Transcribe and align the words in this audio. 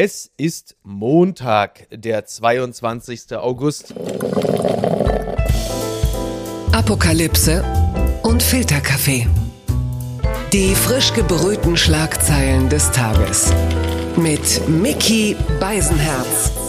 Es 0.00 0.30
ist 0.36 0.76
Montag, 0.84 1.88
der 1.90 2.24
22. 2.24 3.34
August. 3.36 3.92
Apokalypse 6.70 7.64
und 8.22 8.40
Filterkaffee. 8.40 9.26
Die 10.52 10.76
frisch 10.76 11.12
gebrühten 11.14 11.76
Schlagzeilen 11.76 12.68
des 12.68 12.92
Tages. 12.92 13.52
Mit 14.14 14.68
Mickey 14.68 15.34
Beisenherz. 15.58 16.67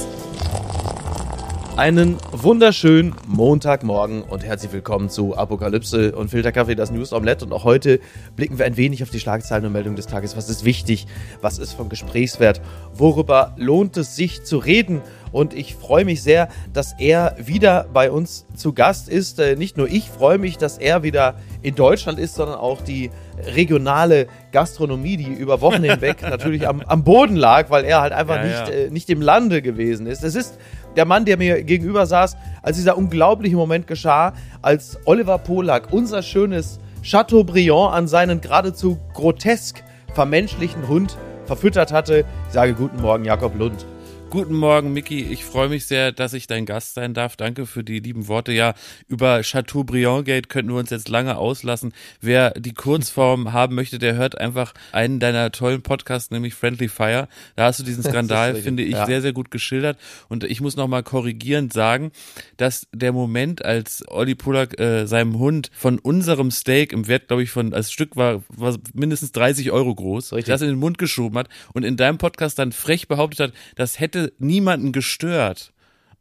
Einen 1.80 2.18
wunderschönen 2.34 3.16
Montagmorgen 3.26 4.24
und 4.24 4.44
herzlich 4.44 4.74
willkommen 4.74 5.10
zu 5.10 5.38
Apokalypse 5.38 6.14
und 6.14 6.28
Filterkaffee, 6.28 6.76
das 6.76 6.92
News 6.92 7.14
Omelette. 7.14 7.46
Und 7.46 7.54
auch 7.54 7.64
heute 7.64 8.02
blicken 8.36 8.58
wir 8.58 8.66
ein 8.66 8.76
wenig 8.76 9.02
auf 9.02 9.12
die 9.12 9.20
Schlagzeilen 9.22 9.66
und 9.66 9.72
Meldungen 9.72 9.96
des 9.96 10.06
Tages. 10.06 10.36
Was 10.36 10.50
ist 10.50 10.66
wichtig? 10.66 11.08
Was 11.40 11.58
ist 11.58 11.72
von 11.72 11.88
Gesprächswert? 11.88 12.60
Worüber 12.94 13.56
lohnt 13.56 13.96
es 13.96 14.18
sich 14.18 14.44
zu 14.44 14.58
reden? 14.58 15.02
Und 15.32 15.54
ich 15.54 15.76
freue 15.76 16.06
mich 16.06 16.22
sehr, 16.24 16.50
dass 16.74 16.96
er 17.00 17.36
wieder 17.40 17.86
bei 17.94 18.12
uns 18.12 18.46
zu 18.56 18.74
Gast 18.74 19.08
ist. 19.08 19.40
Äh, 19.40 19.56
nicht 19.56 19.78
nur 19.78 19.88
ich 19.88 20.10
freue 20.10 20.38
mich, 20.38 20.58
dass 20.58 20.78
er 20.78 21.04
wieder 21.04 21.36
in 21.62 21.76
Deutschland 21.76 22.20
ist, 22.20 22.36
sondern 22.36 22.58
auch 22.58 22.82
die 22.82 23.12
regionale 23.56 24.28
Gastronomie, 24.52 25.18
die 25.18 25.32
über 25.32 25.62
Wochen 25.62 25.84
hinweg 25.84 26.24
natürlich 26.24 26.68
am, 26.68 26.82
am 26.82 27.04
Boden 27.04 27.36
lag, 27.36 27.70
weil 27.70 27.86
er 27.86 28.02
halt 28.02 28.12
einfach 28.12 28.38
ja, 28.38 28.44
nicht, 28.44 28.68
ja. 28.68 28.86
Äh, 28.86 28.90
nicht 28.90 29.10
im 29.10 29.22
Lande 29.22 29.62
gewesen 29.62 30.08
ist. 30.08 30.24
Es 30.24 30.36
ist 30.36 30.58
der 30.96 31.06
Mann, 31.06 31.26
der 31.26 31.38
mir 31.38 31.64
gegenüber 31.64 32.06
saß, 32.06 32.36
als 32.62 32.78
dieser 32.78 32.98
unglaubliche 32.98 33.56
Moment 33.56 33.88
geschah, 33.88 34.34
als 34.62 34.98
Oliver 35.06 35.38
Polak 35.38 35.92
unser 35.92 36.22
schönes 36.22 36.80
Chateaubriand 37.04 37.94
an 37.94 38.08
seinen 38.08 38.42
geradezu 38.42 38.98
grotesk 39.14 39.84
vermenschlichen 40.14 40.88
Hund 40.88 41.18
verfüttert 41.46 41.92
hatte. 41.92 42.26
Ich 42.48 42.54
sage 42.54 42.74
guten 42.74 43.02
Morgen, 43.02 43.26
Jakob 43.26 43.58
Lund. 43.58 43.86
Guten 44.32 44.54
Morgen, 44.54 44.94
Miki. 44.94 45.24
Ich 45.24 45.44
freue 45.44 45.70
mich 45.70 45.88
sehr, 45.88 46.12
dass 46.12 46.34
ich 46.34 46.46
dein 46.46 46.68
Gast 46.68 46.94
sein 46.94 47.16
darf. 47.16 47.36
Danke 47.36 47.66
für 47.66 47.84
die 47.84 48.00
lieben 48.00 48.28
Worte. 48.28 48.52
Ja, 48.52 48.76
über 49.08 49.42
Chateaubriand 49.42 50.26
Gate 50.26 50.50
könnten 50.50 50.72
wir 50.72 50.78
uns 50.78 50.92
jetzt 50.92 51.10
lange 51.10 51.36
auslassen. 51.36 51.94
Wer 52.22 52.52
die 52.52 52.76
Kurzform 52.76 53.54
haben 53.54 53.74
möchte, 53.74 53.98
der 53.98 54.14
hört 54.14 54.38
einfach 54.38 54.76
einen 54.92 55.20
deiner 55.20 55.52
tollen 55.52 55.82
Podcasts, 55.82 56.30
nämlich 56.30 56.54
Friendly 56.54 56.90
Fire. 56.90 57.28
Da 57.56 57.66
hast 57.66 57.80
du 57.80 57.84
diesen 57.84 58.04
Skandal, 58.08 58.54
finde 58.54 58.84
ich, 58.84 58.92
ja. 58.92 59.08
sehr, 59.08 59.24
sehr 59.24 59.34
gut 59.34 59.50
geschildert. 59.50 59.98
Und 60.28 60.44
ich 60.44 60.62
muss 60.62 60.76
nochmal 60.76 61.02
korrigierend 61.02 61.74
sagen, 61.74 62.12
dass 62.58 62.86
der 62.94 63.14
Moment, 63.14 63.66
als 63.66 64.04
Olli 64.10 64.36
Polak 64.36 64.80
äh, 64.80 65.08
seinem 65.08 65.40
Hund 65.40 65.72
von 65.76 65.98
unserem 65.98 66.52
Steak 66.52 66.94
im 66.94 67.08
Wert, 67.08 67.30
glaube 67.30 67.42
ich, 67.42 67.50
von 67.50 67.74
als 67.74 67.92
Stück 67.92 68.16
war, 68.16 68.44
war 68.50 68.78
mindestens 68.94 69.32
30 69.32 69.72
Euro 69.72 69.96
groß, 69.96 70.34
Richtig. 70.34 70.54
das 70.54 70.62
in 70.62 70.68
den 70.68 70.78
Mund 70.78 71.00
geschoben 71.00 71.40
hat 71.40 71.50
und 71.74 71.84
in 71.84 71.98
deinem 71.98 72.20
Podcast 72.20 72.60
dann 72.60 72.72
frech 72.74 73.08
behauptet 73.08 73.40
hat, 73.40 73.54
das 73.76 74.00
hätte 74.00 74.19
hätte 74.20 74.34
niemanden 74.38 74.92
gestört. 74.92 75.72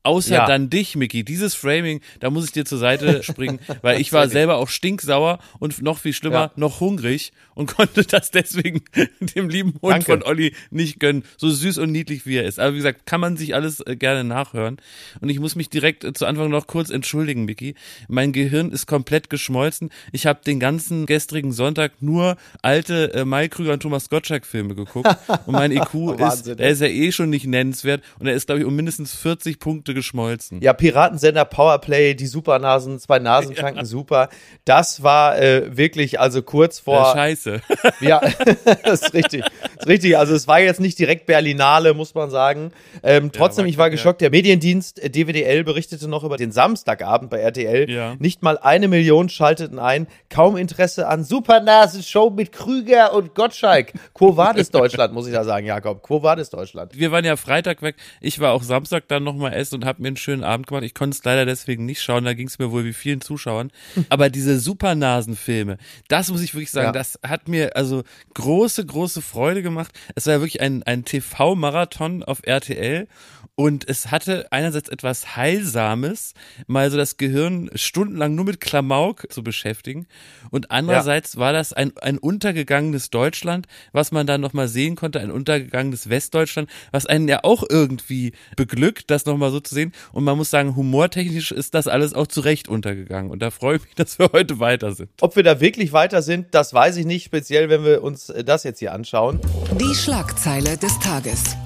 Außer 0.08 0.36
ja. 0.36 0.46
dann 0.46 0.70
dich, 0.70 0.96
Mickey. 0.96 1.22
Dieses 1.22 1.54
Framing, 1.54 2.00
da 2.20 2.30
muss 2.30 2.46
ich 2.46 2.52
dir 2.52 2.64
zur 2.64 2.78
Seite 2.78 3.22
springen, 3.22 3.58
weil 3.82 4.00
ich 4.00 4.10
war 4.14 4.26
selber 4.30 4.56
auch 4.56 4.70
stinksauer 4.70 5.38
und 5.58 5.82
noch 5.82 5.98
viel 5.98 6.14
schlimmer, 6.14 6.34
ja. 6.34 6.52
noch 6.56 6.80
hungrig 6.80 7.32
und 7.54 7.66
konnte 7.76 8.04
das 8.04 8.30
deswegen 8.30 8.80
dem 9.20 9.50
lieben 9.50 9.74
Hund 9.82 9.92
Danke. 9.92 10.06
von 10.06 10.22
Olli 10.22 10.54
nicht 10.70 10.98
gönnen. 10.98 11.24
So 11.36 11.50
süß 11.50 11.76
und 11.76 11.92
niedlich 11.92 12.24
wie 12.24 12.36
er 12.36 12.44
ist. 12.44 12.58
Aber 12.58 12.72
wie 12.72 12.78
gesagt, 12.78 13.04
kann 13.04 13.20
man 13.20 13.36
sich 13.36 13.54
alles 13.54 13.80
äh, 13.80 13.96
gerne 13.96 14.24
nachhören. 14.24 14.78
Und 15.20 15.28
ich 15.28 15.40
muss 15.40 15.56
mich 15.56 15.68
direkt 15.68 16.04
äh, 16.04 16.14
zu 16.14 16.24
Anfang 16.24 16.48
noch 16.48 16.66
kurz 16.66 16.88
entschuldigen, 16.88 17.44
Mickey. 17.44 17.74
Mein 18.08 18.32
Gehirn 18.32 18.70
ist 18.70 18.86
komplett 18.86 19.28
geschmolzen. 19.28 19.90
Ich 20.12 20.24
habe 20.24 20.40
den 20.42 20.58
ganzen 20.58 21.04
gestrigen 21.04 21.52
Sonntag 21.52 22.00
nur 22.00 22.38
alte 22.62 23.12
äh, 23.12 23.26
Mai 23.26 23.48
Krüger 23.48 23.74
und 23.74 23.80
Thomas 23.80 24.08
Gottschalk 24.08 24.46
Filme 24.46 24.74
geguckt. 24.74 25.14
Und 25.44 25.52
mein 25.52 25.70
IQ 25.70 26.18
ist, 26.18 26.46
der 26.46 26.70
ist 26.70 26.80
ja 26.80 26.86
eh 26.86 27.12
schon 27.12 27.28
nicht 27.28 27.46
nennenswert. 27.46 28.02
Und 28.18 28.26
er 28.26 28.32
ist, 28.32 28.46
glaube 28.46 28.60
ich, 28.60 28.66
um 28.66 28.74
mindestens 28.74 29.14
40 29.14 29.58
Punkte 29.58 29.97
geschmolzen. 29.98 30.60
Ja, 30.60 30.72
Piratensender, 30.72 31.44
Powerplay, 31.44 32.14
die 32.14 32.26
Supernasen, 32.26 32.98
zwei 32.98 33.18
Nasentanken, 33.18 33.78
ja. 33.78 33.84
super. 33.84 34.28
Das 34.64 35.02
war 35.02 35.38
äh, 35.38 35.76
wirklich 35.76 36.20
also 36.20 36.42
kurz 36.42 36.78
vor. 36.80 37.12
Scheiße. 37.12 37.38
Scheiße. 37.38 37.60
Ja, 38.00 38.20
das 38.84 39.02
ist 39.02 39.14
richtig. 39.14 39.42
Das 39.42 39.80
ist 39.80 39.88
richtig. 39.88 40.16
Also 40.16 40.34
es 40.34 40.46
war 40.46 40.60
jetzt 40.60 40.80
nicht 40.80 40.98
direkt 40.98 41.26
Berlinale, 41.26 41.94
muss 41.94 42.14
man 42.14 42.30
sagen. 42.30 42.72
Ähm, 43.02 43.32
trotzdem, 43.32 43.64
ja, 43.64 43.70
ich 43.70 43.78
war 43.78 43.90
geschockt. 43.90 44.20
Der 44.20 44.30
Mediendienst 44.30 45.02
äh, 45.02 45.10
DWDL 45.10 45.64
berichtete 45.64 46.06
noch 46.06 46.22
über 46.22 46.36
den 46.36 46.52
Samstagabend 46.52 47.30
bei 47.30 47.40
RTL. 47.40 47.90
Ja. 47.90 48.14
Nicht 48.18 48.42
mal 48.42 48.58
eine 48.58 48.88
Million 48.88 49.28
schalteten 49.28 49.78
ein. 49.78 50.06
Kaum 50.30 50.56
Interesse 50.56 51.08
an 51.08 51.24
Supernasen-Show 51.24 52.30
mit 52.30 52.52
Krüger 52.52 53.14
und 53.14 53.34
Gottschalk. 53.34 53.92
Quo 54.14 54.36
vadis 54.36 54.70
Deutschland, 54.70 55.12
muss 55.12 55.26
ich 55.26 55.32
da 55.32 55.44
sagen, 55.44 55.66
Jakob. 55.66 56.02
Quo 56.02 56.22
vadis 56.22 56.50
Deutschland. 56.50 56.96
Wir 56.96 57.10
waren 57.10 57.24
ja 57.24 57.36
Freitag 57.36 57.82
weg. 57.82 57.96
Ich 58.20 58.38
war 58.38 58.52
auch 58.52 58.62
Samstag 58.62 59.08
dann 59.08 59.24
nochmal 59.24 59.54
essen 59.54 59.77
und 59.78 59.84
habe 59.84 60.02
mir 60.02 60.08
einen 60.08 60.16
schönen 60.16 60.44
Abend 60.44 60.66
gemacht. 60.66 60.82
Ich 60.82 60.94
konnte 60.94 61.16
es 61.16 61.24
leider 61.24 61.46
deswegen 61.46 61.86
nicht 61.86 62.02
schauen. 62.02 62.24
Da 62.24 62.34
ging 62.34 62.48
es 62.48 62.58
mir 62.58 62.70
wohl 62.72 62.84
wie 62.84 62.92
vielen 62.92 63.20
Zuschauern. 63.20 63.70
Aber 64.08 64.28
diese 64.28 64.58
Supernasen-Filme, 64.58 65.78
das 66.08 66.30
muss 66.30 66.42
ich 66.42 66.54
wirklich 66.54 66.70
sagen, 66.70 66.86
ja. 66.86 66.92
das 66.92 67.18
hat 67.26 67.48
mir 67.48 67.76
also 67.76 68.02
große, 68.34 68.84
große 68.84 69.22
Freude 69.22 69.62
gemacht. 69.62 69.92
Es 70.14 70.26
war 70.26 70.40
wirklich 70.40 70.60
ein, 70.60 70.82
ein 70.82 71.04
TV-Marathon 71.04 72.24
auf 72.24 72.40
RTL 72.42 73.06
und 73.58 73.88
es 73.88 74.12
hatte 74.12 74.46
einerseits 74.52 74.88
etwas 74.88 75.34
Heilsames, 75.34 76.32
mal 76.68 76.92
so 76.92 76.96
das 76.96 77.16
Gehirn 77.16 77.68
stundenlang 77.74 78.36
nur 78.36 78.44
mit 78.44 78.60
Klamauk 78.60 79.26
zu 79.32 79.42
beschäftigen. 79.42 80.06
Und 80.50 80.70
andererseits 80.70 81.34
ja. 81.34 81.40
war 81.40 81.52
das 81.52 81.72
ein, 81.72 81.90
ein 81.96 82.18
untergegangenes 82.18 83.10
Deutschland, 83.10 83.66
was 83.90 84.12
man 84.12 84.28
dann 84.28 84.40
nochmal 84.40 84.68
sehen 84.68 84.94
konnte, 84.94 85.18
ein 85.18 85.32
untergegangenes 85.32 86.08
Westdeutschland, 86.08 86.70
was 86.92 87.06
einen 87.06 87.26
ja 87.26 87.40
auch 87.42 87.64
irgendwie 87.68 88.30
beglückt, 88.54 89.10
das 89.10 89.26
nochmal 89.26 89.50
so 89.50 89.58
zu 89.58 89.74
sehen. 89.74 89.92
Und 90.12 90.22
man 90.22 90.36
muss 90.36 90.50
sagen, 90.50 90.76
humortechnisch 90.76 91.50
ist 91.50 91.74
das 91.74 91.88
alles 91.88 92.14
auch 92.14 92.28
zu 92.28 92.42
Recht 92.42 92.68
untergegangen. 92.68 93.32
Und 93.32 93.42
da 93.42 93.50
freue 93.50 93.78
ich 93.78 93.82
mich, 93.82 93.94
dass 93.96 94.20
wir 94.20 94.30
heute 94.32 94.60
weiter 94.60 94.92
sind. 94.92 95.10
Ob 95.20 95.34
wir 95.34 95.42
da 95.42 95.60
wirklich 95.60 95.92
weiter 95.92 96.22
sind, 96.22 96.54
das 96.54 96.72
weiß 96.72 96.96
ich 96.96 97.06
nicht, 97.06 97.24
speziell 97.24 97.68
wenn 97.68 97.84
wir 97.84 98.04
uns 98.04 98.32
das 98.44 98.62
jetzt 98.62 98.78
hier 98.78 98.92
anschauen. 98.92 99.40
Die 99.80 99.96
Schlagzeile 99.96 100.76
des 100.76 100.96
Tages 101.00 101.56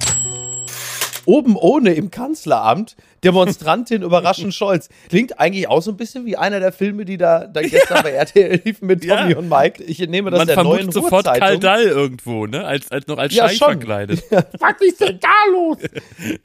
oben 1.25 1.55
ohne 1.55 1.93
im 1.93 2.11
Kanzleramt 2.11 2.95
Demonstrantin 3.33 4.01
überraschen 4.01 4.51
Scholz. 4.51 4.89
Klingt 5.09 5.39
eigentlich 5.39 5.67
auch 5.67 5.81
so 5.81 5.91
ein 5.91 5.97
bisschen 5.97 6.25
wie 6.25 6.37
einer 6.37 6.59
der 6.59 6.71
Filme, 6.71 7.05
die 7.05 7.17
da, 7.17 7.47
da 7.47 7.61
gestern 7.61 7.97
ja. 7.97 8.01
bei 8.03 8.11
RTL 8.11 8.61
liefen 8.63 8.87
mit 8.87 9.07
Tommy 9.07 9.31
ja. 9.31 9.37
und 9.37 9.49
Mike. 9.49 9.83
Ich 9.83 9.99
nehme 9.99 10.31
das 10.31 10.39
Man 10.39 10.47
der 10.47 10.63
neuen 10.63 10.91
sofort 10.91 11.25
Karl 11.25 11.59
Dall 11.59 11.83
irgendwo, 11.83 12.45
ne? 12.45 12.65
Als, 12.65 12.91
als 12.91 13.07
noch 13.07 13.17
als 13.17 13.33
ja, 13.33 13.47
Scheich 13.47 13.57
schon. 13.57 13.67
verkleidet. 13.69 14.23
Was 14.31 14.81
ist 14.81 15.01
denn 15.01 15.19
da 15.19 15.51
los? 15.51 15.77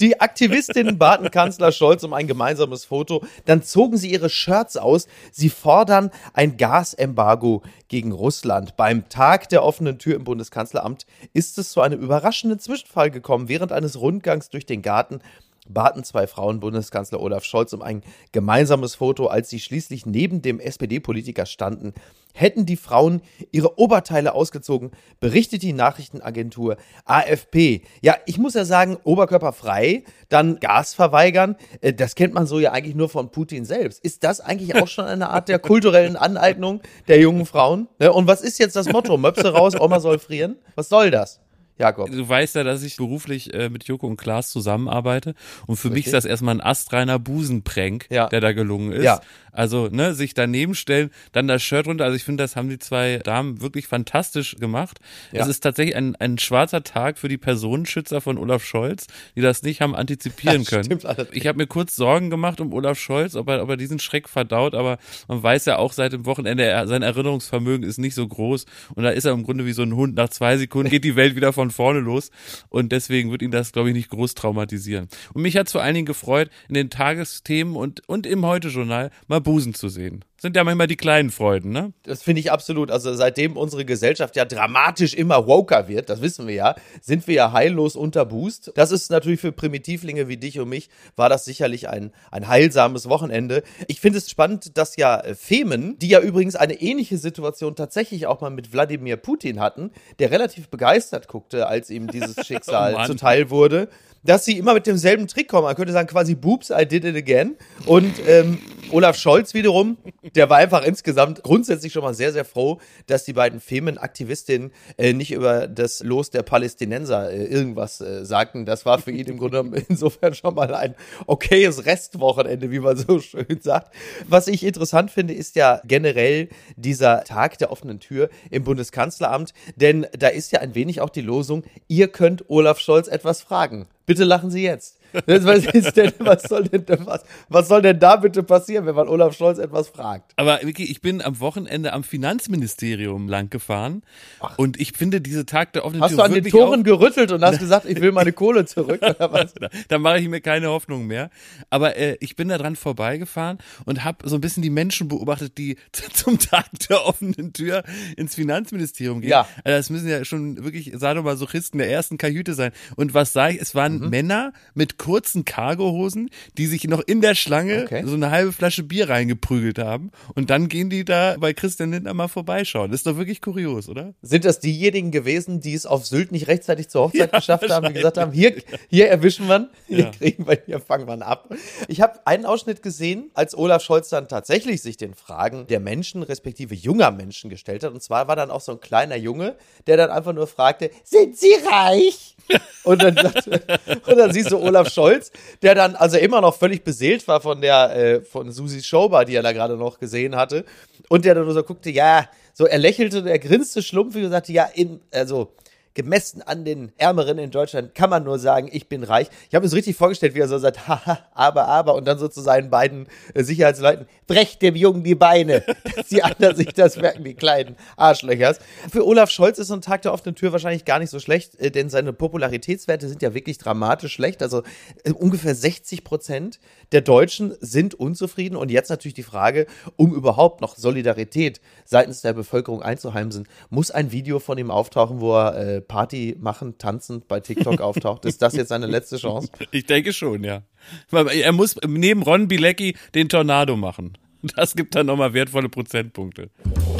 Die 0.00 0.20
Aktivistinnen 0.20 0.98
baten 0.98 1.30
Kanzler 1.30 1.72
Scholz 1.72 2.04
um 2.04 2.12
ein 2.12 2.26
gemeinsames 2.26 2.84
Foto. 2.84 3.24
Dann 3.44 3.62
zogen 3.62 3.96
sie 3.96 4.10
ihre 4.10 4.30
Shirts 4.30 4.76
aus. 4.76 5.08
Sie 5.32 5.50
fordern 5.50 6.10
ein 6.32 6.56
Gasembargo 6.56 7.62
gegen 7.88 8.12
Russland. 8.12 8.76
Beim 8.76 9.08
Tag 9.08 9.48
der 9.48 9.64
offenen 9.64 9.98
Tür 9.98 10.16
im 10.16 10.24
Bundeskanzleramt 10.24 11.06
ist 11.32 11.58
es 11.58 11.70
zu 11.70 11.80
einem 11.80 12.00
überraschenden 12.00 12.58
Zwischenfall 12.58 13.10
gekommen. 13.10 13.48
Während 13.48 13.72
eines 13.72 14.00
Rundgangs 14.00 14.50
durch 14.50 14.66
den 14.66 14.82
Garten 14.82 15.20
baten 15.68 16.04
zwei 16.04 16.26
Frauen 16.26 16.60
Bundeskanzler 16.60 17.20
Olaf 17.20 17.44
Scholz 17.44 17.72
um 17.72 17.82
ein 17.82 18.02
gemeinsames 18.32 18.94
Foto, 18.94 19.26
als 19.26 19.50
sie 19.50 19.60
schließlich 19.60 20.06
neben 20.06 20.42
dem 20.42 20.60
SPD-Politiker 20.60 21.46
standen. 21.46 21.94
Hätten 22.34 22.66
die 22.66 22.76
Frauen 22.76 23.22
ihre 23.50 23.78
Oberteile 23.78 24.34
ausgezogen, 24.34 24.92
berichtet 25.18 25.62
die 25.62 25.72
Nachrichtenagentur 25.72 26.76
AFP. 27.04 27.82
Ja, 28.00 28.16
ich 28.26 28.38
muss 28.38 28.54
ja 28.54 28.64
sagen, 28.64 28.96
Oberkörper 29.02 29.52
frei, 29.52 30.04
dann 30.28 30.60
Gas 30.60 30.94
verweigern, 30.94 31.56
äh, 31.80 31.92
das 31.92 32.14
kennt 32.14 32.34
man 32.34 32.46
so 32.46 32.60
ja 32.60 32.72
eigentlich 32.72 32.94
nur 32.94 33.08
von 33.08 33.30
Putin 33.30 33.64
selbst. 33.64 34.04
Ist 34.04 34.24
das 34.24 34.40
eigentlich 34.40 34.76
auch 34.76 34.88
schon 34.88 35.06
eine 35.06 35.30
Art 35.30 35.48
der 35.48 35.58
kulturellen 35.58 36.16
Aneignung 36.16 36.80
der 37.08 37.18
jungen 37.18 37.46
Frauen? 37.46 37.88
Ne, 37.98 38.12
und 38.12 38.26
was 38.26 38.42
ist 38.42 38.58
jetzt 38.58 38.76
das 38.76 38.92
Motto? 38.92 39.16
Möpse 39.16 39.52
raus, 39.52 39.74
Oma 39.78 39.98
soll 40.00 40.18
frieren? 40.18 40.56
Was 40.76 40.88
soll 40.88 41.10
das? 41.10 41.40
Jakob. 41.78 42.10
Du 42.10 42.28
weißt 42.28 42.56
ja, 42.56 42.64
dass 42.64 42.82
ich 42.82 42.96
beruflich 42.96 43.54
äh, 43.54 43.68
mit 43.68 43.84
Joko 43.84 44.06
und 44.06 44.16
Klaas 44.16 44.50
zusammenarbeite 44.50 45.34
und 45.66 45.76
für 45.76 45.88
Richtig. 45.88 45.92
mich 45.92 46.06
ist 46.06 46.14
das 46.14 46.24
erstmal 46.24 46.56
ein 46.56 46.60
astreiner 46.60 47.18
Busenprank, 47.18 48.06
ja. 48.10 48.28
der 48.28 48.40
da 48.40 48.52
gelungen 48.52 48.92
ist. 48.92 49.04
Ja. 49.04 49.20
Also, 49.58 49.88
ne, 49.90 50.14
sich 50.14 50.34
daneben 50.34 50.76
stellen, 50.76 51.10
dann 51.32 51.48
das 51.48 51.64
Shirt 51.64 51.88
runter. 51.88 52.04
Also 52.04 52.14
ich 52.14 52.22
finde, 52.22 52.44
das 52.44 52.54
haben 52.54 52.68
die 52.68 52.78
zwei 52.78 53.18
Damen 53.18 53.60
wirklich 53.60 53.88
fantastisch 53.88 54.54
gemacht. 54.54 55.00
Ja. 55.32 55.42
Es 55.42 55.48
ist 55.48 55.64
tatsächlich 55.64 55.96
ein, 55.96 56.14
ein 56.14 56.38
schwarzer 56.38 56.84
Tag 56.84 57.18
für 57.18 57.28
die 57.28 57.38
Personenschützer 57.38 58.20
von 58.20 58.38
Olaf 58.38 58.62
Scholz, 58.62 59.08
die 59.34 59.40
das 59.40 59.64
nicht 59.64 59.80
haben 59.80 59.96
antizipieren 59.96 60.64
können. 60.64 60.84
Stimmt 60.84 61.06
alles. 61.06 61.26
Ich 61.32 61.48
habe 61.48 61.58
mir 61.58 61.66
kurz 61.66 61.96
Sorgen 61.96 62.30
gemacht 62.30 62.60
um 62.60 62.72
Olaf 62.72 63.00
Scholz, 63.00 63.34
ob 63.34 63.48
er, 63.48 63.60
ob 63.60 63.70
er 63.70 63.76
diesen 63.76 63.98
Schreck 63.98 64.28
verdaut, 64.28 64.74
aber 64.74 64.98
man 65.26 65.42
weiß 65.42 65.64
ja 65.64 65.78
auch 65.78 65.92
seit 65.92 66.12
dem 66.12 66.24
Wochenende, 66.24 66.84
sein 66.86 67.02
Erinnerungsvermögen 67.02 67.84
ist 67.84 67.98
nicht 67.98 68.14
so 68.14 68.28
groß 68.28 68.64
und 68.94 69.02
da 69.02 69.10
ist 69.10 69.24
er 69.24 69.32
im 69.32 69.42
Grunde 69.42 69.66
wie 69.66 69.72
so 69.72 69.82
ein 69.82 69.96
Hund. 69.96 70.14
Nach 70.14 70.28
zwei 70.28 70.56
Sekunden 70.56 70.88
geht 70.90 71.02
die 71.02 71.16
Welt 71.16 71.34
wieder 71.34 71.52
von 71.52 71.67
vorne 71.70 72.00
los 72.00 72.30
und 72.68 72.92
deswegen 72.92 73.30
wird 73.30 73.42
ihn 73.42 73.50
das, 73.50 73.72
glaube 73.72 73.90
ich, 73.90 73.94
nicht 73.94 74.10
groß 74.10 74.34
traumatisieren. 74.34 75.08
Und 75.32 75.42
mich 75.42 75.56
hat 75.56 75.70
vor 75.70 75.82
allen 75.82 75.94
Dingen 75.94 76.06
gefreut, 76.06 76.50
in 76.68 76.74
den 76.74 76.90
Tagesthemen 76.90 77.76
und, 77.76 78.08
und 78.08 78.26
im 78.26 78.44
Heute-Journal 78.44 79.10
mal 79.26 79.40
Busen 79.40 79.74
zu 79.74 79.88
sehen. 79.88 80.24
Sind 80.40 80.54
ja 80.54 80.62
manchmal 80.62 80.86
die 80.86 80.96
kleinen 80.96 81.30
Freuden, 81.30 81.72
ne? 81.72 81.92
Das 82.04 82.22
finde 82.22 82.40
ich 82.40 82.52
absolut. 82.52 82.90
Also 82.90 83.12
seitdem 83.14 83.56
unsere 83.56 83.84
Gesellschaft 83.84 84.36
ja 84.36 84.44
dramatisch 84.44 85.14
immer 85.14 85.46
woker 85.46 85.88
wird, 85.88 86.08
das 86.08 86.22
wissen 86.22 86.46
wir 86.46 86.54
ja, 86.54 86.74
sind 87.00 87.26
wir 87.26 87.34
ja 87.34 87.52
heillos 87.52 87.96
unter 87.96 88.24
Boost. 88.24 88.72
Das 88.76 88.92
ist 88.92 89.10
natürlich 89.10 89.40
für 89.40 89.50
Primitivlinge 89.50 90.28
wie 90.28 90.36
dich 90.36 90.60
und 90.60 90.68
mich, 90.68 90.90
war 91.16 91.28
das 91.28 91.44
sicherlich 91.44 91.88
ein, 91.88 92.12
ein 92.30 92.46
heilsames 92.46 93.08
Wochenende. 93.08 93.64
Ich 93.88 94.00
finde 94.00 94.18
es 94.18 94.30
spannend, 94.30 94.78
dass 94.78 94.96
ja 94.96 95.22
Femen, 95.34 95.98
die 95.98 96.08
ja 96.08 96.20
übrigens 96.20 96.54
eine 96.54 96.74
ähnliche 96.74 97.18
Situation 97.18 97.74
tatsächlich 97.74 98.26
auch 98.26 98.40
mal 98.40 98.50
mit 98.50 98.72
Wladimir 98.72 99.16
Putin 99.16 99.58
hatten, 99.58 99.90
der 100.20 100.30
relativ 100.30 100.68
begeistert 100.68 101.26
guckte, 101.26 101.66
als 101.66 101.90
ihm 101.90 102.06
dieses 102.06 102.36
Schicksal 102.46 102.94
oh 102.96 103.04
zuteil 103.06 103.50
wurde 103.50 103.88
dass 104.22 104.44
sie 104.44 104.58
immer 104.58 104.74
mit 104.74 104.86
demselben 104.86 105.26
Trick 105.26 105.48
kommen. 105.48 105.64
Man 105.64 105.76
könnte 105.76 105.92
sagen, 105.92 106.08
quasi, 106.08 106.34
Boops, 106.34 106.70
I 106.70 106.86
did 106.86 107.04
it 107.04 107.16
again. 107.16 107.56
Und 107.86 108.14
ähm, 108.26 108.58
Olaf 108.90 109.16
Scholz 109.16 109.54
wiederum, 109.54 109.98
der 110.34 110.48
war 110.48 110.58
einfach 110.58 110.82
insgesamt 110.84 111.42
grundsätzlich 111.42 111.92
schon 111.92 112.02
mal 112.02 112.14
sehr, 112.14 112.32
sehr 112.32 112.44
froh, 112.44 112.80
dass 113.06 113.24
die 113.24 113.32
beiden 113.32 113.60
Femen-Aktivistinnen 113.60 114.72
äh, 114.96 115.12
nicht 115.12 115.32
über 115.32 115.66
das 115.68 116.02
Los 116.02 116.30
der 116.30 116.42
Palästinenser 116.42 117.30
äh, 117.30 117.44
irgendwas 117.44 118.00
äh, 118.00 118.24
sagten. 118.24 118.64
Das 118.64 118.86
war 118.86 118.98
für 118.98 119.10
ihn 119.10 119.26
im 119.26 119.38
Grunde 119.38 119.64
insofern 119.88 120.34
schon 120.34 120.54
mal 120.54 120.74
ein 120.74 120.94
okayes 121.26 121.86
Restwochenende, 121.86 122.70
wie 122.70 122.80
man 122.80 122.96
so 122.96 123.20
schön 123.20 123.60
sagt. 123.60 123.94
Was 124.26 124.48
ich 124.48 124.64
interessant 124.64 125.10
finde, 125.10 125.34
ist 125.34 125.56
ja 125.56 125.80
generell 125.84 126.48
dieser 126.76 127.24
Tag 127.24 127.58
der 127.58 127.70
offenen 127.70 128.00
Tür 128.00 128.30
im 128.50 128.64
Bundeskanzleramt, 128.64 129.52
denn 129.76 130.06
da 130.18 130.28
ist 130.28 130.52
ja 130.52 130.60
ein 130.60 130.74
wenig 130.74 131.00
auch 131.00 131.10
die 131.10 131.20
Losung, 131.20 131.64
ihr 131.88 132.08
könnt 132.08 132.48
Olaf 132.48 132.80
Scholz 132.80 133.08
etwas 133.08 133.42
fragen. 133.42 133.86
Bitte 134.08 134.24
lachen 134.24 134.50
Sie 134.50 134.62
jetzt. 134.62 134.97
Was, 135.26 135.64
ist 135.66 135.96
denn, 135.96 136.12
was, 136.18 136.42
soll 136.42 136.64
denn, 136.64 136.84
was, 137.06 137.24
was 137.48 137.68
soll 137.68 137.82
denn 137.82 137.98
da 137.98 138.16
bitte 138.16 138.42
passieren, 138.42 138.86
wenn 138.86 138.94
man 138.94 139.08
Olaf 139.08 139.36
Scholz 139.36 139.58
etwas 139.58 139.88
fragt? 139.88 140.32
Aber 140.36 140.60
Vicky, 140.62 140.84
ich 140.84 141.00
bin 141.00 141.22
am 141.22 141.40
Wochenende 141.40 141.92
am 141.92 142.04
Finanzministerium 142.04 143.28
lang 143.28 143.48
gefahren 143.50 144.02
Ach. 144.40 144.58
und 144.58 144.78
ich 144.80 144.92
finde 144.92 145.20
diese 145.20 145.46
Tag 145.46 145.72
der 145.72 145.84
offenen 145.84 146.02
Hast 146.02 146.10
Tür. 146.10 146.18
Hast 146.18 146.30
du 146.30 146.36
an 146.36 146.42
den 146.42 146.50
Toren 146.50 146.84
gerüttelt 146.84 147.32
und 147.32 147.42
hast 147.42 147.58
gesagt, 147.58 147.86
ich 147.86 148.00
will 148.00 148.12
meine 148.12 148.32
Kohle 148.32 148.66
zurück? 148.66 149.00
Oder 149.02 149.32
was? 149.32 149.54
da, 149.54 149.68
da 149.88 149.98
mache 149.98 150.18
ich 150.18 150.28
mir 150.28 150.40
keine 150.40 150.68
Hoffnung 150.68 151.06
mehr. 151.06 151.30
Aber 151.70 151.96
äh, 151.96 152.16
ich 152.20 152.36
bin 152.36 152.48
da 152.48 152.58
dran 152.58 152.76
vorbeigefahren 152.76 153.58
und 153.86 154.04
habe 154.04 154.28
so 154.28 154.36
ein 154.36 154.40
bisschen 154.40 154.62
die 154.62 154.70
Menschen 154.70 155.08
beobachtet, 155.08 155.56
die 155.58 155.76
zum 156.12 156.38
Tag 156.38 156.66
der 156.88 157.06
offenen 157.06 157.52
Tür 157.52 157.82
ins 158.16 158.34
Finanzministerium 158.34 159.20
gehen. 159.20 159.30
Ja. 159.30 159.48
Also 159.64 159.78
das 159.78 159.90
müssen 159.90 160.08
ja 160.08 160.24
schon 160.24 160.62
wirklich 160.64 160.92
Sadomasochisten 160.94 161.78
der 161.78 161.90
ersten 161.90 162.18
Kajüte 162.18 162.54
sein. 162.54 162.72
Und 162.96 163.14
was 163.14 163.32
sage 163.32 163.54
ich? 163.54 163.60
Es 163.60 163.74
waren 163.74 164.00
mhm. 164.00 164.10
Männer 164.10 164.52
mit 164.74 164.97
kurzen 164.98 165.44
Cargohosen, 165.44 166.30
die 166.56 166.66
sich 166.66 166.84
noch 166.84 167.00
in 167.00 167.20
der 167.20 167.34
Schlange 167.34 167.84
okay. 167.84 168.02
so 168.04 168.14
eine 168.14 168.30
halbe 168.30 168.52
Flasche 168.52 168.82
Bier 168.82 169.08
reingeprügelt 169.08 169.78
haben. 169.78 170.10
Und 170.34 170.50
dann 170.50 170.68
gehen 170.68 170.90
die 170.90 171.04
da 171.04 171.36
bei 171.38 171.52
Christian 171.52 171.92
Lindner 171.92 172.14
mal 172.14 172.28
vorbeischauen. 172.28 172.90
Das 172.90 173.00
ist 173.00 173.06
doch 173.06 173.16
wirklich 173.16 173.40
kurios, 173.40 173.88
oder? 173.88 174.14
Sind 174.22 174.44
das 174.44 174.60
diejenigen 174.60 175.10
gewesen, 175.10 175.60
die 175.60 175.74
es 175.74 175.86
auf 175.86 176.06
Sylt 176.06 176.32
nicht 176.32 176.48
rechtzeitig 176.48 176.88
zur 176.88 177.04
Hochzeit 177.04 177.32
ja, 177.32 177.38
geschafft 177.38 177.70
haben, 177.70 177.88
die 177.88 177.94
gesagt 177.94 178.18
haben, 178.18 178.32
hier, 178.32 178.54
hier 178.88 179.08
erwischen 179.08 179.48
wir, 179.48 179.70
hier 179.86 179.98
ja. 179.98 180.10
kriegen 180.10 180.46
wir, 180.46 180.58
hier 180.66 180.80
fangen 180.80 181.06
wir 181.06 181.26
ab. 181.26 181.54
Ich 181.88 182.00
habe 182.00 182.26
einen 182.26 182.44
Ausschnitt 182.44 182.82
gesehen, 182.82 183.30
als 183.34 183.56
Olaf 183.56 183.82
Scholz 183.82 184.08
dann 184.08 184.28
tatsächlich 184.28 184.82
sich 184.82 184.96
den 184.96 185.14
Fragen 185.14 185.66
der 185.66 185.80
Menschen, 185.80 186.22
respektive 186.22 186.74
junger 186.74 187.10
Menschen 187.10 187.50
gestellt 187.50 187.84
hat. 187.84 187.92
Und 187.92 188.02
zwar 188.02 188.28
war 188.28 188.36
dann 188.36 188.50
auch 188.50 188.60
so 188.60 188.72
ein 188.72 188.80
kleiner 188.80 189.16
Junge, 189.16 189.56
der 189.86 189.96
dann 189.96 190.10
einfach 190.10 190.32
nur 190.32 190.46
fragte, 190.46 190.90
sind 191.04 191.36
Sie 191.36 191.54
reich? 191.70 192.36
Und 192.84 193.02
dann, 193.02 193.18
und 193.18 194.16
dann 194.16 194.32
siehst 194.32 194.50
du 194.50 194.56
Olaf 194.56 194.87
Scholz, 194.88 195.30
der 195.62 195.74
dann 195.74 195.96
also 195.96 196.16
immer 196.16 196.40
noch 196.40 196.56
völlig 196.56 196.84
beseelt 196.84 197.26
war 197.28 197.40
von 197.40 197.60
der 197.60 197.96
äh, 197.96 198.20
von 198.20 198.50
Susi 198.52 198.82
Schober, 198.82 199.24
die 199.24 199.34
er 199.34 199.42
da 199.42 199.52
gerade 199.52 199.76
noch 199.76 199.98
gesehen 199.98 200.36
hatte, 200.36 200.64
und 201.08 201.24
der 201.24 201.34
dann 201.34 201.44
nur 201.44 201.54
so 201.54 201.62
guckte, 201.62 201.90
ja, 201.90 202.28
so 202.52 202.66
er 202.66 202.78
lächelte, 202.78 203.28
er 203.28 203.38
grinste 203.38 203.82
schlumpfig 203.82 204.24
und 204.24 204.30
sagte, 204.30 204.52
ja, 204.52 204.64
in, 204.74 205.00
also 205.12 205.52
gemessen 205.98 206.42
an 206.42 206.64
den 206.64 206.92
Ärmeren 206.96 207.38
in 207.38 207.50
Deutschland 207.50 207.92
kann 207.92 208.08
man 208.08 208.22
nur 208.22 208.38
sagen, 208.38 208.68
ich 208.70 208.88
bin 208.88 209.02
reich. 209.02 209.26
Ich 209.48 209.54
habe 209.56 209.64
mir 209.64 209.68
so 209.68 209.74
richtig 209.74 209.96
vorgestellt, 209.96 210.36
wie 210.36 210.38
er 210.38 210.46
so 210.46 210.56
sagt, 210.56 210.86
haha, 210.88 211.18
aber, 211.34 211.66
aber, 211.66 211.96
und 211.96 212.06
dann 212.06 212.20
so 212.20 212.28
zu 212.28 212.40
seinen 212.40 212.70
beiden 212.70 213.08
äh, 213.34 213.42
Sicherheitsleuten, 213.42 214.06
brecht 214.28 214.62
dem 214.62 214.76
Jungen 214.76 215.02
die 215.02 215.16
Beine, 215.16 215.64
dass 215.96 216.06
die 216.06 216.22
anderen 216.22 216.54
sich 216.54 216.72
das 216.72 216.96
merken, 216.96 217.24
die 217.24 217.34
kleinen 217.34 217.74
Arschlöchers. 217.96 218.60
Für 218.88 219.04
Olaf 219.04 219.28
Scholz 219.28 219.58
ist 219.58 219.66
so 219.66 219.74
ein 219.74 219.80
Tag 219.80 220.02
der 220.02 220.12
offenen 220.12 220.36
Tür 220.36 220.52
wahrscheinlich 220.52 220.84
gar 220.84 221.00
nicht 221.00 221.10
so 221.10 221.18
schlecht, 221.18 221.58
äh, 221.58 221.72
denn 221.72 221.90
seine 221.90 222.12
Popularitätswerte 222.12 223.08
sind 223.08 223.20
ja 223.20 223.34
wirklich 223.34 223.58
dramatisch 223.58 224.12
schlecht. 224.12 224.40
Also 224.40 224.62
äh, 225.02 225.10
ungefähr 225.10 225.56
60 225.56 226.04
Prozent 226.04 226.60
der 226.92 227.00
Deutschen 227.00 227.56
sind 227.60 227.94
unzufrieden. 227.94 228.54
Und 228.54 228.70
jetzt 228.70 228.88
natürlich 228.88 229.14
die 229.14 229.24
Frage, 229.24 229.66
um 229.96 230.14
überhaupt 230.14 230.60
noch 230.60 230.76
Solidarität 230.76 231.60
seitens 231.84 232.20
der 232.20 232.34
Bevölkerung 232.34 232.82
einzuheimsen, 232.82 233.48
muss 233.68 233.90
ein 233.90 234.12
Video 234.12 234.38
von 234.38 234.58
ihm 234.58 234.70
auftauchen, 234.70 235.20
wo 235.20 235.36
er 235.36 235.56
äh, 235.56 235.80
Party 235.88 236.36
machen, 236.38 236.76
tanzend 236.78 237.26
bei 237.26 237.40
TikTok 237.40 237.80
auftaucht. 237.80 238.24
Ist 238.24 238.42
das 238.42 238.54
jetzt 238.54 238.68
seine 238.68 238.86
letzte 238.86 239.16
Chance? 239.16 239.48
Ich 239.70 239.86
denke 239.86 240.12
schon, 240.12 240.44
ja. 240.44 240.62
Er 241.10 241.52
muss 241.52 241.76
neben 241.86 242.22
Ron 242.22 242.48
Bilecki 242.48 242.96
den 243.14 243.28
Tornado 243.28 243.76
machen. 243.76 244.16
Das 244.56 244.76
gibt 244.76 244.94
dann 244.94 245.06
nochmal 245.06 245.34
wertvolle 245.34 245.68
Prozentpunkte. 245.68 246.50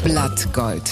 Blattgold. 0.03 0.91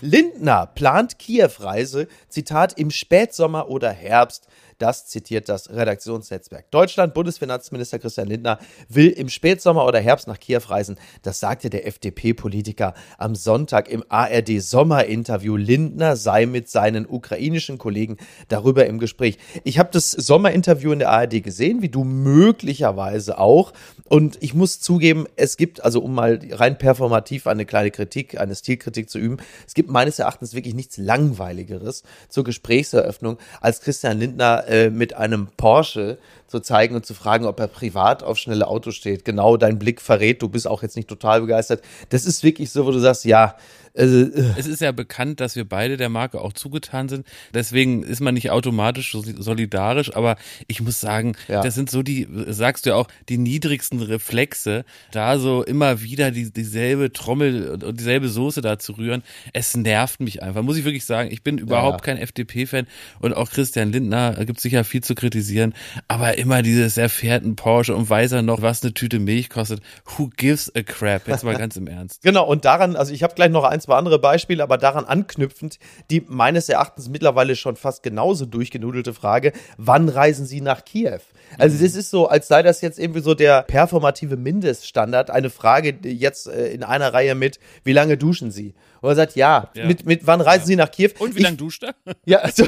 Lindner 0.00 0.66
plant 0.66 1.18
Kiew-Reise, 1.18 2.08
Zitat, 2.28 2.78
im 2.78 2.90
Spätsommer 2.90 3.68
oder 3.68 3.90
Herbst. 3.90 4.46
Das 4.78 5.06
zitiert 5.06 5.48
das 5.48 5.70
Redaktionsnetzwerk 5.70 6.70
Deutschland. 6.70 7.14
Bundesfinanzminister 7.14 7.98
Christian 7.98 8.28
Lindner 8.28 8.58
will 8.88 9.08
im 9.08 9.30
Spätsommer 9.30 9.86
oder 9.86 10.00
Herbst 10.00 10.28
nach 10.28 10.38
Kiew 10.38 10.60
reisen. 10.68 10.98
Das 11.22 11.40
sagte 11.40 11.70
der 11.70 11.86
FDP-Politiker 11.86 12.92
am 13.16 13.34
Sonntag 13.34 13.88
im 13.88 14.04
ARD-Sommerinterview. 14.08 15.56
Lindner 15.56 16.16
sei 16.16 16.44
mit 16.44 16.68
seinen 16.68 17.06
ukrainischen 17.06 17.78
Kollegen 17.78 18.18
darüber 18.48 18.84
im 18.84 18.98
Gespräch. 18.98 19.38
Ich 19.64 19.78
habe 19.78 19.88
das 19.92 20.10
Sommerinterview 20.10 20.92
in 20.92 20.98
der 20.98 21.10
ARD 21.10 21.42
gesehen, 21.42 21.80
wie 21.80 21.88
du 21.88 22.04
möglicherweise 22.04 23.38
auch. 23.38 23.72
Und 24.04 24.42
ich 24.42 24.52
muss 24.52 24.80
zugeben, 24.80 25.26
es 25.36 25.56
gibt, 25.56 25.82
also 25.84 26.00
um 26.00 26.14
mal 26.14 26.38
rein 26.50 26.76
performativ 26.76 27.46
eine 27.46 27.64
kleine 27.64 27.90
Kritik, 27.90 28.38
eine 28.38 28.54
Stilkritik 28.54 29.08
zu 29.08 29.18
üben, 29.18 29.38
es 29.66 29.72
gibt 29.72 29.90
meines 29.90 30.18
Erachtens 30.18 30.54
wirklich 30.54 30.74
nichts 30.74 30.98
Langweiligeres 30.98 32.02
zur 32.28 32.44
Gesprächseröffnung, 32.44 33.38
als 33.60 33.80
Christian 33.80 34.18
Lindner 34.18 34.65
äh, 34.66 34.90
mit 34.90 35.14
einem 35.14 35.48
Porsche 35.56 36.18
zu 36.46 36.60
zeigen 36.60 36.94
und 36.94 37.04
zu 37.04 37.14
fragen, 37.14 37.44
ob 37.44 37.58
er 37.58 37.66
privat 37.66 38.22
auf 38.22 38.38
schnelle 38.38 38.68
Autos 38.68 38.94
steht. 38.94 39.24
Genau, 39.24 39.56
dein 39.56 39.78
Blick 39.78 40.00
verrät, 40.00 40.42
du 40.42 40.48
bist 40.48 40.66
auch 40.66 40.82
jetzt 40.82 40.96
nicht 40.96 41.08
total 41.08 41.40
begeistert. 41.40 41.82
Das 42.10 42.24
ist 42.24 42.42
wirklich 42.42 42.70
so, 42.70 42.86
wo 42.86 42.90
du 42.90 42.98
sagst, 42.98 43.24
ja, 43.24 43.56
also, 43.96 44.16
äh. 44.16 44.54
Es 44.56 44.66
ist 44.66 44.80
ja 44.80 44.92
bekannt, 44.92 45.40
dass 45.40 45.56
wir 45.56 45.64
beide 45.64 45.96
der 45.96 46.08
Marke 46.08 46.40
auch 46.40 46.52
zugetan 46.52 47.08
sind. 47.08 47.26
Deswegen 47.54 48.02
ist 48.02 48.20
man 48.20 48.34
nicht 48.34 48.50
automatisch 48.50 49.12
solidarisch, 49.12 50.14
aber 50.14 50.36
ich 50.66 50.80
muss 50.80 51.00
sagen, 51.00 51.36
ja. 51.48 51.62
das 51.62 51.74
sind 51.74 51.90
so 51.90 52.02
die, 52.02 52.26
sagst 52.48 52.86
du 52.86 52.90
ja 52.90 52.96
auch, 52.96 53.08
die 53.28 53.38
niedrigsten 53.38 54.02
Reflexe, 54.02 54.84
da 55.12 55.38
so 55.38 55.64
immer 55.64 56.02
wieder 56.02 56.30
die, 56.30 56.52
dieselbe 56.52 57.12
Trommel 57.12 57.82
und 57.82 57.98
dieselbe 57.98 58.28
Soße 58.28 58.60
da 58.60 58.78
zu 58.78 58.92
rühren. 58.92 59.22
Es 59.52 59.76
nervt 59.76 60.20
mich 60.20 60.42
einfach, 60.42 60.62
muss 60.62 60.76
ich 60.76 60.84
wirklich 60.84 61.04
sagen. 61.04 61.30
Ich 61.30 61.42
bin 61.42 61.58
überhaupt 61.58 62.06
ja. 62.06 62.14
kein 62.14 62.22
FDP-Fan 62.22 62.86
und 63.20 63.34
auch 63.34 63.50
Christian 63.50 63.92
Lindner 63.92 64.44
gibt 64.44 64.60
sicher 64.60 64.84
viel 64.84 65.02
zu 65.02 65.14
kritisieren, 65.14 65.74
aber 66.08 66.38
immer 66.38 66.62
dieses 66.62 66.96
erfährten 66.96 67.56
Porsche 67.56 67.94
und 67.94 68.08
weiß 68.08 68.32
er 68.32 68.42
noch, 68.42 68.62
was 68.62 68.82
eine 68.82 68.94
Tüte 68.94 69.18
Milch 69.18 69.48
kostet. 69.48 69.80
Who 70.16 70.30
gives 70.36 70.74
a 70.74 70.82
crap? 70.82 71.28
Jetzt 71.28 71.44
mal 71.44 71.56
ganz 71.58 71.76
im 71.76 71.86
Ernst. 71.86 72.22
Genau, 72.22 72.46
und 72.46 72.64
daran, 72.64 72.96
also 72.96 73.12
ich 73.12 73.22
habe 73.22 73.34
gleich 73.34 73.50
noch 73.50 73.64
eins 73.64 73.85
zwei 73.86 73.96
andere 73.96 74.18
Beispiele, 74.18 74.62
aber 74.62 74.78
daran 74.78 75.04
anknüpfend, 75.04 75.78
die 76.10 76.24
meines 76.26 76.68
Erachtens 76.68 77.08
mittlerweile 77.08 77.56
schon 77.56 77.76
fast 77.76 78.02
genauso 78.02 78.44
durchgenudelte 78.44 79.14
Frage, 79.14 79.52
wann 79.78 80.08
reisen 80.08 80.44
Sie 80.44 80.60
nach 80.60 80.84
Kiew? 80.84 81.20
Also 81.58 81.82
das 81.82 81.94
ist 81.94 82.10
so, 82.10 82.28
als 82.28 82.48
sei 82.48 82.62
das 82.62 82.80
jetzt 82.80 82.98
irgendwie 82.98 83.20
so 83.20 83.34
der 83.34 83.62
performative 83.62 84.36
Mindeststandard, 84.36 85.30
eine 85.30 85.50
Frage 85.50 85.96
jetzt 86.02 86.48
äh, 86.48 86.68
in 86.68 86.82
einer 86.82 87.14
Reihe 87.14 87.34
mit, 87.34 87.60
wie 87.84 87.92
lange 87.92 88.16
duschen 88.16 88.50
Sie? 88.50 88.74
Und 89.00 89.10
er 89.10 89.14
sagt, 89.14 89.36
ja, 89.36 89.70
ja. 89.74 89.86
Mit, 89.86 90.04
mit 90.04 90.26
wann 90.26 90.40
reisen 90.40 90.62
ja. 90.62 90.66
Sie 90.66 90.76
nach 90.76 90.90
Kiew? 90.90 91.10
Und 91.20 91.36
wie 91.36 91.42
lange 91.42 91.56
duscht 91.56 91.84
er? 91.84 91.94
Ja, 92.24 92.38
also, 92.38 92.66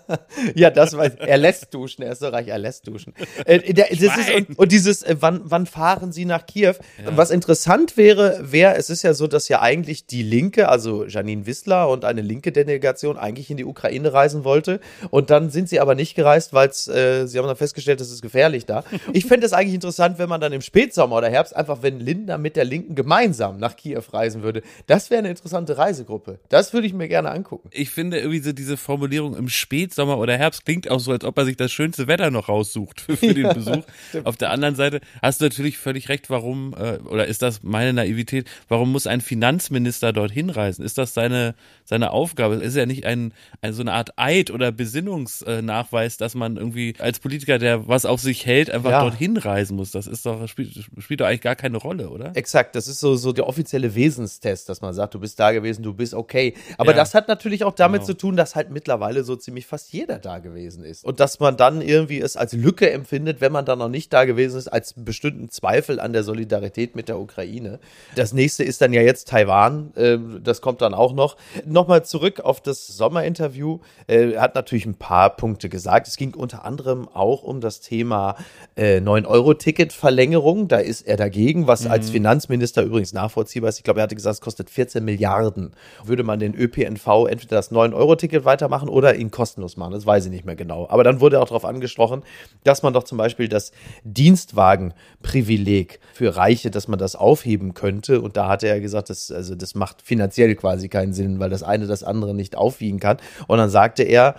ja, 0.56 0.70
das 0.70 0.96
weiß 0.96 1.12
er 1.18 1.36
lässt 1.36 1.72
duschen, 1.72 2.02
er 2.02 2.12
ist 2.12 2.20
so 2.20 2.28
reich, 2.28 2.48
er 2.48 2.58
lässt 2.58 2.88
duschen. 2.88 3.14
Äh, 3.44 3.72
der, 3.72 3.92
ist, 3.92 4.02
und, 4.34 4.58
und 4.58 4.72
dieses, 4.72 5.02
äh, 5.02 5.16
wann, 5.20 5.42
wann 5.44 5.66
fahren 5.66 6.10
Sie 6.10 6.24
nach 6.24 6.46
Kiew? 6.46 6.74
Ja. 7.04 7.16
Was 7.16 7.30
interessant 7.30 7.96
wäre, 7.96 8.40
wäre, 8.50 8.74
es 8.74 8.90
ist 8.90 9.02
ja 9.02 9.14
so, 9.14 9.28
dass 9.28 9.48
ja 9.48 9.60
eigentlich 9.60 10.06
die 10.06 10.22
Linke, 10.22 10.55
also 10.64 11.06
Janine 11.06 11.46
Wissler 11.46 11.88
und 11.88 12.04
eine 12.04 12.20
linke 12.22 12.52
Delegation 12.52 13.16
eigentlich 13.16 13.50
in 13.50 13.56
die 13.56 13.64
Ukraine 13.64 14.12
reisen 14.12 14.44
wollte. 14.44 14.80
Und 15.10 15.30
dann 15.30 15.50
sind 15.50 15.68
sie 15.68 15.80
aber 15.80 15.94
nicht 15.94 16.14
gereist, 16.14 16.52
weil 16.52 16.68
äh, 16.68 17.26
sie 17.26 17.38
haben 17.38 17.46
dann 17.46 17.56
festgestellt, 17.56 18.00
es 18.00 18.10
ist 18.10 18.22
gefährlich 18.22 18.66
da. 18.66 18.84
Ich 19.12 19.26
fände 19.26 19.46
es 19.46 19.52
eigentlich 19.52 19.74
interessant, 19.74 20.18
wenn 20.18 20.28
man 20.28 20.40
dann 20.40 20.52
im 20.52 20.60
Spätsommer 20.60 21.16
oder 21.16 21.28
Herbst 21.28 21.54
einfach, 21.54 21.82
wenn 21.82 22.00
Lindner 22.00 22.38
mit 22.38 22.56
der 22.56 22.64
Linken 22.64 22.94
gemeinsam 22.94 23.58
nach 23.58 23.76
Kiew 23.76 24.02
reisen 24.12 24.42
würde. 24.42 24.62
Das 24.86 25.10
wäre 25.10 25.20
eine 25.20 25.30
interessante 25.30 25.78
Reisegruppe. 25.78 26.38
Das 26.48 26.72
würde 26.72 26.86
ich 26.86 26.92
mir 26.92 27.08
gerne 27.08 27.30
angucken. 27.30 27.68
Ich 27.72 27.90
finde 27.90 28.18
irgendwie 28.18 28.40
so 28.40 28.52
diese 28.52 28.76
Formulierung 28.76 29.36
im 29.36 29.48
Spätsommer 29.48 30.18
oder 30.18 30.36
Herbst 30.36 30.64
klingt 30.64 30.90
auch 30.90 31.00
so, 31.00 31.12
als 31.12 31.24
ob 31.24 31.36
er 31.38 31.44
sich 31.44 31.56
das 31.56 31.72
schönste 31.72 32.06
Wetter 32.06 32.30
noch 32.30 32.48
raussucht. 32.48 33.00
für, 33.00 33.16
für 33.16 33.34
den 33.34 33.52
Besuch. 33.54 33.84
Auf 34.24 34.36
der 34.36 34.50
anderen 34.50 34.74
Seite 34.74 35.00
hast 35.22 35.40
du 35.40 35.44
natürlich 35.46 35.78
völlig 35.78 36.08
recht, 36.08 36.30
warum, 36.30 36.74
äh, 36.74 36.98
oder 37.08 37.26
ist 37.26 37.42
das 37.42 37.62
meine 37.62 37.92
Naivität, 37.92 38.48
warum 38.68 38.92
muss 38.92 39.06
ein 39.06 39.20
Finanzminister 39.20 40.12
dorthin 40.12 40.45
reisen? 40.50 40.84
Ist 40.84 40.98
das 40.98 41.14
seine, 41.14 41.54
seine 41.84 42.10
Aufgabe? 42.10 42.56
Ist 42.56 42.76
ja 42.76 42.86
nicht 42.86 43.06
ein, 43.06 43.32
ein 43.60 43.72
so 43.72 43.82
eine 43.82 43.92
Art 43.92 44.18
Eid 44.18 44.50
oder 44.50 44.72
Besinnungsnachweis, 44.72 46.16
dass 46.16 46.34
man 46.34 46.56
irgendwie 46.56 46.94
als 46.98 47.18
Politiker, 47.18 47.58
der 47.58 47.88
was 47.88 48.06
auf 48.06 48.20
sich 48.20 48.46
hält, 48.46 48.70
einfach 48.70 48.90
ja. 48.90 49.00
dorthin 49.00 49.36
reisen 49.36 49.76
muss. 49.76 49.90
Das 49.90 50.06
ist 50.06 50.26
doch, 50.26 50.48
spielt, 50.48 50.72
spielt 50.98 51.20
doch 51.20 51.26
eigentlich 51.26 51.40
gar 51.40 51.56
keine 51.56 51.78
Rolle, 51.78 52.10
oder? 52.10 52.32
Exakt, 52.34 52.76
das 52.76 52.88
ist 52.88 53.00
so, 53.00 53.16
so 53.16 53.32
der 53.32 53.46
offizielle 53.46 53.94
Wesenstest, 53.94 54.68
dass 54.68 54.80
man 54.80 54.94
sagt, 54.94 55.14
du 55.14 55.20
bist 55.20 55.38
da 55.38 55.52
gewesen, 55.52 55.82
du 55.82 55.94
bist 55.94 56.14
okay. 56.14 56.54
Aber 56.78 56.92
ja. 56.92 56.96
das 56.96 57.14
hat 57.14 57.28
natürlich 57.28 57.64
auch 57.64 57.74
damit 57.74 58.02
genau. 58.02 58.06
zu 58.06 58.14
tun, 58.14 58.36
dass 58.36 58.54
halt 58.54 58.70
mittlerweile 58.70 59.24
so 59.24 59.36
ziemlich 59.36 59.66
fast 59.66 59.92
jeder 59.92 60.18
da 60.18 60.38
gewesen 60.38 60.84
ist. 60.84 61.04
Und 61.04 61.20
dass 61.20 61.40
man 61.40 61.56
dann 61.56 61.80
irgendwie 61.80 62.20
es 62.20 62.36
als 62.36 62.52
Lücke 62.52 62.90
empfindet, 62.90 63.40
wenn 63.40 63.52
man 63.52 63.64
dann 63.64 63.78
noch 63.78 63.88
nicht 63.88 64.12
da 64.12 64.24
gewesen 64.24 64.58
ist, 64.58 64.68
als 64.68 64.94
bestimmten 64.96 65.48
Zweifel 65.50 66.00
an 66.00 66.12
der 66.12 66.22
Solidarität 66.22 66.96
mit 66.96 67.08
der 67.08 67.18
Ukraine. 67.18 67.78
Das 68.14 68.32
nächste 68.32 68.64
ist 68.64 68.80
dann 68.80 68.92
ja 68.92 69.02
jetzt 69.02 69.28
Taiwan. 69.28 69.92
Äh, 70.34 70.40
das 70.40 70.60
kommt 70.60 70.80
dann 70.80 70.94
auch 70.94 71.12
noch. 71.12 71.36
Nochmal 71.64 72.04
zurück 72.04 72.40
auf 72.40 72.60
das 72.60 72.86
Sommerinterview. 72.86 73.80
Äh, 74.06 74.32
er 74.32 74.42
hat 74.42 74.54
natürlich 74.54 74.86
ein 74.86 74.94
paar 74.94 75.36
Punkte 75.36 75.68
gesagt. 75.68 76.08
Es 76.08 76.16
ging 76.16 76.34
unter 76.34 76.64
anderem 76.64 77.08
auch 77.12 77.42
um 77.42 77.60
das 77.60 77.80
Thema 77.80 78.36
äh, 78.76 78.98
9-Euro-Ticket-Verlängerung. 78.98 80.68
Da 80.68 80.78
ist 80.78 81.02
er 81.02 81.16
dagegen, 81.16 81.66
was 81.66 81.84
mhm. 81.84 81.90
als 81.90 82.10
Finanzminister 82.10 82.82
übrigens 82.82 83.12
nachvollziehbar 83.12 83.68
ist. 83.68 83.78
Ich 83.78 83.84
glaube, 83.84 84.00
er 84.00 84.04
hatte 84.04 84.14
gesagt, 84.14 84.34
es 84.34 84.40
kostet 84.40 84.70
14 84.70 85.04
Milliarden. 85.04 85.72
Würde 86.04 86.22
man 86.22 86.38
den 86.38 86.54
ÖPNV 86.54 87.26
entweder 87.28 87.56
das 87.56 87.70
9-Euro-Ticket 87.70 88.44
weitermachen 88.44 88.88
oder 88.88 89.14
ihn 89.16 89.30
kostenlos 89.30 89.76
machen. 89.76 89.92
Das 89.92 90.06
weiß 90.06 90.26
ich 90.26 90.30
nicht 90.30 90.44
mehr 90.44 90.56
genau. 90.56 90.86
Aber 90.88 91.04
dann 91.04 91.20
wurde 91.20 91.40
auch 91.40 91.48
darauf 91.48 91.64
angesprochen, 91.64 92.22
dass 92.64 92.82
man 92.82 92.92
doch 92.92 93.04
zum 93.04 93.18
Beispiel 93.18 93.48
das 93.48 93.72
Dienstwagenprivileg 94.04 96.00
für 96.12 96.36
Reiche, 96.36 96.70
dass 96.70 96.88
man 96.88 96.98
das 96.98 97.16
aufheben 97.16 97.74
könnte. 97.74 98.20
Und 98.20 98.36
da 98.36 98.48
hatte 98.48 98.68
er 98.68 98.80
gesagt, 98.80 99.10
das, 99.10 99.30
also 99.30 99.54
das 99.54 99.74
macht 99.74 100.02
finanziell 100.02 100.15
quasi 100.56 100.88
keinen 100.88 101.12
Sinn, 101.12 101.38
weil 101.38 101.50
das 101.50 101.62
eine 101.62 101.86
das 101.86 102.02
andere 102.02 102.34
nicht 102.34 102.56
aufwiegen 102.56 103.00
kann. 103.00 103.18
Und 103.46 103.58
dann 103.58 103.70
sagte 103.70 104.02
er, 104.02 104.36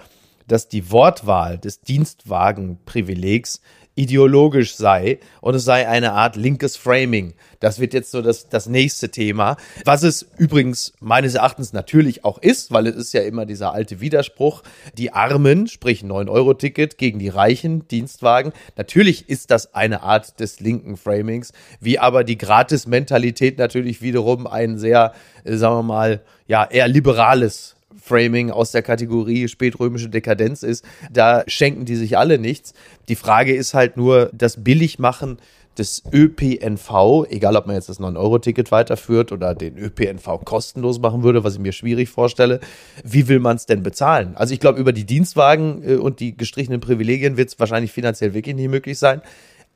dass 0.47 0.69
die 0.69 0.91
Wortwahl 0.91 1.57
des 1.57 1.81
Dienstwagenprivilegs 1.81 3.61
ideologisch 3.97 4.75
sei 4.75 5.19
und 5.41 5.55
es 5.55 5.65
sei 5.65 5.87
eine 5.87 6.13
Art 6.13 6.35
linkes 6.35 6.77
Framing. 6.77 7.33
Das 7.59 7.79
wird 7.79 7.93
jetzt 7.93 8.11
so 8.11 8.21
das, 8.21 8.49
das 8.49 8.67
nächste 8.67 9.09
Thema. 9.09 9.57
Was 9.83 10.03
es 10.03 10.27
übrigens 10.37 10.93
meines 10.99 11.35
Erachtens 11.35 11.73
natürlich 11.73 12.23
auch 12.23 12.37
ist, 12.37 12.71
weil 12.71 12.87
es 12.87 12.95
ist 12.95 13.13
ja 13.13 13.21
immer 13.21 13.45
dieser 13.45 13.73
alte 13.73 13.99
Widerspruch. 13.99 14.61
Die 14.97 15.11
Armen, 15.13 15.67
sprich 15.67 16.03
9-Euro-Ticket 16.03 16.97
gegen 16.97 17.19
die 17.19 17.29
reichen 17.29 17.87
Dienstwagen. 17.87 18.53
Natürlich 18.75 19.29
ist 19.29 19.49
das 19.49 19.73
eine 19.73 20.03
Art 20.03 20.39
des 20.39 20.59
linken 20.59 20.97
Framings, 20.97 21.51
wie 21.79 21.97
aber 21.97 22.23
die 22.23 22.37
Gratis-Mentalität 22.37 23.57
natürlich 23.57 24.01
wiederum 24.01 24.45
ein 24.45 24.77
sehr, 24.77 25.13
äh, 25.43 25.55
sagen 25.55 25.77
wir 25.77 25.83
mal, 25.83 26.21
ja, 26.45 26.65
eher 26.65 26.87
liberales 26.87 27.76
Framing 28.01 28.51
aus 28.51 28.71
der 28.71 28.81
Kategorie 28.81 29.47
spätrömische 29.47 30.09
Dekadenz 30.09 30.63
ist, 30.63 30.85
da 31.11 31.43
schenken 31.47 31.85
die 31.85 31.95
sich 31.95 32.17
alle 32.17 32.39
nichts. 32.39 32.73
Die 33.09 33.15
Frage 33.15 33.55
ist 33.55 33.73
halt 33.73 33.97
nur, 33.97 34.29
das 34.33 34.63
Billigmachen 34.63 35.37
des 35.77 36.03
ÖPNV, 36.11 37.25
egal 37.29 37.55
ob 37.55 37.67
man 37.67 37.75
jetzt 37.75 37.89
das 37.89 37.99
9-Euro-Ticket 37.99 38.71
weiterführt 38.71 39.31
oder 39.31 39.53
den 39.53 39.77
ÖPNV 39.77 40.43
kostenlos 40.43 40.99
machen 40.99 41.23
würde, 41.23 41.43
was 41.43 41.53
ich 41.53 41.59
mir 41.59 41.71
schwierig 41.71 42.09
vorstelle, 42.09 42.59
wie 43.03 43.27
will 43.27 43.39
man 43.39 43.57
es 43.57 43.65
denn 43.65 43.83
bezahlen? 43.83 44.35
Also 44.35 44.53
ich 44.53 44.59
glaube, 44.59 44.79
über 44.79 44.93
die 44.93 45.05
Dienstwagen 45.05 45.83
äh, 45.83 45.95
und 45.95 46.19
die 46.19 46.35
gestrichenen 46.35 46.79
Privilegien 46.79 47.37
wird 47.37 47.49
es 47.49 47.59
wahrscheinlich 47.59 47.91
finanziell 47.91 48.33
wirklich 48.33 48.55
nicht 48.55 48.69
möglich 48.69 48.97
sein. 48.97 49.21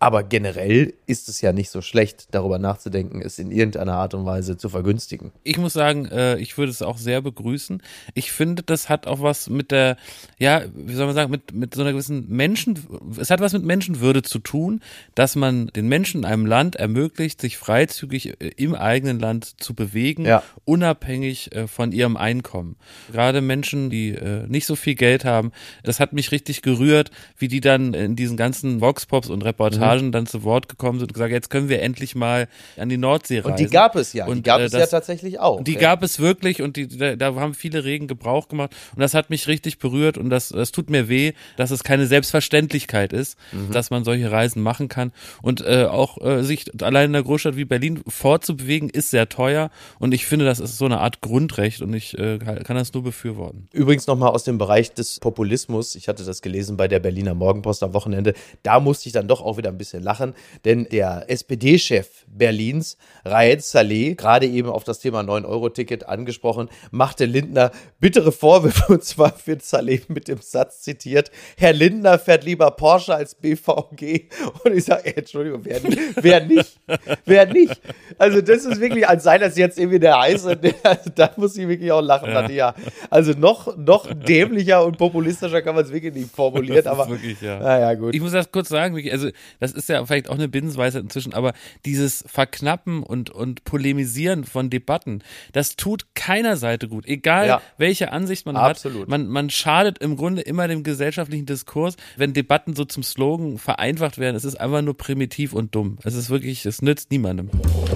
Aber 0.02 0.24
generell 0.24 0.96
ist 1.06 1.30
es 1.30 1.42
ja 1.42 1.54
nicht 1.54 1.70
so 1.70 1.84
schlecht, 1.84 2.30
darüber 2.32 2.58
nachzudenken, 2.58 3.22
es 3.22 3.38
in 3.38 3.52
irgendeiner 3.52 3.94
Art 3.94 4.16
und 4.16 4.26
Weise 4.26 4.58
zu 4.58 4.68
vergünstigen. 4.68 5.32
Ich 5.44 5.60
muss 5.60 5.74
sagen, 5.74 6.08
äh, 6.08 6.38
ich 6.40 6.58
würde 6.58 6.72
es 6.72 6.82
auch 6.82 6.98
sehr 6.98 7.22
begrüßen. 7.22 7.84
Ich 8.16 8.32
finde, 8.32 8.64
das 8.64 8.90
hat 8.90 9.06
auch 9.06 9.22
was 9.22 9.48
mit 9.48 9.70
der, 9.70 9.98
ja, 10.40 10.64
wie 10.74 10.96
soll 10.96 11.06
man 11.06 11.14
sagen, 11.14 11.30
mit, 11.30 11.54
mit 11.54 11.76
so 11.76 11.82
einer 11.82 11.92
gewissen 11.92 12.28
Menschen, 12.30 12.80
es 13.20 13.30
hat 13.30 13.42
was 13.42 13.54
mit 13.54 13.64
Menschenwürde 13.64 14.24
zu 14.24 14.40
tun, 14.40 14.82
dass 15.14 15.36
man 15.36 15.68
den 15.68 15.88
Menschen 15.88 16.22
in 16.22 16.26
einem 16.26 16.48
Land 16.48 16.78
ermöglicht, 16.78 17.40
sich 17.40 17.60
freizügig 17.60 18.42
äh, 18.42 18.48
im 18.58 18.74
eigenen 18.74 19.20
Land 19.20 19.62
zu 19.62 19.76
bewegen, 19.76 20.26
ja. 20.26 20.42
unabhängig 20.66 21.56
äh, 21.56 21.68
von 21.68 21.92
ihrem 21.92 22.18
Einkommen. 22.18 22.76
Gerade 23.12 23.42
Menschen, 23.42 23.92
die 23.92 24.18
nicht 24.48 24.66
so 24.66 24.76
viel 24.76 24.96
Geld 24.96 25.26
haben, 25.26 25.52
das 25.84 26.00
hat 26.00 26.14
mich 26.14 26.32
richtig 26.32 26.64
gerührt, 26.64 27.12
wie 27.38 27.48
die 27.48 27.62
dann 27.62 27.94
in 27.94 28.16
diesen 28.16 28.36
ganzen 28.36 28.82
Voxpops 28.82 29.30
und 29.30 29.44
Reportagen 29.44 29.91
Reportagen 29.92 30.12
dann 30.12 30.26
zu 30.26 30.44
Wort 30.44 30.70
gekommen 30.70 31.00
sind 31.00 31.10
und 31.10 31.14
gesagt, 31.14 31.32
jetzt 31.32 31.50
können 31.50 31.70
wir 31.70 31.82
endlich 31.82 32.16
mal 32.16 32.48
an 32.78 32.90
die 32.90 32.98
Nordsee 32.98 33.40
reisen. 33.40 33.52
Und 33.52 33.60
die 33.60 33.68
gab 33.68 33.96
es 33.96 34.14
ja, 34.14 34.26
und, 34.26 34.38
die 34.38 34.42
gab 34.44 34.60
äh, 34.60 34.66
es 34.66 34.72
das, 34.72 34.82
ja 34.82 34.88
tatsächlich 34.88 35.40
auch. 35.40 35.64
Die 35.64 35.74
ja. 35.74 35.80
gab 35.80 36.04
es 36.04 36.20
wirklich 36.20 36.62
und 36.62 36.76
die, 36.76 36.88
da, 36.88 37.16
da, 37.16 37.36
haben 37.36 37.54
viele 37.54 37.84
Regen 37.84 38.08
Gebrauch 38.08 38.48
gemacht 38.48 38.76
und 38.96 39.02
das 39.02 39.14
hat 39.14 39.30
mich 39.30 39.48
richtig 39.48 39.80
berührt 39.80 40.18
und 40.18 40.30
das, 40.30 40.50
das 40.50 40.72
tut 40.72 40.90
mir 40.90 41.10
weh, 41.10 41.34
dass 41.58 41.72
es 41.72 41.84
keine 41.84 42.08
Selbstverständlichkeit 42.08 43.14
ist, 43.14 43.38
mhm. 43.52 43.72
dass 43.72 43.90
man 43.90 44.04
solche 44.04 44.32
Reisen 44.32 44.62
machen 44.62 44.90
kann 44.90 45.12
und 45.42 45.62
äh, 45.62 45.86
auch 45.86 46.20
äh, 46.22 46.44
sich 46.44 46.66
allein 46.82 47.10
in 47.10 47.16
einer 47.16 47.24
Großstadt 47.24 47.56
wie 47.56 47.66
Berlin 47.66 48.02
fortzubewegen 48.08 48.90
ist 48.90 49.10
sehr 49.10 49.30
teuer 49.30 49.72
und 50.00 50.14
ich 50.14 50.26
finde, 50.26 50.46
das 50.46 50.60
ist 50.60 50.78
so 50.78 50.86
eine 50.86 51.00
Art 51.00 51.22
Grundrecht 51.22 51.82
und 51.82 51.94
ich 51.94 52.18
äh, 52.18 52.38
kann 52.38 52.76
das 52.76 52.94
nur 52.94 53.04
befürworten. 53.04 53.68
Übrigens 53.72 54.08
nochmal 54.08 54.30
aus 54.30 54.44
dem 54.44 54.58
Bereich 54.58 54.94
des 54.94 55.20
Populismus, 55.20 55.96
ich 55.96 56.08
hatte 56.08 56.24
das 56.24 56.42
gelesen 56.42 56.78
bei 56.78 56.88
der 56.88 57.00
Berliner 57.00 57.34
Morgenpost 57.34 57.84
am 57.84 57.94
Wochenende, 57.94 58.34
da 58.64 58.80
musste 58.80 59.08
ich 59.08 59.14
dann 59.14 59.28
doch 59.28 59.42
auch 59.42 59.58
wieder 59.58 59.70
ein 59.70 59.78
bisschen 59.82 60.04
lachen, 60.04 60.36
denn 60.64 60.88
der 60.92 61.26
SPD-Chef 61.28 62.08
Berlins, 62.28 62.98
Raed 63.26 63.64
Saleh, 63.64 64.16
gerade 64.16 64.46
eben 64.46 64.70
auf 64.70 64.84
das 64.84 65.00
Thema 65.00 65.22
9-Euro-Ticket 65.22 66.08
angesprochen, 66.08 66.70
machte 66.92 67.26
Lindner 67.26 67.72
bittere 68.00 68.32
Vorwürfe 68.32 68.94
und 68.94 69.04
zwar 69.04 69.34
wird 69.46 69.64
Saleh 69.64 70.02
mit 70.08 70.28
dem 70.28 70.40
Satz 70.40 70.82
zitiert, 70.82 71.32
Herr 71.58 71.74
Lindner 71.74 72.20
fährt 72.20 72.44
lieber 72.44 72.70
Porsche 72.72 73.16
als 73.16 73.34
BVG 73.36 74.30
und 74.64 74.76
ich 74.76 74.86
sage, 74.86 75.16
Entschuldigung, 75.18 75.62
wer, 75.64 75.82
wer 76.22 76.46
nicht? 76.46 76.80
Wer 77.26 77.46
nicht? 77.48 77.82
Also 78.18 78.42
das 78.42 78.66
ist 78.66 78.80
wirklich, 78.80 79.08
als 79.08 79.24
sei 79.24 79.38
das 79.38 79.58
jetzt 79.58 79.80
irgendwie 79.80 80.00
der 80.00 80.20
heiße, 80.20 80.60
also 80.84 81.10
da 81.16 81.32
muss 81.38 81.58
ich 81.58 81.68
wirklich 81.68 81.92
auch 81.92 82.02
lachen. 82.02 82.30
Ja. 82.30 82.50
ja. 82.50 82.76
Also 83.10 83.34
noch, 83.34 83.76
noch 83.78 84.08
dämlicher 84.14 84.86
und 84.86 84.98
populistischer 84.98 85.62
kann 85.62 85.76
man 85.76 85.84
es 85.84 85.92
wirklich 85.92 86.14
nicht 86.14 86.32
formulieren, 86.32 86.86
aber 86.88 87.10
wirklich, 87.10 87.42
ja. 87.42 87.60
naja, 87.60 87.94
gut. 87.96 88.14
Ich 88.14 88.22
muss 88.22 88.32
das 88.32 88.52
kurz 88.52 88.70
sagen, 88.70 88.98
also 89.12 89.30
das 89.60 89.71
ist 89.72 89.90
ja 89.90 90.06
vielleicht 90.06 90.30
auch 90.30 90.36
eine 90.36 90.48
Binsenweisheit 90.48 91.04
inzwischen, 91.04 91.34
aber 91.34 91.54
dieses 91.86 92.24
Verknappen 92.28 93.04
und, 93.04 93.30
und 93.30 93.64
Polemisieren 93.64 94.44
von 94.44 94.70
Debatten, 94.70 95.24
das 95.54 95.76
tut 95.76 96.14
keiner 96.16 96.58
Seite 96.58 96.88
gut. 96.88 97.06
Egal, 97.06 97.48
ja. 97.48 97.62
welche 97.78 98.12
Ansicht 98.12 98.46
man 98.46 98.56
Absolut. 98.56 99.04
hat. 99.04 99.10
Man, 99.10 99.28
man 99.28 99.50
schadet 99.50 99.98
im 100.00 100.16
Grunde 100.16 100.42
immer 100.42 100.68
dem 100.68 100.84
gesellschaftlichen 100.84 101.46
Diskurs, 101.46 101.96
wenn 102.18 102.34
Debatten 102.34 102.76
so 102.76 102.86
zum 102.86 103.04
Slogan 103.04 103.58
vereinfacht 103.58 104.18
werden. 104.18 104.36
Es 104.36 104.46
ist 104.46 104.60
einfach 104.60 104.82
nur 104.82 104.98
primitiv 104.98 105.54
und 105.54 105.76
dumm. 105.76 105.98
Es 106.04 106.16
ist 106.16 106.30
wirklich, 106.30 106.66
es 106.66 106.82
nützt 106.82 107.12
niemandem. 107.12 107.50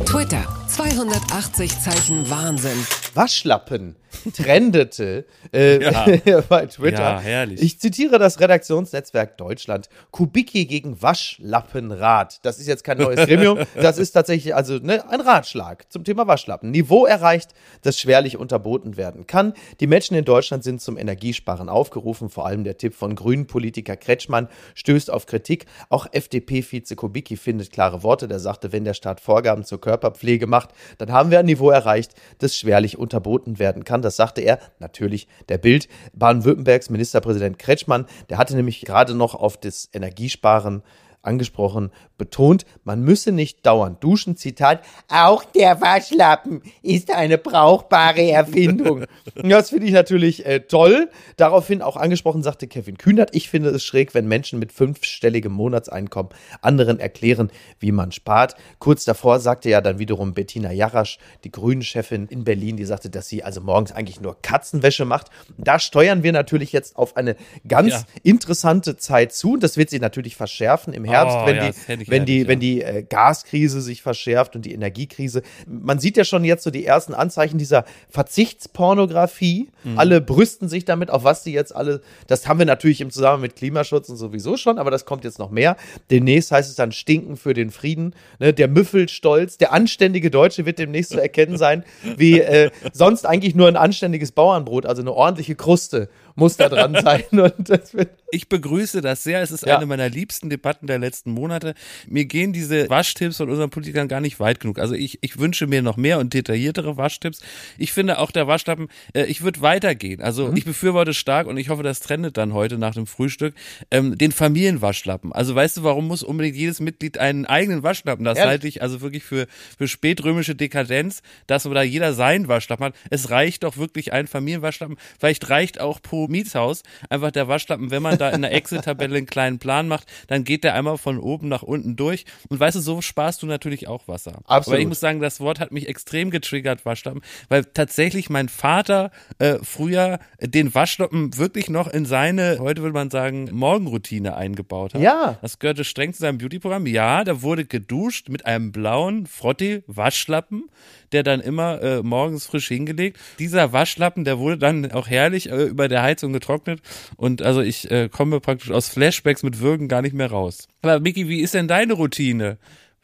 Twitter, 0.06 0.44
280 0.76 1.80
Zeichen 1.80 2.30
Wahnsinn. 2.30 2.86
Waschlappen 3.14 3.96
trendete 4.34 5.26
äh, 5.54 5.82
ja. 6.26 6.42
bei 6.50 6.66
Twitter. 6.66 7.00
Ja, 7.02 7.20
herrlich. 7.20 7.62
Ich 7.62 7.80
zitiere 7.80 8.20
das 8.20 8.40
Redaktionsnetzwerk 8.40 9.38
Deutschland. 9.38 9.90
Kubicki 10.12 10.66
gegen 10.66 11.02
Waschlappenrad. 11.02 12.40
Das 12.44 12.60
ist 12.60 12.68
jetzt 12.68 12.84
kein 12.84 12.98
neues 12.98 13.20
Gremium. 13.28 13.60
das 13.76 13.98
ist 13.98 14.12
tatsächlich 14.12 14.56
also 14.56 14.76
ne, 14.76 15.10
ein 15.10 15.22
Ratschlag 15.22 15.92
zum 15.92 16.04
Thema 16.04 16.28
Waschlappen. 16.28 16.72
Niveau 16.72 17.06
erreicht, 17.06 17.52
das 17.82 18.00
schwerlich 18.00 18.38
unterboten 18.38 18.98
werden 18.98 19.28
kann. 19.28 19.54
Die 19.80 19.88
Menschen 19.88 20.16
in 20.16 20.26
Deutschland 20.26 20.64
sind 20.64 20.82
zum 20.82 20.98
Energiesparen 20.98 21.70
aufgerufen. 21.70 22.30
Vor 22.30 22.46
allem 22.46 22.64
der 22.64 22.78
Tipp 22.78 22.96
von 22.96 23.16
Grünen-Politiker 23.16 23.96
Kretschmann 23.96 24.50
stößt 24.76 25.12
auf 25.12 25.26
Kritik. 25.26 25.66
Auch 25.90 26.08
FDP-Vize 26.12 26.96
Kubicki 26.96 27.38
findet 27.38 27.72
klare 27.72 28.04
Worte. 28.04 28.28
Der 28.28 28.40
sagte, 28.40 28.72
wenn 28.72 28.84
der 28.84 28.94
Staat 28.94 29.20
Vorgaben 29.20 29.64
zur 29.64 29.82
Körperpflege 29.82 30.48
macht, 30.48 30.65
dann 30.98 31.12
haben 31.12 31.32
wir 31.32 31.40
ein 31.40 31.46
Niveau 31.46 31.70
erreicht, 31.70 32.14
das 32.40 32.56
schwerlich 32.56 32.98
unterboten 32.98 33.60
werden 33.60 33.84
kann. 33.84 34.02
Das 34.02 34.16
sagte 34.16 34.42
er 34.42 34.60
natürlich 34.80 35.28
der 35.50 35.58
Bild. 35.58 35.88
Baden-Württembergs 36.14 36.90
Ministerpräsident 36.90 37.60
Kretschmann, 37.60 38.06
der 38.30 38.38
hatte 38.38 38.56
nämlich 38.56 38.82
gerade 38.82 39.14
noch 39.16 39.36
auf 39.36 39.58
das 39.58 39.90
Energiesparen 39.94 40.84
angesprochen, 41.26 41.92
betont, 42.18 42.66
man 42.84 43.02
müsse 43.02 43.32
nicht 43.32 43.66
dauernd 43.66 44.04
duschen. 44.04 44.36
Zitat, 44.38 44.82
auch 45.10 45.44
der 45.44 45.82
Waschlappen 45.82 46.62
ist 46.82 47.12
eine 47.12 47.38
brauchbare 47.38 48.30
Erfindung. 48.30 49.06
das 49.36 49.70
finde 49.70 49.88
ich 49.88 49.94
natürlich 49.94 50.46
äh, 50.46 50.62
toll. 50.62 51.10
Daraufhin 51.38 51.82
auch 51.82 51.98
angesprochen 51.98 52.44
sagte 52.44 52.68
Kevin 52.68 52.98
Kühnert, 52.98 53.36
ich 53.36 53.50
finde 53.50 53.70
es 53.70 53.84
schräg, 53.84 54.14
wenn 54.14 54.28
Menschen 54.28 54.60
mit 54.60 54.72
fünfstelligem 54.72 55.52
Monatseinkommen 55.52 56.32
anderen 56.62 57.00
erklären, 57.00 57.52
wie 57.80 57.92
man 57.92 58.12
spart. 58.12 58.56
Kurz 58.80 59.06
davor 59.06 59.40
sagte 59.40 59.70
ja 59.70 59.82
dann 59.82 60.00
wiederum 60.00 60.34
Bettina 60.34 60.72
Jarasch, 60.72 61.18
die 61.44 61.52
Grünen-Chefin 61.52 62.28
in 62.28 62.44
Berlin, 62.44 62.78
die 62.78 62.86
sagte, 62.86 63.10
dass 63.10 63.28
sie 63.28 63.44
also 63.44 63.62
morgens 63.62 63.92
eigentlich 63.92 64.22
nur 64.22 64.38
Katzenwäsche 64.42 65.06
macht. 65.06 65.30
Da 65.58 65.80
steuern 65.80 66.24
wir 66.24 66.32
natürlich 66.32 66.72
jetzt 66.72 66.96
auf 66.96 67.18
eine 67.18 67.36
ganz 67.68 67.94
ja. 67.94 68.04
interessante 68.24 68.98
Zeit 68.98 69.34
zu. 69.34 69.58
Das 69.58 69.78
wird 69.78 69.90
sie 69.90 70.00
natürlich 70.00 70.36
verschärfen 70.36 70.94
im 70.94 71.04
Herbst, 71.04 71.15
oh, 71.24 71.46
wenn, 71.46 71.56
ja, 71.56 71.72
die, 71.72 72.08
wenn, 72.08 72.26
die, 72.26 72.42
ja. 72.42 72.48
wenn 72.48 72.60
die 72.60 72.82
äh, 72.82 73.04
Gaskrise 73.04 73.82
sich 73.82 74.02
verschärft 74.02 74.56
und 74.56 74.66
die 74.66 74.74
Energiekrise. 74.74 75.42
Man 75.68 76.00
sieht 76.00 76.18
ja 76.18 76.24
schon 76.24 76.44
jetzt 76.44 76.64
so 76.64 76.72
die 76.72 76.86
ersten 76.86 77.14
Anzeichen 77.14 77.58
dieser 77.58 77.86
Verzichtspornografie. 78.10 79.70
Mhm. 79.84 80.00
Alle 80.00 80.22
brüsten 80.22 80.70
sich 80.70 80.86
damit, 80.86 81.10
auf 81.12 81.24
was 81.24 81.44
sie 81.44 81.54
jetzt 81.54 81.76
alle, 81.76 82.02
das 82.28 82.48
haben 82.48 82.60
wir 82.60 82.66
natürlich 82.66 83.02
im 83.02 83.12
Zusammenhang 83.12 83.42
mit 83.42 83.56
Klimaschutz 83.56 84.10
und 84.10 84.18
sowieso 84.18 84.58
schon, 84.58 84.78
aber 84.78 84.92
das 84.92 85.06
kommt 85.06 85.24
jetzt 85.24 85.40
noch 85.40 85.52
mehr. 85.52 85.78
Demnächst 86.12 86.52
heißt 86.52 86.70
es 86.70 86.76
dann 86.76 86.92
Stinken 86.92 87.38
für 87.38 87.54
den 87.54 87.70
Frieden. 87.70 88.14
Ne? 88.40 88.54
Der 88.54 88.68
Müffelstolz, 88.68 89.58
der 89.58 89.74
anständige 89.74 90.32
Deutsche 90.32 90.66
wird 90.66 90.80
demnächst 90.80 91.12
zu 91.12 91.22
erkennen 91.22 91.58
sein, 91.58 91.84
wie 92.18 92.40
äh, 92.40 92.72
sonst 92.94 93.26
eigentlich 93.26 93.56
nur 93.56 93.68
ein 93.68 93.78
anständiges 93.78 94.32
Bauernbrot, 94.32 94.86
also 94.86 95.02
eine 95.02 95.14
ordentliche 95.14 95.56
Kruste 95.56 96.10
muss 96.36 96.58
da 96.58 96.70
dran 96.70 96.96
sein. 97.04 97.24
Und 97.32 97.70
das 97.70 97.94
wird 97.94 98.10
ich 98.32 98.50
begrüße 98.50 99.02
das 99.02 99.24
sehr. 99.24 99.42
Es 99.42 99.52
ist 99.52 99.66
ja. 99.66 99.78
eine 99.78 99.86
meiner 99.86 100.10
liebsten 100.10 100.50
Debatten 100.50 100.88
der 100.88 101.00
letzten 101.00 101.32
Monate. 101.32 101.76
Mir 102.08 102.26
gehen 102.26 102.54
diese 102.54 102.90
Waschtipps 102.90 103.38
von 103.38 103.50
unseren 103.50 103.70
Politikern 103.70 104.08
gar 104.08 104.22
nicht 104.22 104.40
weit 104.40 104.60
genug. 104.60 104.80
Also 104.80 104.96
ich, 104.96 105.20
ich 105.22 105.38
wünsche 105.40 105.68
mir 105.68 105.82
noch 105.82 105.98
mehr 105.98 106.20
und 106.20 106.34
detailliertere 106.34 106.98
Waschtipps. 106.98 107.40
Ich 107.78 107.94
finde 107.94 108.20
auch 108.20 108.32
der 108.32 108.48
Waschlappen, 108.48 108.88
äh, 109.14 109.26
ich 109.26 109.42
würde 109.42 109.62
weitergehen. 109.62 110.22
Also 110.22 110.48
mhm. 110.48 110.58
ich 110.58 110.66
befürworte 110.66 111.14
stark 111.14 111.48
und 111.48 111.58
ich 111.58 111.70
hoffe, 111.70 111.84
das 111.84 112.00
trendet 112.00 112.38
dann 112.38 112.54
heute 112.54 112.78
nach 112.78 112.96
dem 112.96 113.06
Frühstück, 113.06 113.54
ähm, 113.92 114.18
den 114.18 114.32
Familienwaschlappen. 114.32 115.32
Also 115.32 115.56
weißt 115.56 115.78
du, 115.78 115.84
warum 115.84 116.08
muss 116.08 116.24
unbedingt 116.24 116.56
jedes 116.56 116.80
Mitglied 116.80 117.18
einen 117.18 117.46
eigenen 117.46 117.84
Waschlappen? 117.84 118.26
Das 118.26 118.38
Ehrlich? 118.38 118.50
halte 118.50 118.68
ich 118.68 118.82
also 118.82 119.02
wirklich 119.02 119.24
für, 119.24 119.48
für 119.78 119.88
spätrömische 119.88 120.56
Dekadenz, 120.56 121.22
dass 121.48 121.64
da 121.64 121.84
jeder 121.84 122.14
seinen 122.14 122.48
Waschlappen 122.48 122.86
hat. 122.86 122.96
Es 123.10 123.30
reicht 123.30 123.64
doch 123.64 123.78
wirklich 123.78 124.14
ein 124.14 124.28
Familienwaschlappen. 124.28 124.98
Vielleicht 125.20 125.50
reicht 125.50 125.80
auch 125.82 126.02
pro 126.02 126.28
Mietshaus 126.28 126.84
einfach 127.10 127.32
der 127.32 127.48
Waschlappen, 127.48 127.92
wenn 127.92 128.02
man 128.02 128.15
da 128.18 128.30
in 128.30 128.42
der 128.42 128.54
Excel-Tabelle 128.54 129.18
einen 129.18 129.26
kleinen 129.26 129.60
Plan 129.60 129.88
macht, 129.88 130.08
dann 130.28 130.44
geht 130.44 130.64
der 130.64 130.74
einmal 130.76 130.98
von 130.98 131.20
oben 131.20 131.48
nach 131.48 131.64
unten 131.64 131.96
durch. 131.96 132.26
Und 132.50 132.60
weißt 132.60 132.76
du, 132.76 132.80
so 132.80 133.02
sparst 133.02 133.44
du 133.44 133.48
natürlich 133.48 133.88
auch 133.88 134.08
Wasser. 134.08 134.40
Absolut. 134.46 134.68
Aber 134.68 134.80
ich 134.80 134.88
muss 134.88 135.00
sagen, 135.00 135.20
das 135.20 135.40
Wort 135.40 135.60
hat 135.60 135.72
mich 135.72 135.88
extrem 135.88 136.32
getriggert, 136.32 136.86
Waschlappen, 136.86 137.22
weil 137.50 137.66
tatsächlich 137.66 138.30
mein 138.30 138.50
Vater 138.50 139.12
äh, 139.40 139.56
früher 139.62 140.20
den 140.40 140.74
Waschlappen 140.74 141.38
wirklich 141.38 141.70
noch 141.70 141.88
in 141.88 142.06
seine, 142.06 142.58
heute 142.60 142.82
würde 142.82 142.94
man 142.94 143.10
sagen, 143.10 143.50
Morgenroutine 143.52 144.36
eingebaut 144.36 144.94
hat. 144.94 145.02
Ja. 145.02 145.38
Das 145.42 145.60
gehörte 145.60 145.84
streng 145.84 146.14
zu 146.14 146.20
seinem 146.20 146.38
Beauty-Programm. 146.38 146.86
Ja, 146.88 147.24
da 147.24 147.42
wurde 147.42 147.66
geduscht 147.66 148.30
mit 148.30 148.46
einem 148.46 148.72
blauen 148.72 149.26
Frotti-Waschlappen 149.26 150.70
der 151.12 151.24
dann 151.24 151.40
immer 151.40 151.82
äh, 151.82 152.04
morgens 152.04 152.46
frisch 152.46 152.68
hingelegt. 152.68 153.18
Dieser 153.40 153.72
Waschlappen, 153.74 154.26
der 154.26 154.40
wurde 154.40 154.58
dann 154.58 154.92
auch 154.92 155.08
herrlich 155.08 155.50
äh, 155.50 155.64
über 155.64 155.88
der 155.88 156.02
Heizung 156.02 156.34
getrocknet 156.34 156.82
und 157.16 157.42
also 157.42 157.62
ich 157.62 157.90
äh, 157.90 158.05
komme 158.10 158.40
praktisch 158.40 158.72
aus 158.72 158.90
Flashbacks 158.90 159.44
mit 159.44 159.60
Würgen 159.60 159.88
gar 159.88 160.02
nicht 160.02 160.14
mehr 160.14 160.32
raus. 160.32 160.68
Aber 160.82 161.00
Miki, 161.00 161.28
wie 161.28 161.42
ist 161.42 161.54
denn 161.54 161.68
deine 161.68 161.94
Routine? 161.94 162.58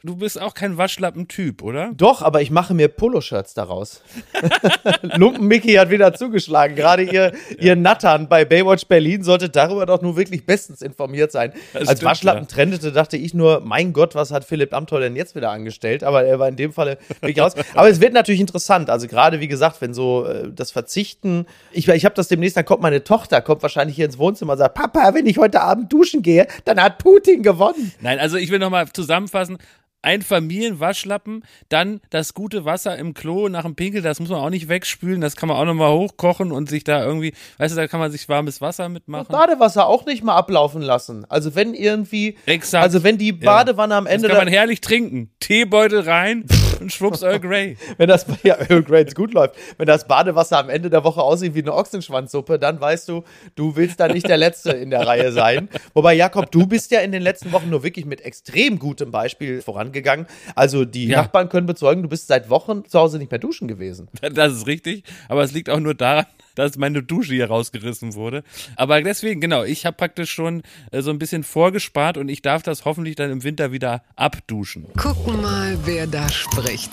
Du 0.04 0.16
bist 0.16 0.42
auch 0.42 0.56
kein 0.56 0.78
Waschlappen-Typ, 0.78 1.62
oder? 1.62 1.92
Doch, 1.94 2.24
aber 2.24 2.42
ich 2.42 2.50
mache 2.50 2.74
mir 2.74 2.88
Poloshirts 2.88 3.54
daraus. 3.54 4.02
Lumpen 5.16 5.48
Mickey 5.48 5.74
hat 5.74 5.92
wieder 5.92 6.12
zugeschlagen. 6.16 6.76
Gerade 6.76 7.04
ihr, 7.04 7.34
ja. 7.34 7.58
ihr 7.60 7.76
Nattern 7.76 8.28
bei 8.28 8.44
Baywatch 8.44 8.88
Berlin 8.88 9.22
sollte 9.22 9.50
darüber 9.50 9.86
doch 9.86 10.02
nur 10.02 10.18
wirklich 10.18 10.44
bestens 10.48 10.82
informiert 10.82 11.32
sein. 11.32 11.54
Das 11.74 11.88
Als 11.88 12.04
Waschlappen 12.04 12.48
trendete, 12.48 12.92
dachte 12.92 13.16
ich 13.16 13.36
nur, 13.36 13.62
mein 13.64 13.94
Gott, 13.94 14.16
was 14.16 14.32
hat 14.32 14.44
Philipp 14.44 14.74
Amthor 14.74 15.02
denn 15.02 15.16
jetzt 15.16 15.36
wieder 15.36 15.52
angestellt? 15.52 16.04
Aber 16.04 16.24
er 16.24 16.40
war 16.40 16.48
in 16.48 16.56
dem 16.56 16.74
Falle 16.74 16.98
wirklich 17.20 17.40
raus. 17.40 17.54
Aber 17.76 17.88
es 17.88 18.02
wird 18.02 18.14
natürlich 18.14 18.42
interessant. 18.42 18.90
Also 18.90 19.08
gerade, 19.08 19.40
wie 19.40 19.48
gesagt, 19.48 19.82
wenn 19.82 19.94
so 19.94 20.26
äh, 20.26 20.52
das 20.52 20.72
Verzichten, 20.72 21.46
ich, 21.72 21.88
ich 21.88 22.06
habe 22.06 22.16
das 22.16 22.28
demnächst, 22.28 22.58
dann 22.58 22.66
kommt 22.66 22.82
meine 22.82 23.04
Tochter, 23.04 23.40
kommt 23.42 23.62
wahrscheinlich 23.62 23.98
hier 23.98 24.06
ins 24.06 24.18
Wohnzimmer 24.18 24.54
und 24.54 24.58
sagt, 24.58 24.74
Papa, 24.74 25.14
wenn 25.14 25.28
ich 25.28 25.38
heute 25.38 25.62
Abend 25.62 25.94
duschen 25.94 26.24
gehe, 26.24 26.48
dann 26.66 26.82
hat 26.82 26.98
Putin 26.98 27.44
gewonnen. 27.44 27.94
Nein, 28.02 28.18
also 28.18 28.38
ich 28.38 28.50
will 28.50 28.58
nochmal 28.58 28.88
zusammenfassen 28.92 29.60
ein 30.02 30.22
Familienwaschlappen, 30.22 31.44
dann 31.70 32.02
das 32.10 32.34
gute 32.34 32.66
Wasser 32.66 32.98
im 32.98 33.14
Klo 33.14 33.50
nach 33.50 33.64
dem 33.64 33.76
Pinkel, 33.76 34.02
das 34.02 34.20
muss 34.20 34.30
man 34.30 34.40
auch 34.40 34.50
nicht 34.50 34.68
wegspülen, 34.68 35.22
das 35.22 35.36
kann 35.36 35.50
man 35.50 35.58
auch 35.58 35.66
nochmal 35.66 35.92
hochkochen 35.92 36.52
und 36.52 36.70
sich 36.70 36.84
da 36.84 37.04
irgendwie, 37.06 37.34
weißt 37.58 37.74
du, 37.74 37.80
da 37.80 37.88
kann 37.88 38.00
man 38.00 38.12
sich 38.12 38.28
warmes 38.30 38.62
Wasser 38.62 38.90
mitmachen. 38.90 39.28
Und 39.28 39.32
Badewasser 39.32 39.88
auch 39.88 40.06
nicht 40.06 40.24
mal 40.24 40.36
ablaufen 40.36 40.82
lassen. 40.82 41.26
Also 41.30 41.56
wenn 41.56 41.74
irgendwie, 41.74 42.38
Exakt. 42.46 42.84
also 42.84 43.04
wenn 43.04 43.18
die 43.18 43.32
Badewanne 43.32 43.94
ja. 43.94 43.98
am 43.98 44.08
Ende. 44.08 44.28
Das 44.28 44.38
kann 44.38 44.46
man 44.46 44.54
herrlich 44.54 44.82
trinken. 44.82 45.32
Teebeutel 45.40 46.02
rein 46.02 46.46
und 46.82 46.92
schwupps 46.92 47.22
Earl 47.22 47.40
Grey. 47.40 47.78
wenn 47.98 48.10
das, 48.10 48.26
ja, 48.44 48.56
Earl 48.70 48.84
Grey 48.84 49.06
gut 49.06 49.34
läuft. 49.34 49.56
Wenn 49.78 49.88
das 49.88 50.08
Badewasser 50.08 50.60
am 50.60 50.70
Ende 50.70 50.90
der 50.90 51.04
Woche 51.04 51.22
aussieht 51.22 51.54
wie 51.56 51.62
eine 51.62 51.74
Ochsenschwanzsuppe, 51.74 52.60
dann 52.60 52.82
weißt 52.82 53.08
du, 53.10 53.24
du 53.56 53.76
willst 53.76 54.00
da 54.00 54.08
nicht 54.08 54.28
der 54.28 54.38
Letzte 54.38 54.72
in 54.72 54.90
der 54.90 55.06
Reihe 55.06 55.32
sein. 55.32 55.70
Wobei, 55.94 56.14
Jakob, 56.14 56.52
du 56.52 56.66
bist 56.68 56.92
ja 56.92 57.00
in 57.00 57.12
den 57.12 57.22
letzten 57.22 57.52
Wochen 57.52 57.70
nur 57.70 57.84
wirklich 57.84 58.06
mit 58.06 58.22
extrem 58.22 58.80
gutem 58.80 59.12
Beispiel 59.12 59.62
voran 59.62 59.92
gegangen. 59.92 60.28
Also 60.56 60.86
die 60.86 61.08
ja. 61.08 61.22
Nachbarn 61.22 61.50
können 61.50 61.68
bezeugen, 61.68 62.04
du 62.04 62.10
bist 62.10 62.28
seit 62.28 62.50
Wochen 62.50 62.86
zu 62.86 63.00
Hause 63.00 63.18
nicht 63.18 63.32
mehr 63.32 63.40
duschen 63.40 63.68
gewesen. 63.68 64.08
Das 64.22 64.54
ist 64.54 64.68
richtig, 64.68 65.04
aber 65.30 65.44
es 65.44 65.52
liegt 65.52 65.70
auch 65.70 65.80
nur 65.80 65.94
daran, 65.94 66.26
dass 66.56 66.78
meine 66.78 67.04
Dusche 67.04 67.34
hier 67.34 67.48
rausgerissen 67.48 68.14
wurde. 68.14 68.44
Aber 68.76 69.02
deswegen, 69.02 69.42
genau, 69.42 69.64
ich 69.64 69.86
habe 69.86 69.98
praktisch 69.98 70.32
schon 70.32 70.64
äh, 70.92 71.02
so 71.02 71.12
ein 71.12 71.20
bisschen 71.20 71.44
vorgespart 71.44 72.18
und 72.18 72.30
ich 72.30 72.42
darf 72.42 72.64
das 72.64 72.86
hoffentlich 72.86 73.16
dann 73.16 73.32
im 73.32 73.44
Winter 73.44 73.72
wieder 73.72 74.04
abduschen. 74.16 74.88
Gucken 74.98 75.42
mal, 75.42 75.78
wer 75.86 76.08
da 76.08 76.30
spricht. 76.30 76.92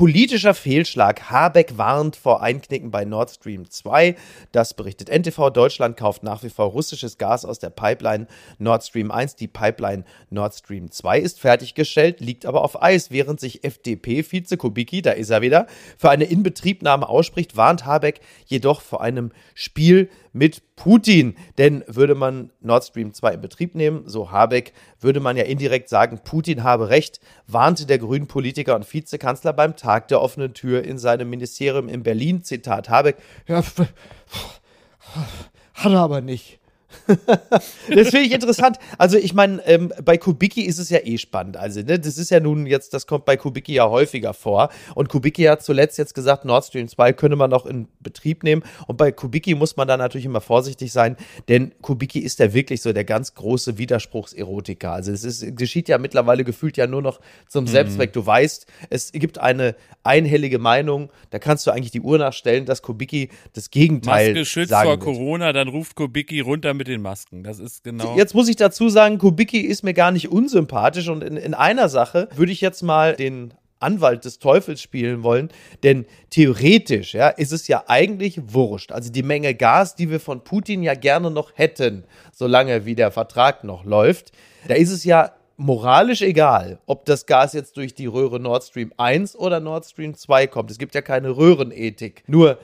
Politischer 0.00 0.54
Fehlschlag. 0.54 1.30
Habeck 1.30 1.76
warnt 1.76 2.16
vor 2.16 2.40
Einknicken 2.40 2.90
bei 2.90 3.04
Nord 3.04 3.32
Stream 3.32 3.68
2. 3.68 4.16
Das 4.50 4.72
berichtet 4.72 5.10
NTV. 5.10 5.50
Deutschland 5.50 5.98
kauft 5.98 6.22
nach 6.22 6.42
wie 6.42 6.48
vor 6.48 6.70
russisches 6.70 7.18
Gas 7.18 7.44
aus 7.44 7.58
der 7.58 7.68
Pipeline 7.68 8.26
Nord 8.58 8.82
Stream 8.82 9.10
1. 9.10 9.36
Die 9.36 9.46
Pipeline 9.46 10.04
Nord 10.30 10.54
Stream 10.54 10.90
2 10.90 11.18
ist 11.18 11.38
fertiggestellt, 11.38 12.20
liegt 12.20 12.46
aber 12.46 12.64
auf 12.64 12.82
Eis, 12.82 13.10
während 13.10 13.40
sich 13.40 13.62
FDP-Vize 13.62 14.56
Kubicki, 14.56 15.02
da 15.02 15.10
ist 15.10 15.28
er 15.28 15.42
wieder, 15.42 15.66
für 15.98 16.08
eine 16.08 16.24
Inbetriebnahme 16.24 17.06
ausspricht, 17.06 17.58
warnt 17.58 17.84
Habeck 17.84 18.20
jedoch 18.46 18.80
vor 18.80 19.02
einem 19.02 19.32
Spiel 19.54 20.08
mit 20.32 20.76
Putin. 20.76 21.34
Denn 21.58 21.84
würde 21.86 22.14
man 22.14 22.50
Nord 22.60 22.84
Stream 22.84 23.12
2 23.12 23.34
in 23.34 23.40
Betrieb 23.40 23.74
nehmen, 23.74 24.02
so 24.06 24.30
Habeck, 24.30 24.72
würde 25.00 25.20
man 25.20 25.36
ja 25.36 25.44
indirekt 25.44 25.88
sagen, 25.88 26.20
Putin 26.22 26.62
habe 26.62 26.88
recht, 26.88 27.20
warnte 27.46 27.86
der 27.86 27.98
grünen 27.98 28.26
Politiker 28.26 28.76
und 28.76 28.92
Vizekanzler 28.92 29.52
beim 29.52 29.76
Tag 29.76 30.08
der 30.08 30.20
offenen 30.20 30.54
Tür 30.54 30.84
in 30.84 30.98
seinem 30.98 31.30
Ministerium 31.30 31.88
in 31.88 32.02
Berlin. 32.02 32.42
Zitat 32.42 32.88
Habeck. 32.88 33.16
Ja, 33.46 33.62
hat 35.74 35.92
er 35.92 36.00
aber 36.00 36.20
nicht. 36.20 36.59
Das 37.06 38.08
finde 38.08 38.20
ich 38.20 38.32
interessant. 38.32 38.78
Also 38.98 39.16
ich 39.16 39.34
meine, 39.34 39.66
ähm, 39.66 39.92
bei 40.04 40.18
Kubicki 40.18 40.62
ist 40.62 40.78
es 40.78 40.90
ja 40.90 40.98
eh 41.02 41.18
spannend. 41.18 41.56
Also 41.56 41.80
ne, 41.80 41.98
das 41.98 42.18
ist 42.18 42.30
ja 42.30 42.40
nun 42.40 42.66
jetzt, 42.66 42.94
das 42.94 43.06
kommt 43.06 43.24
bei 43.24 43.36
Kubicki 43.36 43.74
ja 43.74 43.88
häufiger 43.88 44.34
vor. 44.34 44.70
Und 44.94 45.08
Kubicki 45.08 45.44
hat 45.44 45.62
zuletzt 45.62 45.98
jetzt 45.98 46.14
gesagt, 46.14 46.44
Nord 46.44 46.64
Stream 46.64 46.88
2 46.88 47.12
könne 47.12 47.36
man 47.36 47.50
noch 47.50 47.66
in 47.66 47.88
Betrieb 48.00 48.42
nehmen. 48.42 48.62
Und 48.86 48.96
bei 48.96 49.12
Kubicki 49.12 49.54
muss 49.54 49.76
man 49.76 49.88
da 49.88 49.96
natürlich 49.96 50.24
immer 50.24 50.40
vorsichtig 50.40 50.92
sein, 50.92 51.16
denn 51.48 51.72
Kubicki 51.82 52.18
ist 52.18 52.38
ja 52.38 52.52
wirklich 52.52 52.82
so 52.82 52.92
der 52.92 53.04
ganz 53.04 53.34
große 53.34 53.78
Widerspruchserotiker. 53.78 54.92
Also 54.92 55.12
es 55.12 55.24
ist, 55.24 55.56
geschieht 55.56 55.88
ja 55.88 55.98
mittlerweile 55.98 56.44
gefühlt 56.44 56.76
ja 56.76 56.86
nur 56.86 57.02
noch 57.02 57.20
zum 57.48 57.64
mhm. 57.64 57.68
Selbstzweck. 57.68 58.12
Du 58.12 58.24
weißt, 58.24 58.66
es 58.90 59.12
gibt 59.12 59.38
eine 59.38 59.74
einhellige 60.02 60.58
Meinung, 60.58 61.10
da 61.30 61.38
kannst 61.38 61.66
du 61.66 61.70
eigentlich 61.70 61.90
die 61.90 62.00
Uhr 62.00 62.18
nachstellen, 62.18 62.64
dass 62.64 62.82
Kubicki 62.82 63.30
das 63.52 63.70
Gegenteil 63.70 64.32
Maske 64.32 64.44
schützt 64.44 64.74
vor. 64.74 64.98
Corona, 64.98 65.52
dann 65.52 65.68
ruft 65.68 65.94
Kubicki 65.94 66.40
runter 66.40 66.74
mit 66.80 66.88
den 66.88 67.02
Masken. 67.02 67.44
Das 67.44 67.58
ist 67.58 67.84
genau. 67.84 68.16
Jetzt 68.16 68.34
muss 68.34 68.48
ich 68.48 68.56
dazu 68.56 68.88
sagen, 68.88 69.18
Kubicki 69.18 69.60
ist 69.60 69.84
mir 69.84 69.92
gar 69.92 70.10
nicht 70.10 70.30
unsympathisch 70.30 71.08
und 71.08 71.22
in, 71.22 71.36
in 71.36 71.52
einer 71.52 71.90
Sache 71.90 72.28
würde 72.34 72.52
ich 72.52 72.62
jetzt 72.62 72.82
mal 72.82 73.14
den 73.14 73.52
Anwalt 73.80 74.24
des 74.24 74.38
Teufels 74.38 74.80
spielen 74.80 75.22
wollen, 75.22 75.50
denn 75.82 76.06
theoretisch, 76.30 77.14
ja, 77.14 77.28
ist 77.28 77.52
es 77.52 77.68
ja 77.68 77.84
eigentlich 77.86 78.40
wurscht. 78.52 78.92
Also 78.92 79.12
die 79.12 79.22
Menge 79.22 79.54
Gas, 79.54 79.94
die 79.94 80.10
wir 80.10 80.20
von 80.20 80.42
Putin 80.42 80.82
ja 80.82 80.94
gerne 80.94 81.30
noch 81.30 81.52
hätten, 81.54 82.04
solange 82.32 82.86
wie 82.86 82.94
der 82.94 83.10
Vertrag 83.10 83.62
noch 83.62 83.84
läuft, 83.84 84.32
da 84.68 84.74
ist 84.74 84.90
es 84.90 85.04
ja 85.04 85.32
moralisch 85.58 86.22
egal, 86.22 86.78
ob 86.86 87.04
das 87.04 87.26
Gas 87.26 87.52
jetzt 87.52 87.76
durch 87.76 87.94
die 87.94 88.06
Röhre 88.06 88.40
Nord 88.40 88.64
Stream 88.64 88.92
1 88.96 89.36
oder 89.36 89.60
Nord 89.60 89.84
Stream 89.84 90.14
2 90.14 90.46
kommt. 90.46 90.70
Es 90.70 90.78
gibt 90.78 90.94
ja 90.94 91.02
keine 91.02 91.36
Röhrenethik. 91.36 92.22
Nur 92.26 92.58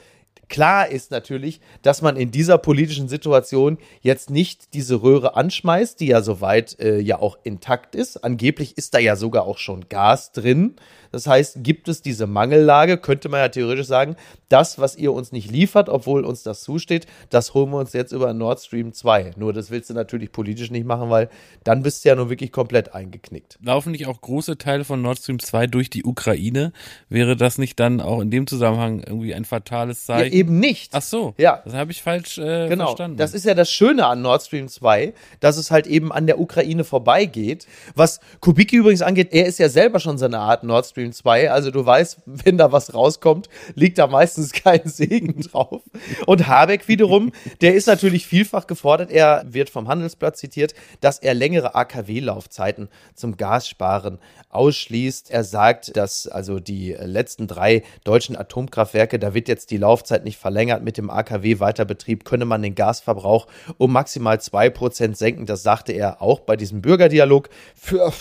Klar 0.49 0.89
ist 0.89 1.11
natürlich, 1.11 1.61
dass 1.83 2.03
man 2.03 2.17
in 2.17 2.31
dieser 2.31 2.59
politischen 2.59 3.09
Situation 3.09 3.79
jetzt 4.01 4.31
nicht 4.31 4.75
diese 4.75 5.03
Röhre 5.03 5.35
anschmeißt, 5.35 5.99
die 5.99 6.07
ja 6.07 6.23
soweit 6.23 6.79
äh, 6.79 6.99
ja 7.01 7.19
auch 7.19 7.39
intakt 7.43 7.97
ist. 7.97 8.23
Angeblich 8.23 8.79
ist 8.79 8.95
da 8.95 8.99
ja 8.99 9.17
sogar 9.17 9.45
auch 9.45 9.59
schon 9.59 9.89
Gas 9.89 10.31
drin. 10.31 10.77
Das 11.11 11.27
heißt, 11.27 11.65
gibt 11.65 11.89
es 11.89 12.01
diese 12.01 12.27
Mangellage, 12.29 12.99
könnte 12.99 13.29
man 13.29 13.41
ja 13.41 13.49
theoretisch 13.49 13.87
sagen, 13.87 14.17
das, 14.49 14.79
was 14.79 14.97
ihr 14.97 15.13
uns 15.13 15.33
nicht 15.33 15.51
liefert, 15.51 15.89
obwohl 15.89 16.25
uns 16.25 16.43
das 16.43 16.63
zusteht, 16.63 17.07
das 17.31 17.55
holen 17.55 17.71
wir 17.71 17.79
uns 17.79 17.93
jetzt 17.93 18.13
über 18.13 18.33
Nord 18.33 18.61
Stream 18.61 18.93
2. 18.93 19.33
Nur 19.37 19.53
das 19.53 19.71
willst 19.71 19.91
du 19.91 19.95
natürlich 19.95 20.31
politisch 20.33 20.71
nicht 20.71 20.87
machen, 20.87 21.11
weil 21.11 21.29
dann 21.65 21.83
bist 21.83 22.05
du 22.05 22.09
ja 22.11 22.15
nur 22.15 22.31
wirklich 22.31 22.53
komplett 22.53 22.95
eingeknickt. 22.95 23.59
Laufen 23.63 23.91
nicht 23.93 24.07
auch 24.07 24.21
große 24.21 24.57
Teile 24.59 24.85
von 24.85 25.03
Nord 25.03 25.19
Stream 25.19 25.41
2 25.41 25.67
durch 25.67 25.91
die 25.91 26.05
Ukraine? 26.05 26.73
Wäre 27.09 27.37
das 27.37 27.59
nicht 27.59 27.81
dann 27.81 28.01
auch 28.01 28.21
in 28.21 28.31
dem 28.31 28.47
Zusammenhang 28.47 29.03
irgendwie 29.05 29.35
ein 29.35 29.45
fatales 29.45 30.07
Zeichen? 30.07 30.33
Ja, 30.33 30.39
eben 30.39 30.61
nicht. 30.61 30.93
Ach 30.95 31.03
so. 31.03 31.35
Ja. 31.39 31.63
Das 31.65 31.75
habe 31.75 31.91
ich 31.91 32.03
falsch 32.03 32.39
äh, 32.39 32.69
genau. 32.69 32.87
verstanden. 32.87 33.17
Das 33.17 33.35
ist 33.35 33.45
ja 33.45 33.55
das 33.55 33.71
Schöne 33.71 34.07
an 34.07 34.23
Nord 34.23 34.43
Stream 34.43 34.69
2, 34.69 35.13
dass 35.41 35.57
es 35.57 35.71
halt 35.71 35.87
eben 35.87 36.13
an 36.13 36.27
der 36.27 36.39
Ukraine 36.39 36.85
vorbeigeht. 36.85 37.67
Was 37.95 38.21
Kubicki 38.41 38.77
übrigens 38.77 39.03
angeht, 39.03 39.29
er 39.33 39.47
ist 39.47 39.59
ja 39.59 39.69
selber 39.69 39.99
schon 39.99 40.19
so 40.19 40.27
eine 40.27 40.39
Art 40.39 40.63
Nord 40.63 40.87
Stream 40.87 41.13
2. 41.13 41.51
Also 41.51 41.71
du 41.71 41.85
weißt, 41.85 42.21
wenn 42.27 42.59
da 42.59 42.71
was 42.71 42.95
rauskommt, 42.95 43.49
liegt 43.75 43.99
da 43.99 44.07
meistens 44.07 44.36
kein 44.53 44.87
Segen 44.89 45.41
drauf. 45.43 45.83
Und 46.27 46.47
Habeck 46.47 46.89
wiederum, 46.89 47.33
der 47.61 47.75
ist 47.75 47.87
natürlich 47.87 48.27
vielfach 48.27 48.67
gefordert. 48.67 49.11
Er 49.11 49.45
wird 49.47 49.71
vom 49.71 49.89
Handelsblatt 49.89 50.37
zitiert, 50.37 50.75
dass 51.01 51.19
er 51.19 51.35
längere 51.35 51.75
AKW-Laufzeiten 51.75 52.89
zum 53.15 53.37
Gassparen 53.37 54.19
ausschließt. 54.51 55.31
Er 55.31 55.45
sagt, 55.45 55.97
dass 55.97 56.27
also 56.27 56.61
die 56.61 56.93
letzten 56.93 57.47
drei 57.47 57.83
deutschen 58.05 58.37
Atomkraftwerke, 58.37 59.19
da 59.19 59.35
wird 59.35 59.49
jetzt 59.49 59.71
die 59.71 59.77
Laufzeit 59.77 60.25
nicht 60.25 60.39
verlängert. 60.39 60.83
Mit 60.83 60.99
dem 60.99 61.11
AKW-Weiterbetrieb 61.11 62.25
könne 62.25 62.45
man 62.45 62.63
den 62.63 62.75
Gasverbrauch 62.75 63.47
um 63.79 63.93
maximal 63.93 64.41
zwei 64.41 64.71
Prozent 64.71 65.17
senken. 65.17 65.47
Das 65.47 65.63
sagte 65.63 65.93
er 65.93 66.23
auch 66.23 66.41
bei 66.41 66.57
diesem 66.57 66.83
Bürgerdialog. 66.83 67.49
Für, 67.75 68.13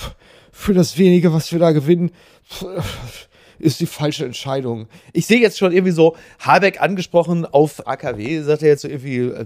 für 0.52 0.74
das 0.74 0.98
wenige, 0.98 1.34
was 1.34 1.52
wir 1.52 1.60
da 1.60 1.72
gewinnen, 1.72 2.12
ist 3.60 3.80
die 3.80 3.86
falsche 3.86 4.26
Entscheidung. 4.26 4.88
Ich 5.14 5.26
sehe 5.26 5.40
jetzt 5.40 5.58
schon 5.58 5.72
irgendwie 5.72 5.92
so 5.92 6.16
Habeck 6.40 6.82
angesprochen 6.82 7.46
auf 7.46 7.88
AKW, 7.88 8.42
sagt 8.42 8.64
er 8.64 8.70
jetzt 8.70 8.82
so 8.82 8.88
irgendwie, 8.88 9.20
äh, 9.20 9.46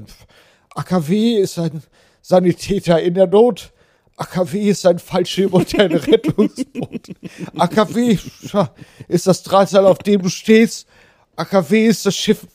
AKW 0.76 1.36
ist 1.36 1.58
ein 1.60 1.84
Sanitäter 2.22 3.02
in 3.02 3.13
der 3.13 3.28
Not. 3.28 3.72
AKW 4.17 4.69
ist 4.69 4.86
ein 4.86 5.00
Fallschirm 5.00 5.54
und 5.54 5.74
ein 5.80 5.93
Rettungsboot. 5.93 7.08
AKW 7.56 8.17
ist 9.08 9.28
das 9.28 9.43
Drahtseil, 9.43 9.86
auf 9.86 10.00
dem 10.00 10.22
du 10.22 10.30
stehst. 10.30 10.88
AKW 11.36 11.88
ist 11.88 12.06
das 12.06 12.15
Schiff, 12.15 12.45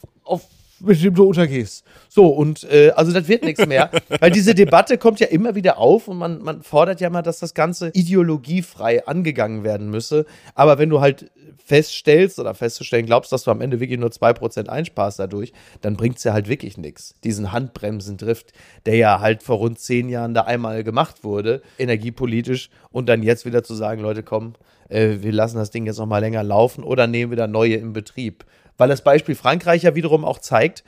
mit 0.81 1.03
dem 1.03 1.15
du 1.15 1.25
untergehst. 1.25 1.85
So, 2.09 2.29
und 2.29 2.65
äh, 2.65 2.91
also 2.97 3.13
das 3.13 3.29
wird 3.29 3.45
nichts 3.45 3.67
mehr. 3.67 3.91
Weil 4.21 4.31
diese 4.31 4.55
Debatte 4.55 4.99
kommt 4.99 5.21
ja 5.21 5.27
immer 5.29 5.55
wieder 5.55 5.79
auf 5.79 6.09
und 6.09 6.19
man, 6.19 6.43
man 6.43 6.63
fordert 6.63 7.01
ja 7.01 7.11
mal, 7.11 7.23
dass 7.23 7.39
das 7.39 7.55
Ganze 7.55 7.91
ideologiefrei 7.95 9.07
angegangen 9.07 9.65
werden 9.65 9.91
müsse. 9.91 10.27
Aber 10.55 10.79
wenn 10.79 10.91
du 10.91 11.01
halt 11.01 11.31
feststellst 11.65 12.39
oder 12.39 12.55
festzustellen 12.55 13.07
glaubst, 13.07 13.33
dass 13.33 13.45
du 13.45 13.51
am 13.51 13.61
Ende 13.61 13.81
wirklich 13.81 13.99
nur 13.99 14.11
2% 14.11 14.69
einsparst 14.69 15.19
dadurch, 15.19 15.53
dann 15.81 15.97
bringt 15.97 16.19
es 16.19 16.25
ja 16.25 16.33
halt 16.33 16.49
wirklich 16.49 16.77
nichts. 16.77 17.15
Diesen 17.25 17.53
Handbremsendrift, 17.53 18.53
der 18.85 18.97
ja 18.97 19.21
halt 19.21 19.43
vor 19.43 19.57
rund 19.57 19.79
zehn 19.79 20.09
Jahren 20.09 20.35
da 20.35 20.43
einmal 20.43 20.85
gemacht 20.85 21.25
wurde, 21.25 21.63
energiepolitisch, 21.79 22.71
und 22.91 23.09
dann 23.09 23.23
jetzt 23.23 23.47
wieder 23.47 23.63
zu 23.63 23.75
sagen, 23.75 24.03
Leute, 24.03 24.23
komm, 24.23 24.55
äh, 24.89 25.17
wir 25.21 25.33
lassen 25.33 25.57
das 25.57 25.71
Ding 25.71 25.87
jetzt 25.87 25.99
noch 25.99 26.07
mal 26.07 26.19
länger 26.19 26.43
laufen 26.43 26.85
oder 26.85 27.07
nehmen 27.07 27.33
wieder 27.33 27.47
neue 27.47 27.75
in 27.77 27.93
Betrieb. 27.93 28.45
Weil 28.77 28.89
das 28.89 29.03
Beispiel 29.03 29.35
Frankreich 29.35 29.83
ja 29.83 29.95
wiederum 29.95 30.25
auch 30.25 30.39
zeigt, 30.39 30.85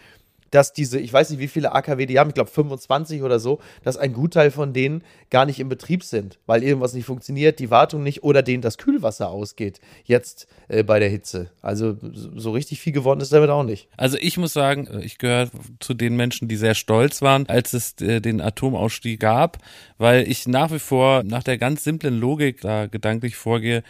dass 0.50 0.72
diese, 0.72 0.98
ich 0.98 1.12
weiß 1.12 1.30
nicht, 1.30 1.40
wie 1.40 1.48
viele 1.48 1.72
AKW 1.72 2.06
die 2.06 2.18
haben, 2.18 2.28
ich 2.28 2.34
glaube 2.34 2.50
25 2.50 3.22
oder 3.22 3.38
so, 3.38 3.60
dass 3.82 3.96
ein 3.96 4.12
Gutteil 4.12 4.50
von 4.50 4.72
denen 4.72 5.02
gar 5.30 5.44
nicht 5.44 5.60
im 5.60 5.68
Betrieb 5.68 6.04
sind, 6.04 6.38
weil 6.46 6.62
irgendwas 6.62 6.92
nicht 6.92 7.04
funktioniert, 7.04 7.58
die 7.58 7.70
Wartung 7.70 8.02
nicht 8.02 8.22
oder 8.22 8.42
denen 8.42 8.62
das 8.62 8.78
Kühlwasser 8.78 9.28
ausgeht, 9.28 9.80
jetzt 10.04 10.46
äh, 10.68 10.82
bei 10.82 10.98
der 10.98 11.08
Hitze. 11.08 11.50
Also 11.62 11.96
so 12.00 12.52
richtig 12.52 12.80
viel 12.80 12.92
gewonnen 12.92 13.20
ist 13.20 13.32
damit 13.32 13.50
auch 13.50 13.64
nicht. 13.64 13.88
Also 13.96 14.16
ich 14.20 14.38
muss 14.38 14.52
sagen, 14.52 14.86
äh, 14.86 15.04
ich 15.04 15.18
gehöre 15.18 15.50
zu 15.80 15.94
den 15.94 16.16
Menschen, 16.16 16.48
die 16.48 16.56
sehr 16.56 16.74
stolz 16.74 17.22
waren, 17.22 17.48
als 17.48 17.72
es 17.72 18.00
äh, 18.00 18.20
den 18.20 18.40
Atomausstieg 18.40 19.20
gab, 19.20 19.58
weil 19.98 20.28
ich 20.28 20.46
nach 20.46 20.70
wie 20.70 20.78
vor 20.78 21.22
nach 21.24 21.42
der 21.42 21.58
ganz 21.58 21.84
simplen 21.84 22.18
Logik 22.18 22.60
da 22.60 22.86
gedanklich 22.86 23.36
vorgehe, 23.36 23.82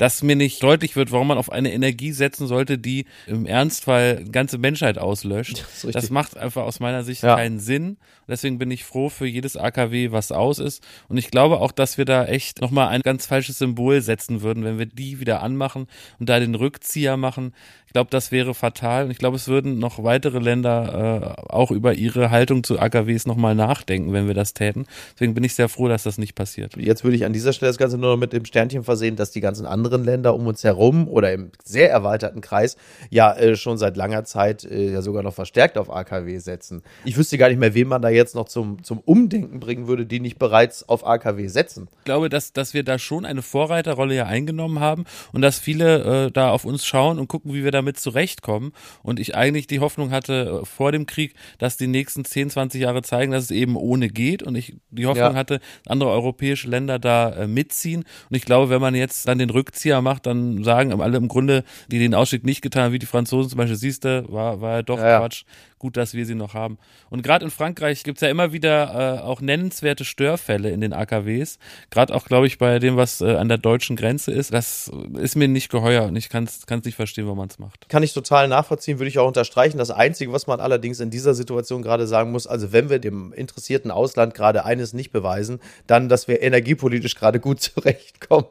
dass 0.00 0.22
mir 0.22 0.34
nicht 0.34 0.62
deutlich 0.62 0.96
wird, 0.96 1.12
warum 1.12 1.26
man 1.26 1.36
auf 1.36 1.52
eine 1.52 1.74
Energie 1.74 2.12
setzen 2.12 2.46
sollte, 2.46 2.78
die 2.78 3.04
im 3.26 3.44
Ernstfall 3.44 4.24
ganze 4.32 4.56
Menschheit 4.56 4.96
auslöscht. 4.96 5.66
Das, 5.82 5.92
das 5.92 6.08
macht 6.08 6.38
einfach 6.38 6.62
aus 6.62 6.80
meiner 6.80 7.04
Sicht 7.04 7.22
ja. 7.22 7.36
keinen 7.36 7.58
Sinn. 7.58 7.98
Deswegen 8.26 8.58
bin 8.58 8.70
ich 8.70 8.84
froh 8.84 9.10
für 9.10 9.26
jedes 9.26 9.58
AKW, 9.58 10.10
was 10.10 10.32
aus 10.32 10.58
ist. 10.58 10.82
Und 11.08 11.18
ich 11.18 11.30
glaube 11.30 11.60
auch, 11.60 11.70
dass 11.70 11.98
wir 11.98 12.06
da 12.06 12.24
echt 12.24 12.62
nochmal 12.62 12.88
ein 12.88 13.02
ganz 13.02 13.26
falsches 13.26 13.58
Symbol 13.58 14.00
setzen 14.00 14.40
würden, 14.40 14.64
wenn 14.64 14.78
wir 14.78 14.86
die 14.86 15.20
wieder 15.20 15.42
anmachen 15.42 15.86
und 16.18 16.30
da 16.30 16.40
den 16.40 16.54
Rückzieher 16.54 17.18
machen. 17.18 17.52
Ich 17.90 17.92
glaube, 17.92 18.08
das 18.10 18.30
wäre 18.30 18.54
fatal. 18.54 19.06
Und 19.06 19.10
ich 19.10 19.18
glaube, 19.18 19.34
es 19.34 19.48
würden 19.48 19.80
noch 19.80 20.04
weitere 20.04 20.38
Länder 20.38 21.36
äh, 21.48 21.52
auch 21.52 21.72
über 21.72 21.92
ihre 21.94 22.30
Haltung 22.30 22.62
zu 22.62 22.78
AKWs 22.78 23.26
nochmal 23.26 23.56
nachdenken, 23.56 24.12
wenn 24.12 24.28
wir 24.28 24.34
das 24.34 24.54
täten. 24.54 24.86
Deswegen 25.14 25.34
bin 25.34 25.42
ich 25.42 25.54
sehr 25.54 25.68
froh, 25.68 25.88
dass 25.88 26.04
das 26.04 26.16
nicht 26.16 26.36
passiert. 26.36 26.76
Jetzt 26.76 27.02
würde 27.02 27.16
ich 27.16 27.24
an 27.24 27.32
dieser 27.32 27.52
Stelle 27.52 27.70
das 27.70 27.78
Ganze 27.78 27.98
nur 27.98 28.12
noch 28.12 28.16
mit 28.16 28.32
dem 28.32 28.44
Sternchen 28.44 28.84
versehen, 28.84 29.16
dass 29.16 29.32
die 29.32 29.40
ganzen 29.40 29.66
anderen 29.66 29.89
Länder 29.98 30.34
um 30.34 30.46
uns 30.46 30.64
herum 30.64 31.08
oder 31.08 31.32
im 31.32 31.50
sehr 31.64 31.90
erweiterten 31.90 32.40
Kreis 32.40 32.76
ja 33.10 33.32
äh, 33.34 33.56
schon 33.56 33.78
seit 33.78 33.96
langer 33.96 34.24
Zeit 34.24 34.64
äh, 34.64 34.92
ja 34.92 35.02
sogar 35.02 35.22
noch 35.22 35.34
verstärkt 35.34 35.78
auf 35.78 35.90
AKW 35.90 36.38
setzen. 36.38 36.82
Ich 37.04 37.16
wüsste 37.16 37.38
gar 37.38 37.48
nicht 37.48 37.58
mehr, 37.58 37.74
wen 37.74 37.88
man 37.88 38.02
da 38.02 38.08
jetzt 38.08 38.34
noch 38.34 38.48
zum, 38.48 38.82
zum 38.82 39.00
Umdenken 39.00 39.60
bringen 39.60 39.86
würde, 39.86 40.06
die 40.06 40.20
nicht 40.20 40.38
bereits 40.38 40.88
auf 40.88 41.06
AKW 41.06 41.48
setzen. 41.48 41.88
Ich 41.98 42.04
glaube, 42.04 42.28
dass, 42.28 42.52
dass 42.52 42.74
wir 42.74 42.84
da 42.84 42.98
schon 42.98 43.24
eine 43.24 43.42
Vorreiterrolle 43.42 44.14
ja 44.14 44.26
eingenommen 44.26 44.80
haben 44.80 45.04
und 45.32 45.42
dass 45.42 45.58
viele 45.58 46.26
äh, 46.26 46.30
da 46.30 46.50
auf 46.50 46.64
uns 46.64 46.86
schauen 46.86 47.18
und 47.18 47.28
gucken, 47.28 47.52
wie 47.54 47.64
wir 47.64 47.70
damit 47.70 47.98
zurechtkommen. 47.98 48.72
Und 49.02 49.20
ich 49.20 49.34
eigentlich 49.34 49.66
die 49.66 49.80
Hoffnung 49.80 50.10
hatte 50.10 50.60
äh, 50.62 50.66
vor 50.66 50.92
dem 50.92 51.06
Krieg, 51.06 51.34
dass 51.58 51.76
die 51.76 51.86
nächsten 51.86 52.24
10, 52.24 52.50
20 52.50 52.80
Jahre 52.80 53.02
zeigen, 53.02 53.32
dass 53.32 53.44
es 53.44 53.50
eben 53.50 53.76
ohne 53.76 54.08
geht. 54.08 54.42
Und 54.42 54.54
ich 54.54 54.76
die 54.90 55.06
Hoffnung 55.06 55.32
ja. 55.32 55.34
hatte, 55.34 55.60
andere 55.86 56.10
europäische 56.10 56.68
Länder 56.68 56.98
da 56.98 57.30
äh, 57.30 57.46
mitziehen. 57.46 58.04
Und 58.28 58.36
ich 58.36 58.44
glaube, 58.44 58.70
wenn 58.70 58.80
man 58.80 58.94
jetzt 58.94 59.28
dann 59.28 59.38
den 59.38 59.50
Rückzieher 59.80 60.02
macht, 60.02 60.26
dann 60.26 60.62
sagen 60.62 60.92
alle 61.00 61.16
im 61.16 61.28
Grunde, 61.28 61.64
die 61.88 61.98
den 61.98 62.14
Ausstieg 62.14 62.44
nicht 62.44 62.60
getan 62.60 62.84
haben, 62.84 62.92
wie 62.92 62.98
die 62.98 63.06
Franzosen 63.06 63.50
zum 63.50 63.56
Beispiel, 63.56 63.76
siehst 63.76 64.04
du, 64.04 64.30
war, 64.30 64.60
war 64.60 64.76
ja 64.76 64.82
doch 64.82 64.98
ja, 64.98 65.20
Quatsch. 65.20 65.44
Gut, 65.80 65.96
dass 65.96 66.12
wir 66.12 66.26
sie 66.26 66.34
noch 66.34 66.52
haben. 66.52 66.76
Und 67.08 67.22
gerade 67.22 67.42
in 67.42 67.50
Frankreich 67.50 68.04
gibt's 68.04 68.20
ja 68.20 68.28
immer 68.28 68.52
wieder 68.52 69.18
äh, 69.18 69.22
auch 69.22 69.40
nennenswerte 69.40 70.04
Störfälle 70.04 70.68
in 70.68 70.82
den 70.82 70.92
AKWs. 70.92 71.58
Gerade 71.88 72.14
auch, 72.14 72.26
glaube 72.26 72.46
ich, 72.46 72.58
bei 72.58 72.78
dem, 72.78 72.98
was 72.98 73.22
äh, 73.22 73.36
an 73.36 73.48
der 73.48 73.56
deutschen 73.56 73.96
Grenze 73.96 74.30
ist. 74.30 74.52
Das 74.52 74.90
ist 75.18 75.36
mir 75.36 75.48
nicht 75.48 75.70
geheuer 75.70 76.02
und 76.04 76.16
ich 76.16 76.28
kann 76.28 76.44
es 76.44 76.84
nicht 76.84 76.96
verstehen, 76.96 77.24
warum 77.24 77.38
man 77.38 77.48
es 77.48 77.58
macht. 77.58 77.88
Kann 77.88 78.02
ich 78.02 78.12
total 78.12 78.46
nachvollziehen, 78.46 78.98
würde 78.98 79.08
ich 79.08 79.18
auch 79.18 79.26
unterstreichen. 79.26 79.78
Das 79.78 79.90
Einzige, 79.90 80.34
was 80.34 80.46
man 80.46 80.60
allerdings 80.60 81.00
in 81.00 81.08
dieser 81.08 81.32
Situation 81.32 81.80
gerade 81.80 82.06
sagen 82.06 82.30
muss, 82.30 82.46
also 82.46 82.72
wenn 82.72 82.90
wir 82.90 82.98
dem 82.98 83.32
interessierten 83.32 83.90
Ausland 83.90 84.34
gerade 84.34 84.66
eines 84.66 84.92
nicht 84.92 85.12
beweisen, 85.12 85.60
dann, 85.86 86.10
dass 86.10 86.28
wir 86.28 86.42
energiepolitisch 86.42 87.14
gerade 87.14 87.40
gut 87.40 87.60
zurechtkommen. 87.62 88.48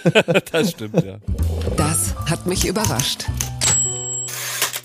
das 0.50 0.70
stimmt, 0.70 1.04
ja. 1.04 1.18
Das 1.76 2.14
hat 2.24 2.46
mich 2.46 2.66
überrascht. 2.66 3.26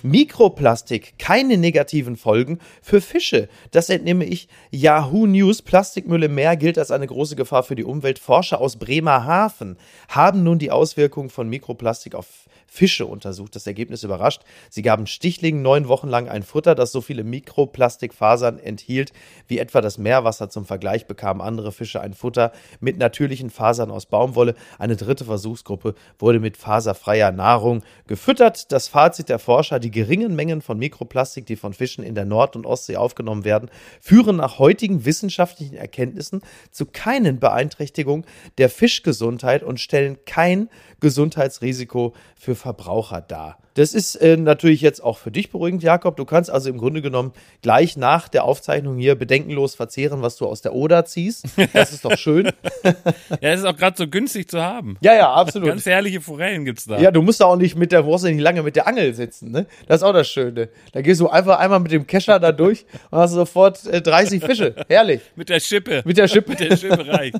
Mikroplastik 0.06 1.18
keine 1.18 1.58
negativen 1.58 2.15
Folgen 2.15 2.60
für 2.84 3.02
Fische. 3.02 3.50
Das 3.72 3.89
entnehme 3.89 4.24
ich 4.26 4.48
Yahoo 4.70 5.26
News. 5.26 5.63
Plastikmüll 5.63 6.24
im 6.24 6.36
Meer 6.36 6.58
gilt 6.58 6.78
als 6.78 6.91
eine 6.91 7.08
große 7.08 7.36
Gefahr 7.36 7.63
für 7.63 7.76
die 7.76 7.84
Umwelt. 7.84 8.20
Forscher 8.20 8.62
aus 8.62 8.78
Bremerhaven 8.78 9.78
haben 10.08 10.44
nun 10.44 10.60
die 10.60 10.70
Auswirkungen 10.70 11.32
von 11.32 11.50
Mikroplastik 11.50 12.13
auf 12.13 12.45
Fische 12.76 13.06
untersucht. 13.06 13.56
Das 13.56 13.66
Ergebnis 13.66 14.04
überrascht. 14.04 14.42
Sie 14.70 14.82
gaben 14.82 15.08
Stichlingen 15.08 15.62
neun 15.62 15.88
Wochen 15.88 16.10
lang 16.10 16.28
ein 16.28 16.44
Futter, 16.44 16.76
das 16.76 16.92
so 16.92 17.00
viele 17.00 17.24
Mikroplastikfasern 17.24 18.60
enthielt, 18.60 19.14
wie 19.48 19.60
etwa 19.60 19.80
das 19.80 19.98
Meerwasser. 19.98 20.50
Zum 20.50 20.66
Vergleich 20.66 21.08
bekamen 21.08 21.42
andere 21.42 21.72
Fische 21.72 22.02
ein 22.02 22.14
Futter 22.14 22.52
mit 22.82 22.98
natürlichen 22.98 23.50
Fasern 23.50 23.92
aus 23.92 24.08
Baumwolle. 24.08 24.56
Eine 24.78 24.98
dritte 24.98 25.24
Versuchsgruppe 25.24 25.96
wurde 26.20 26.42
mit 26.42 26.58
faserfreier 26.58 27.32
Nahrung 27.32 27.82
gefüttert. 28.08 28.74
Das 28.74 28.90
Fazit 28.90 29.30
der 29.30 29.40
Forscher, 29.40 29.80
die 29.80 29.92
geringen 29.92 30.36
Mengen 30.36 30.62
von 30.62 30.78
Mikroplastik, 30.78 31.46
die 31.46 31.56
von 31.56 31.74
Fischen 31.74 32.04
in 32.04 32.14
der 32.14 32.26
Nord- 32.26 32.58
und 32.58 32.66
Ostsee 32.66 32.98
aufgenommen 32.98 33.46
werden, 33.46 33.70
führen 34.02 34.36
nach 34.36 34.60
heutigen 34.60 35.06
wissenschaftlichen 35.06 35.76
Erkenntnissen 35.76 36.42
zu 36.72 36.86
keinen 36.86 37.40
Beeinträchtigungen 37.40 38.26
der 38.58 38.70
Fischgesundheit 38.70 39.64
und 39.64 39.80
stellen 39.80 40.18
kein 40.26 40.70
Gesundheitsrisiko 41.00 42.14
für 42.36 42.56
Verbraucher 42.65 43.21
dar. 43.21 43.60
Das 43.75 43.93
ist 43.93 44.15
äh, 44.15 44.38
natürlich 44.38 44.80
jetzt 44.80 45.04
auch 45.04 45.17
für 45.17 45.32
dich 45.32 45.51
beruhigend, 45.51 45.84
Jakob. 45.84 46.15
Du 46.15 46.23
kannst 46.23 46.49
also 46.49 46.69
im 46.69 46.78
Grunde 46.78 47.01
genommen 47.01 47.34
gleich 47.62 47.97
nach 47.97 48.30
der 48.30 48.45
Aufzeichnung 48.45 48.97
hier 48.97 49.15
bedenkenlos 49.15 49.75
verzehren, 49.75 50.21
was 50.21 50.38
du 50.38 50.47
aus 50.47 50.62
der 50.62 50.73
Oder 50.73 51.04
ziehst. 51.04 51.45
Das 51.73 51.91
ist 51.91 52.06
doch 52.06 52.17
schön. 52.17 52.45
ja, 52.84 53.49
es 53.49 53.60
ist 53.60 53.65
auch 53.65 53.75
gerade 53.75 53.97
so 53.97 54.08
günstig 54.08 54.49
zu 54.49 54.62
haben. 54.62 54.97
Ja, 55.01 55.13
ja, 55.13 55.34
absolut. 55.34 55.67
Ganz 55.67 55.86
herrliche 55.86 56.21
Forellen 56.21 56.63
gibt 56.63 56.80
es 56.80 56.86
da. 56.86 56.97
Ja, 56.97 57.12
du 57.12 57.21
musst 57.21 57.41
da 57.41 57.45
auch 57.45 57.58
nicht 57.58 57.75
mit 57.75 57.91
der 57.91 58.06
Wurst 58.06 58.23
nicht 58.23 58.39
lange 58.39 58.63
mit 58.63 58.78
der 58.78 58.88
Angel 58.88 59.13
sitzen. 59.13 59.51
Ne? 59.51 59.65
Das 59.88 59.97
ist 59.97 60.04
auch 60.04 60.13
das 60.13 60.30
Schöne. 60.30 60.69
Da 60.93 61.01
gehst 61.01 61.19
du 61.19 61.28
einfach 61.28 61.60
einmal 61.60 61.82
mit 61.82 61.91
dem 61.91 62.08
Kescher 62.08 62.39
da 62.39 62.54
durch 62.54 62.86
und 63.12 63.19
hast 63.19 63.34
sofort 63.34 63.86
äh, 63.88 64.01
30 64.01 64.41
Fische. 64.41 64.73
Herrlich. 64.88 65.19
Mit 65.36 65.49
der 65.49 65.60
Schippe. 65.60 66.01
Mit 66.06 66.17
der 66.17 66.30
Schippe. 66.30 66.51
Mit 66.51 66.62
der 66.62 66.78
Schippe 66.78 67.06
reicht. 67.08 67.39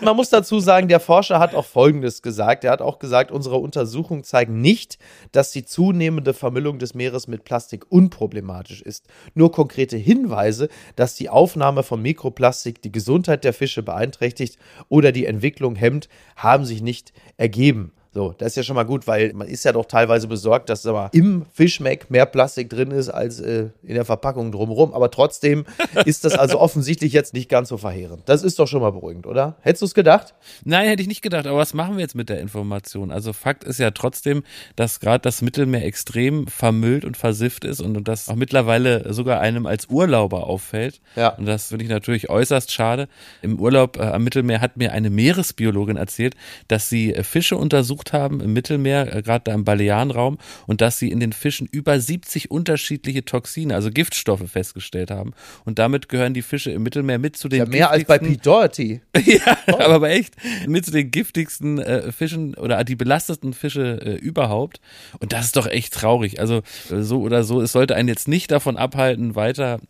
Man 0.00 0.16
muss 0.16 0.30
dazu 0.30 0.60
sagen, 0.60 0.88
der 0.88 0.98
Forscher 0.98 1.38
hat 1.38 1.54
auch 1.54 1.66
Folgendes 1.66 2.22
gesagt. 2.22 2.64
Er 2.64 2.72
hat 2.72 2.80
auch 2.80 2.98
gesagt, 2.98 3.30
unsere 3.30 3.58
Untersuchungen 3.58 4.24
zeigen 4.48 4.60
nicht, 4.60 4.98
dass 5.32 5.52
die 5.52 5.64
zunehmende 5.64 6.34
Vermüllung 6.34 6.78
des 6.78 6.94
Meeres 6.94 7.28
mit 7.28 7.44
Plastik 7.44 7.90
unproblematisch 7.90 8.82
ist. 8.82 9.06
Nur 9.34 9.52
konkrete 9.52 9.96
Hinweise, 9.96 10.68
dass 10.96 11.14
die 11.14 11.28
Aufnahme 11.28 11.82
von 11.82 12.02
Mikroplastik 12.02 12.82
die 12.82 12.92
Gesundheit 12.92 13.44
der 13.44 13.52
Fische 13.52 13.82
beeinträchtigt 13.82 14.58
oder 14.88 15.12
die 15.12 15.26
Entwicklung 15.26 15.76
hemmt, 15.76 16.08
haben 16.36 16.64
sich 16.64 16.82
nicht 16.82 17.12
ergeben. 17.36 17.92
So, 18.14 18.34
das 18.38 18.48
ist 18.48 18.56
ja 18.56 18.62
schon 18.62 18.74
mal 18.74 18.84
gut, 18.84 19.06
weil 19.06 19.32
man 19.34 19.48
ist 19.48 19.64
ja 19.64 19.72
doch 19.72 19.84
teilweise 19.84 20.28
besorgt, 20.28 20.70
dass 20.70 20.86
aber 20.86 21.10
im 21.12 21.44
Fischmeck 21.52 22.10
mehr 22.10 22.24
Plastik 22.26 22.70
drin 22.70 22.90
ist 22.90 23.10
als 23.10 23.38
äh, 23.38 23.68
in 23.82 23.94
der 23.94 24.04
Verpackung 24.06 24.50
drumherum. 24.50 24.94
Aber 24.94 25.10
trotzdem 25.10 25.66
ist 26.06 26.24
das 26.24 26.32
also 26.32 26.58
offensichtlich 26.58 27.12
jetzt 27.12 27.34
nicht 27.34 27.48
ganz 27.50 27.68
so 27.68 27.76
verheerend. 27.76 28.22
Das 28.26 28.42
ist 28.42 28.58
doch 28.58 28.66
schon 28.66 28.80
mal 28.80 28.92
beruhigend, 28.92 29.26
oder? 29.26 29.56
Hättest 29.60 29.82
du 29.82 29.86
es 29.86 29.94
gedacht? 29.94 30.34
Nein, 30.64 30.88
hätte 30.88 31.02
ich 31.02 31.08
nicht 31.08 31.22
gedacht. 31.22 31.46
Aber 31.46 31.58
was 31.58 31.74
machen 31.74 31.96
wir 31.96 32.00
jetzt 32.00 32.14
mit 32.14 32.28
der 32.30 32.40
Information? 32.40 33.10
Also 33.10 33.32
Fakt 33.32 33.64
ist 33.64 33.78
ja 33.78 33.90
trotzdem, 33.90 34.42
dass 34.74 35.00
gerade 35.00 35.20
das 35.20 35.42
Mittelmeer 35.42 35.84
extrem 35.84 36.46
vermüllt 36.46 37.04
und 37.04 37.16
versifft 37.16 37.64
ist 37.64 37.80
und, 37.80 37.96
und 37.96 38.08
das 38.08 38.28
auch 38.28 38.36
mittlerweile 38.36 39.12
sogar 39.12 39.40
einem 39.40 39.66
als 39.66 39.86
Urlauber 39.90 40.46
auffällt. 40.46 41.00
Ja. 41.14 41.28
Und 41.36 41.46
das 41.46 41.68
finde 41.68 41.84
ich 41.84 41.90
natürlich 41.90 42.30
äußerst 42.30 42.72
schade. 42.72 43.08
Im 43.42 43.60
Urlaub 43.60 43.98
äh, 43.98 44.02
am 44.02 44.24
Mittelmeer 44.24 44.62
hat 44.62 44.76
mir 44.78 44.92
eine 44.92 45.10
Meeresbiologin 45.10 45.96
erzählt, 45.96 46.34
dass 46.68 46.88
sie 46.88 47.14
äh, 47.14 47.22
Fische 47.22 47.56
untersucht 47.56 47.97
haben 48.12 48.40
im 48.40 48.52
Mittelmeer, 48.52 49.14
äh, 49.14 49.22
gerade 49.22 49.44
da 49.44 49.54
im 49.54 49.64
Balearenraum, 49.64 50.38
und 50.66 50.80
dass 50.80 50.98
sie 50.98 51.10
in 51.10 51.20
den 51.20 51.32
Fischen 51.32 51.68
über 51.70 51.98
70 51.98 52.50
unterschiedliche 52.50 53.24
Toxine, 53.24 53.74
also 53.74 53.90
Giftstoffe 53.90 54.48
festgestellt 54.50 55.10
haben. 55.10 55.32
Und 55.64 55.78
damit 55.78 56.08
gehören 56.08 56.34
die 56.34 56.42
Fische 56.42 56.70
im 56.70 56.82
Mittelmeer 56.82 57.18
mit 57.18 57.36
zu 57.36 57.48
den 57.48 57.60
Ja, 57.60 57.66
mehr 57.66 57.90
als 57.90 58.04
bei 58.04 58.18
Pete 58.18 58.42
Doherty. 58.42 59.00
ja, 59.24 59.58
aber, 59.66 59.88
aber 59.90 60.10
echt 60.10 60.34
mit 60.66 60.84
zu 60.84 60.90
den 60.90 61.10
giftigsten 61.10 61.78
äh, 61.78 62.12
Fischen 62.12 62.54
oder 62.54 62.82
die 62.84 62.96
belasteten 62.96 63.52
Fische 63.52 64.00
äh, 64.00 64.14
überhaupt. 64.14 64.80
Und 65.20 65.32
das 65.32 65.46
ist 65.46 65.56
doch 65.56 65.66
echt 65.66 65.94
traurig. 65.94 66.40
Also 66.40 66.62
äh, 66.90 67.02
so 67.02 67.20
oder 67.20 67.44
so, 67.44 67.60
es 67.60 67.72
sollte 67.72 67.94
einen 67.94 68.08
jetzt 68.08 68.28
nicht 68.28 68.50
davon 68.50 68.76
abhalten, 68.76 69.34
weiter 69.34 69.80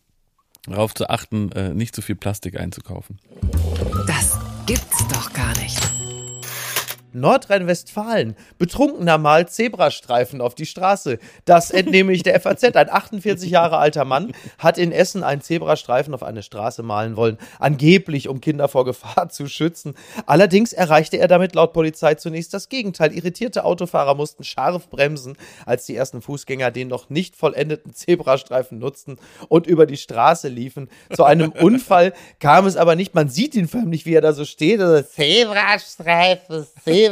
darauf 0.67 0.95
zu 0.95 1.09
achten, 1.09 1.53
äh, 1.53 1.75
nicht 1.75 1.95
zu 1.95 2.03
viel 2.03 2.17
Plastik 2.17 2.59
einzukaufen. 2.59 3.19
Das 4.07 4.39
gibt's 4.67 5.07
doch 5.09 5.33
gar 5.33 5.57
nicht. 5.59 5.79
Nordrhein-Westfalen. 7.21 8.37
Betrunkener 8.59 9.19
malt 9.19 9.51
Zebrastreifen 9.51 10.41
auf 10.41 10.55
die 10.55 10.67
Straße. 10.67 11.19
Das 11.45 11.71
entnehme 11.73 12.13
ich 12.13 12.23
der 12.23 12.41
FAZ. 12.41 12.65
Ein 12.77 12.91
48 12.91 13.51
Jahre 13.51 13.79
alter 13.79 14.05
Mann 14.05 14.33
hat 14.59 14.79
in 14.79 14.93
Essen 14.93 15.23
einen 15.23 15.43
Zebrastreifen 15.43 16.15
auf 16.15 16.23
eine 16.23 16.43
Straße 16.43 16.83
malen 16.83 17.17
wollen. 17.17 17.39
Angeblich, 17.59 18.29
um 18.29 18.41
Kinder 18.41 18.69
vor 18.69 18.85
Gefahr 18.85 19.29
zu 19.29 19.49
schützen. 19.49 19.95
Allerdings 20.27 20.73
erreichte 20.73 21.19
er 21.19 21.29
damit 21.29 21.55
laut 21.55 21.73
Polizei 21.73 22.15
zunächst 22.15 22.55
das 22.55 22.69
Gegenteil. 22.69 23.13
Irritierte 23.13 23.65
Autofahrer 23.65 24.15
mussten 24.15 24.45
scharf 24.45 24.89
bremsen, 24.89 25.37
als 25.67 25.87
die 25.87 25.97
ersten 25.97 26.23
Fußgänger 26.23 26.71
den 26.71 26.89
noch 26.89 27.11
nicht 27.11 27.37
vollendeten 27.37 27.95
Zebrastreifen 27.95 28.79
nutzten 28.79 29.19
und 29.49 29.67
über 29.67 29.87
die 29.87 29.97
Straße 29.97 30.49
liefen. 30.49 30.89
Zu 31.15 31.25
einem 31.25 31.53
Unfall 31.61 32.13
kam 32.41 32.67
es 32.67 32.77
aber 32.77 32.97
nicht. 32.97 33.15
Man 33.15 33.29
sieht 33.29 33.55
ihn 33.55 33.69
förmlich, 33.69 34.07
wie 34.07 34.15
er 34.15 34.21
da 34.21 34.33
so 34.33 34.45
steht. 34.45 34.81
Also, 34.81 35.03
Zebrastreifen, 35.09 36.67
Zebrastreifen. 36.85 37.08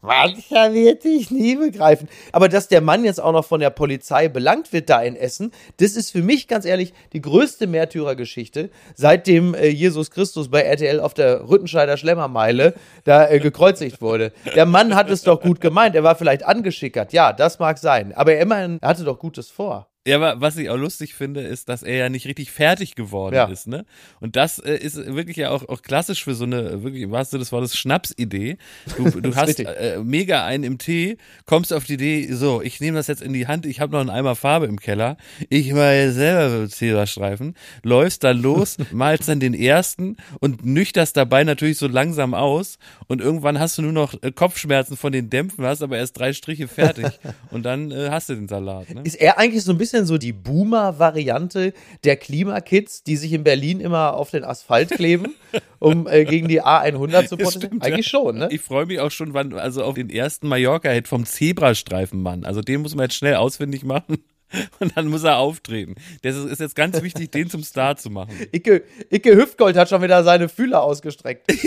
Mancher 0.00 0.72
wird 0.72 1.04
dich 1.04 1.30
nie 1.30 1.56
begreifen. 1.56 2.08
Aber 2.30 2.48
dass 2.48 2.68
der 2.68 2.80
Mann 2.80 3.04
jetzt 3.04 3.20
auch 3.20 3.32
noch 3.32 3.44
von 3.44 3.60
der 3.60 3.70
Polizei 3.70 4.28
belangt 4.28 4.72
wird 4.72 4.88
da 4.88 5.02
in 5.02 5.16
Essen, 5.16 5.50
das 5.78 5.96
ist 5.96 6.12
für 6.12 6.22
mich 6.22 6.46
ganz 6.46 6.64
ehrlich 6.64 6.92
die 7.12 7.20
größte 7.20 7.66
Märtyrergeschichte, 7.66 8.70
seitdem 8.94 9.54
äh, 9.54 9.68
Jesus 9.68 10.10
Christus 10.10 10.50
bei 10.50 10.62
RTL 10.62 11.00
auf 11.00 11.14
der 11.14 11.48
Rüttenscheider 11.48 11.96
Schlemmermeile 11.96 12.74
da 13.04 13.28
äh, 13.28 13.40
gekreuzigt 13.40 14.00
wurde. 14.00 14.32
Der 14.54 14.66
Mann 14.66 14.94
hat 14.94 15.10
es 15.10 15.22
doch 15.22 15.40
gut 15.40 15.60
gemeint. 15.60 15.96
Er 15.96 16.04
war 16.04 16.14
vielleicht 16.14 16.46
angeschickert. 16.46 17.12
Ja, 17.12 17.32
das 17.32 17.58
mag 17.58 17.78
sein. 17.78 18.12
Aber 18.14 18.32
er 18.34 18.40
immerhin 18.40 18.78
er 18.80 18.90
hatte 18.90 19.04
doch 19.04 19.18
Gutes 19.18 19.50
vor. 19.50 19.88
Ja, 20.08 20.16
aber 20.16 20.40
was 20.40 20.56
ich 20.56 20.70
auch 20.70 20.76
lustig 20.76 21.14
finde, 21.14 21.42
ist, 21.42 21.68
dass 21.68 21.82
er 21.82 21.96
ja 21.96 22.08
nicht 22.08 22.26
richtig 22.26 22.50
fertig 22.50 22.94
geworden 22.94 23.34
Ja. 23.34 23.44
ist, 23.44 23.66
ne? 23.66 23.84
Und 24.20 24.36
das 24.36 24.58
äh, 24.58 24.76
ist 24.76 24.96
wirklich 24.96 25.36
ja 25.36 25.50
auch, 25.50 25.68
auch 25.68 25.82
klassisch 25.82 26.24
für 26.24 26.34
so 26.34 26.44
eine, 26.44 26.82
wirklich, 26.82 27.02
im 27.02 27.10
wahrsten 27.10 27.32
Sinne 27.32 27.40
des 27.42 27.52
Wortes, 27.52 27.76
Schnapsidee. 27.76 28.56
Du, 28.96 29.10
du 29.20 29.36
hast 29.36 29.60
äh, 29.60 29.98
mega 30.02 30.44
einen 30.46 30.64
im 30.64 30.78
Tee, 30.78 31.18
kommst 31.44 31.72
auf 31.72 31.84
die 31.84 31.94
Idee, 31.94 32.32
so, 32.32 32.62
ich 32.62 32.80
nehme 32.80 32.96
das 32.96 33.06
jetzt 33.06 33.20
in 33.22 33.32
die 33.32 33.46
Hand, 33.46 33.66
ich 33.66 33.80
habe 33.80 33.92
noch 33.92 34.00
einen 34.00 34.10
Eimer 34.10 34.34
Farbe 34.34 34.66
im 34.66 34.80
Keller, 34.80 35.16
ich 35.50 35.72
mal 35.72 36.10
selber 36.12 36.68
Zebrastreifen, 36.68 37.54
läufst 37.82 38.24
dann 38.24 38.40
los, 38.40 38.76
malst 38.92 39.28
dann 39.28 39.40
den 39.40 39.54
ersten 39.54 40.16
und 40.40 40.64
nüchterst 40.64 41.16
dabei 41.16 41.44
natürlich 41.44 41.76
so 41.78 41.86
langsam 41.86 42.32
aus 42.34 42.78
und 43.08 43.20
irgendwann 43.20 43.58
hast 43.58 43.76
du 43.76 43.82
nur 43.82 43.92
noch 43.92 44.14
äh, 44.22 44.32
Kopfschmerzen 44.32 44.96
von 44.96 45.12
den 45.12 45.28
Dämpfen, 45.28 45.64
hast 45.66 45.82
aber 45.82 45.98
erst 45.98 46.18
drei 46.18 46.32
Striche 46.32 46.66
fertig 46.68 47.06
und 47.50 47.64
dann 47.64 47.90
äh, 47.90 48.08
hast 48.10 48.28
du 48.30 48.34
den 48.34 48.48
Salat, 48.48 48.88
ne? 48.94 49.02
Ist 49.04 49.16
er 49.16 49.38
eigentlich 49.38 49.64
so 49.64 49.72
ein 49.72 49.78
bisschen 49.78 49.97
so 50.06 50.18
die 50.18 50.32
Boomer-Variante 50.32 51.72
der 52.04 52.16
Klimakids, 52.16 53.02
die 53.02 53.16
sich 53.16 53.32
in 53.32 53.44
Berlin 53.44 53.80
immer 53.80 54.14
auf 54.14 54.30
den 54.30 54.44
Asphalt 54.44 54.90
kleben, 54.90 55.34
um 55.78 56.06
äh, 56.06 56.24
gegen 56.24 56.48
die 56.48 56.62
A100 56.62 57.26
zu 57.26 57.36
protestieren? 57.38 57.80
Eigentlich 57.80 58.06
ja. 58.06 58.20
schon, 58.20 58.38
ne? 58.38 58.48
Ich 58.50 58.60
freue 58.60 58.86
mich 58.86 59.00
auch 59.00 59.10
schon, 59.10 59.34
wann, 59.34 59.52
also 59.54 59.84
auf 59.84 59.94
den 59.94 60.10
ersten 60.10 60.48
Mallorca-Hit 60.48 61.08
vom 61.08 61.24
Zebrastreifenmann. 61.24 62.44
Also 62.44 62.60
den 62.60 62.82
muss 62.82 62.94
man 62.94 63.04
jetzt 63.04 63.16
schnell 63.16 63.36
ausfindig 63.36 63.84
machen. 63.84 64.18
Und 64.80 64.96
dann 64.96 65.08
muss 65.08 65.24
er 65.24 65.38
auftreten. 65.38 65.94
Das 66.22 66.36
ist, 66.36 66.60
jetzt 66.60 66.74
ganz 66.74 67.02
wichtig, 67.02 67.30
den 67.30 67.50
zum 67.50 67.62
Star 67.62 67.96
zu 67.96 68.10
machen. 68.10 68.34
Icke, 68.52 68.84
Icke 69.10 69.36
Hüftgold 69.36 69.76
hat 69.76 69.88
schon 69.88 70.02
wieder 70.02 70.24
seine 70.24 70.48
Fühler 70.48 70.82
ausgestreckt. 70.82 71.52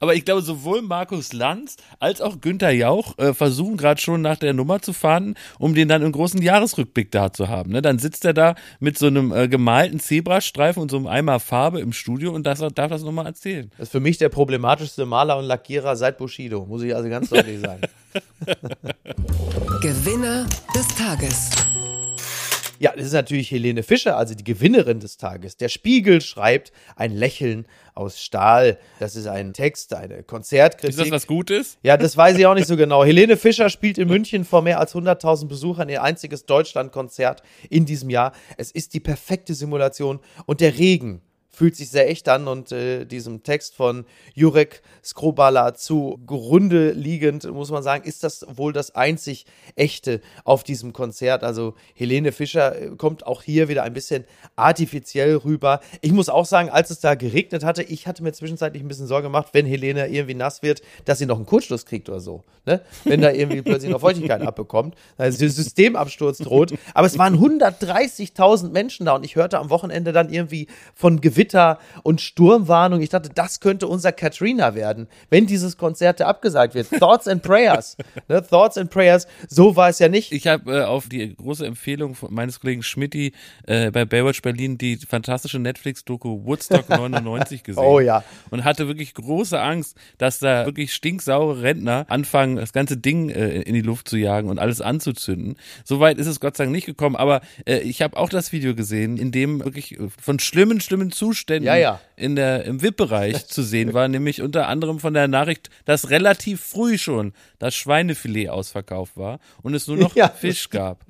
Aber 0.00 0.14
ich 0.14 0.24
glaube, 0.24 0.42
sowohl 0.42 0.82
Markus 0.82 1.32
Lanz 1.32 1.76
als 1.98 2.20
auch 2.20 2.40
Günther 2.40 2.70
Jauch 2.70 3.18
äh, 3.18 3.34
versuchen 3.34 3.76
gerade 3.76 4.00
schon 4.00 4.22
nach 4.22 4.36
der 4.36 4.54
Nummer 4.54 4.80
zu 4.80 4.92
fahren, 4.92 5.34
um 5.58 5.74
den 5.74 5.88
dann 5.88 6.02
im 6.02 6.12
großen 6.12 6.40
Jahresrückblick 6.40 7.10
da 7.10 7.32
zu 7.32 7.48
haben. 7.48 7.72
Ne? 7.72 7.82
Dann 7.82 7.98
sitzt 7.98 8.24
er 8.24 8.34
da 8.34 8.54
mit 8.80 8.98
so 8.98 9.06
einem 9.06 9.32
äh, 9.32 9.48
gemalten 9.48 10.00
Zebrastreifen 10.00 10.82
und 10.82 10.90
so 10.90 10.96
einem 10.96 11.06
Eimer 11.06 11.40
Farbe 11.40 11.80
im 11.80 11.92
Studio 11.92 12.32
und 12.32 12.46
das, 12.46 12.58
darf 12.58 12.90
das 12.90 13.02
nochmal 13.02 13.26
erzählen. 13.26 13.70
Das 13.78 13.88
ist 13.88 13.92
für 13.92 14.00
mich 14.00 14.18
der 14.18 14.28
problematischste 14.28 15.06
Maler 15.06 15.38
und 15.38 15.44
Lackierer 15.44 15.96
seit 15.96 16.18
Bushido, 16.18 16.66
muss 16.66 16.82
ich 16.82 16.94
also 16.94 17.08
ganz 17.08 17.30
deutlich 17.30 17.60
sagen. 17.60 17.82
Gewinner 19.82 20.46
des 20.74 20.88
Tages. 20.96 21.50
Ja, 22.80 22.92
das 22.94 23.06
ist 23.06 23.12
natürlich 23.12 23.50
Helene 23.50 23.82
Fischer, 23.82 24.16
also 24.16 24.34
die 24.34 24.44
Gewinnerin 24.44 25.00
des 25.00 25.16
Tages. 25.16 25.56
Der 25.56 25.68
Spiegel 25.68 26.20
schreibt 26.20 26.70
ein 26.94 27.12
Lächeln 27.12 27.66
aus 27.98 28.20
Stahl. 28.20 28.78
Das 29.00 29.16
ist 29.16 29.26
ein 29.26 29.52
Text, 29.52 29.92
eine 29.92 30.22
Konzertkritik. 30.22 30.90
Ist 30.90 31.00
das 31.00 31.10
was 31.10 31.26
Gutes? 31.26 31.78
Ja, 31.82 31.96
das 31.96 32.16
weiß 32.16 32.38
ich 32.38 32.46
auch 32.46 32.54
nicht 32.54 32.68
so 32.68 32.76
genau. 32.76 33.04
Helene 33.04 33.36
Fischer 33.36 33.68
spielt 33.68 33.98
in 33.98 34.08
München 34.08 34.44
vor 34.44 34.62
mehr 34.62 34.78
als 34.78 34.94
100.000 34.94 35.48
Besuchern 35.48 35.88
ihr 35.88 36.02
einziges 36.02 36.46
Deutschlandkonzert 36.46 37.42
in 37.68 37.84
diesem 37.84 38.08
Jahr. 38.08 38.32
Es 38.56 38.70
ist 38.70 38.94
die 38.94 39.00
perfekte 39.00 39.54
Simulation 39.54 40.20
und 40.46 40.60
der 40.60 40.78
Regen 40.78 41.22
fühlt 41.58 41.74
sich 41.74 41.90
sehr 41.90 42.08
echt 42.08 42.28
an 42.28 42.46
und 42.46 42.70
äh, 42.70 43.04
diesem 43.04 43.42
Text 43.42 43.74
von 43.74 44.04
Jurek 44.32 44.80
Skrobala 45.04 45.74
zu 45.74 46.20
Grunde 46.24 46.92
liegend, 46.92 47.52
muss 47.52 47.72
man 47.72 47.82
sagen, 47.82 48.04
ist 48.04 48.22
das 48.22 48.46
wohl 48.48 48.72
das 48.72 48.94
einzig 48.94 49.44
echte 49.74 50.20
auf 50.44 50.62
diesem 50.62 50.92
Konzert. 50.92 51.42
Also 51.42 51.74
Helene 51.94 52.30
Fischer 52.30 52.80
äh, 52.80 52.90
kommt 52.96 53.26
auch 53.26 53.42
hier 53.42 53.68
wieder 53.68 53.82
ein 53.82 53.92
bisschen 53.92 54.24
artifiziell 54.54 55.34
rüber. 55.34 55.80
Ich 56.00 56.12
muss 56.12 56.28
auch 56.28 56.46
sagen, 56.46 56.70
als 56.70 56.90
es 56.90 57.00
da 57.00 57.16
geregnet 57.16 57.64
hatte, 57.64 57.82
ich 57.82 58.06
hatte 58.06 58.22
mir 58.22 58.32
zwischenzeitlich 58.32 58.80
ein 58.84 58.88
bisschen 58.88 59.08
Sorge 59.08 59.26
gemacht, 59.26 59.48
wenn 59.52 59.66
Helene 59.66 60.06
irgendwie 60.06 60.34
nass 60.34 60.62
wird, 60.62 60.80
dass 61.06 61.18
sie 61.18 61.26
noch 61.26 61.38
einen 61.38 61.46
Kurzschluss 61.46 61.86
kriegt 61.86 62.08
oder 62.08 62.20
so. 62.20 62.44
Ne? 62.66 62.82
Wenn 63.02 63.20
da 63.20 63.32
irgendwie 63.32 63.62
plötzlich 63.62 63.90
noch 63.90 64.00
Feuchtigkeit 64.00 64.42
abbekommt, 64.42 64.94
also 65.16 65.36
der 65.40 65.50
Systemabsturz 65.50 66.38
droht. 66.38 66.74
Aber 66.94 67.08
es 67.08 67.18
waren 67.18 67.36
130.000 67.36 68.70
Menschen 68.70 69.06
da 69.06 69.16
und 69.16 69.24
ich 69.24 69.34
hörte 69.34 69.58
am 69.58 69.70
Wochenende 69.70 70.12
dann 70.12 70.32
irgendwie 70.32 70.68
von 70.94 71.20
Gewitter 71.20 71.47
und 72.02 72.20
Sturmwarnung. 72.20 73.00
Ich 73.00 73.10
dachte, 73.10 73.30
das 73.34 73.60
könnte 73.60 73.86
unser 73.86 74.12
Katrina 74.12 74.74
werden, 74.74 75.08
wenn 75.30 75.46
dieses 75.46 75.76
Konzert 75.76 76.20
abgesagt 76.22 76.74
wird. 76.74 76.90
Thoughts 76.90 77.28
and 77.28 77.42
Prayers. 77.42 77.96
Ne? 78.28 78.42
Thoughts 78.46 78.76
and 78.76 78.90
Prayers. 78.90 79.26
So 79.48 79.76
war 79.76 79.88
es 79.88 79.98
ja 80.00 80.08
nicht. 80.08 80.32
Ich 80.32 80.46
habe 80.46 80.80
äh, 80.80 80.84
auf 80.84 81.08
die 81.08 81.34
große 81.34 81.64
Empfehlung 81.64 82.16
meines 82.28 82.60
Kollegen 82.60 82.82
Schmidti 82.82 83.32
äh, 83.66 83.90
bei 83.90 84.04
Baywatch 84.04 84.42
Berlin 84.42 84.76
die 84.76 84.96
fantastische 84.96 85.58
Netflix-Doku 85.58 86.44
Woodstock 86.44 86.88
99 86.88 87.62
gesehen. 87.62 87.82
Oh 87.82 88.00
ja. 88.00 88.24
Und 88.50 88.64
hatte 88.64 88.86
wirklich 88.86 89.14
große 89.14 89.58
Angst, 89.58 89.96
dass 90.18 90.40
da 90.40 90.66
wirklich 90.66 90.92
stinksaure 90.92 91.62
Rentner 91.62 92.06
anfangen, 92.08 92.56
das 92.56 92.72
ganze 92.72 92.96
Ding 92.96 93.30
äh, 93.30 93.62
in 93.62 93.74
die 93.74 93.82
Luft 93.82 94.08
zu 94.08 94.16
jagen 94.16 94.48
und 94.50 94.58
alles 94.58 94.80
anzuzünden. 94.80 95.56
Soweit 95.84 96.18
ist 96.18 96.26
es 96.26 96.40
Gott 96.40 96.56
sei 96.56 96.64
Dank 96.64 96.74
nicht 96.74 96.86
gekommen, 96.86 97.16
aber 97.16 97.40
äh, 97.66 97.78
ich 97.78 98.02
habe 98.02 98.16
auch 98.16 98.28
das 98.28 98.52
Video 98.52 98.74
gesehen, 98.74 99.16
in 99.16 99.30
dem 99.30 99.64
wirklich 99.64 99.98
äh, 99.98 100.08
von 100.20 100.38
schlimmen, 100.38 100.80
schlimmen 100.80 101.12
Zuständen 101.12 101.37
Ja, 101.62 101.76
ja. 101.76 102.00
in 102.16 102.36
der 102.36 102.64
im 102.64 102.82
VIP-Bereich 102.82 103.46
zu 103.46 103.62
sehen 103.62 103.94
war, 103.94 104.08
nämlich 104.08 104.42
unter 104.42 104.68
anderem 104.68 105.00
von 105.00 105.14
der 105.14 105.28
Nachricht, 105.28 105.70
dass 105.84 106.10
relativ 106.10 106.60
früh 106.60 106.98
schon 106.98 107.32
das 107.58 107.74
Schweinefilet 107.74 108.48
ausverkauft 108.48 109.16
war 109.16 109.40
und 109.62 109.74
es 109.74 109.86
nur 109.86 109.96
noch 109.96 110.14
Ja. 110.14 110.28
Fisch 110.28 110.70
gab. 110.70 111.04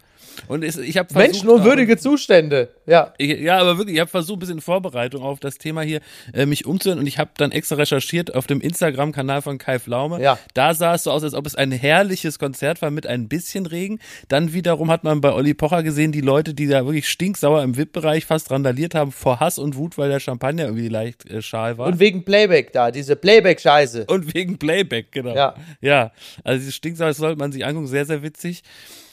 Und 0.46 0.62
es, 0.62 0.76
ich 0.76 0.96
habe 0.96 1.12
Menschenunwürdige 1.14 1.96
Zustände. 1.96 2.68
Ja. 2.88 3.12
ja, 3.18 3.59
aber 3.59 3.77
wirklich, 3.77 3.96
ich 3.96 4.01
habe 4.01 4.11
versucht, 4.11 4.38
ein 4.38 4.40
bisschen 4.40 4.61
Vorbereitung 4.62 5.22
auf 5.22 5.40
das 5.40 5.59
Thema 5.59 5.83
hier 5.83 6.01
äh, 6.33 6.46
mich 6.46 6.64
umzuhören 6.64 6.98
und 6.98 7.07
ich 7.07 7.18
habe 7.18 7.31
dann 7.37 7.53
extra 7.53 7.77
recherchiert 7.77 8.35
auf 8.35 8.46
dem 8.46 8.62
Instagram-Kanal 8.62 9.42
von 9.42 9.59
Kai 9.59 9.79
Flaume. 9.79 10.22
Ja. 10.22 10.38
Da 10.55 10.72
sah 10.72 10.94
es 10.94 11.03
so 11.03 11.11
aus, 11.11 11.22
als 11.22 11.35
ob 11.35 11.46
es 11.46 11.55
ein 11.55 11.70
herrliches 11.70 12.38
Konzert 12.38 12.81
war 12.81 12.90
mit 12.90 13.07
ein 13.07 13.29
bisschen 13.29 13.66
Regen. 13.66 13.98
Dann 14.29 14.55
wiederum 14.55 14.90
hat 14.90 15.05
man 15.05 15.20
bei 15.20 15.33
Olli 15.33 15.53
Pocher 15.53 15.83
gesehen, 15.83 16.12
die 16.12 16.22
Leute, 16.22 16.55
die 16.55 16.66
da 16.66 16.87
wirklich 16.87 17.11
stinksauer 17.11 17.62
im 17.62 17.77
VIP-Bereich 17.77 18.24
fast 18.24 18.51
randaliert 18.51 18.94
haben 18.94 19.12
vor 19.12 19.38
Hass 19.38 19.59
und 19.59 19.77
Wut, 19.77 19.98
weil 19.98 20.09
der 20.09 20.20
Champagner 20.20 20.64
irgendwie 20.64 20.88
leicht 20.88 21.29
äh, 21.31 21.42
schal 21.42 21.77
war. 21.77 21.88
Und 21.88 22.01
wegen 22.01 22.24
Playback 22.24 22.72
da, 22.72 22.90
diese 22.90 23.16
Playback-Scheiße. 23.16 24.07
Und 24.07 24.35
wegen 24.35 24.59
Playback, 24.59 25.12
genau. 25.12 25.35
Ja. 25.35 25.55
Ja. 25.83 26.12
Also 26.42 26.61
diese 26.61 26.72
Stinksau, 26.72 27.05
das 27.05 27.18
sollte 27.18 27.38
man 27.38 27.53
sich 27.53 27.66
angucken, 27.66 27.87
sehr, 27.87 28.07
sehr 28.07 28.22
witzig. 28.22 28.62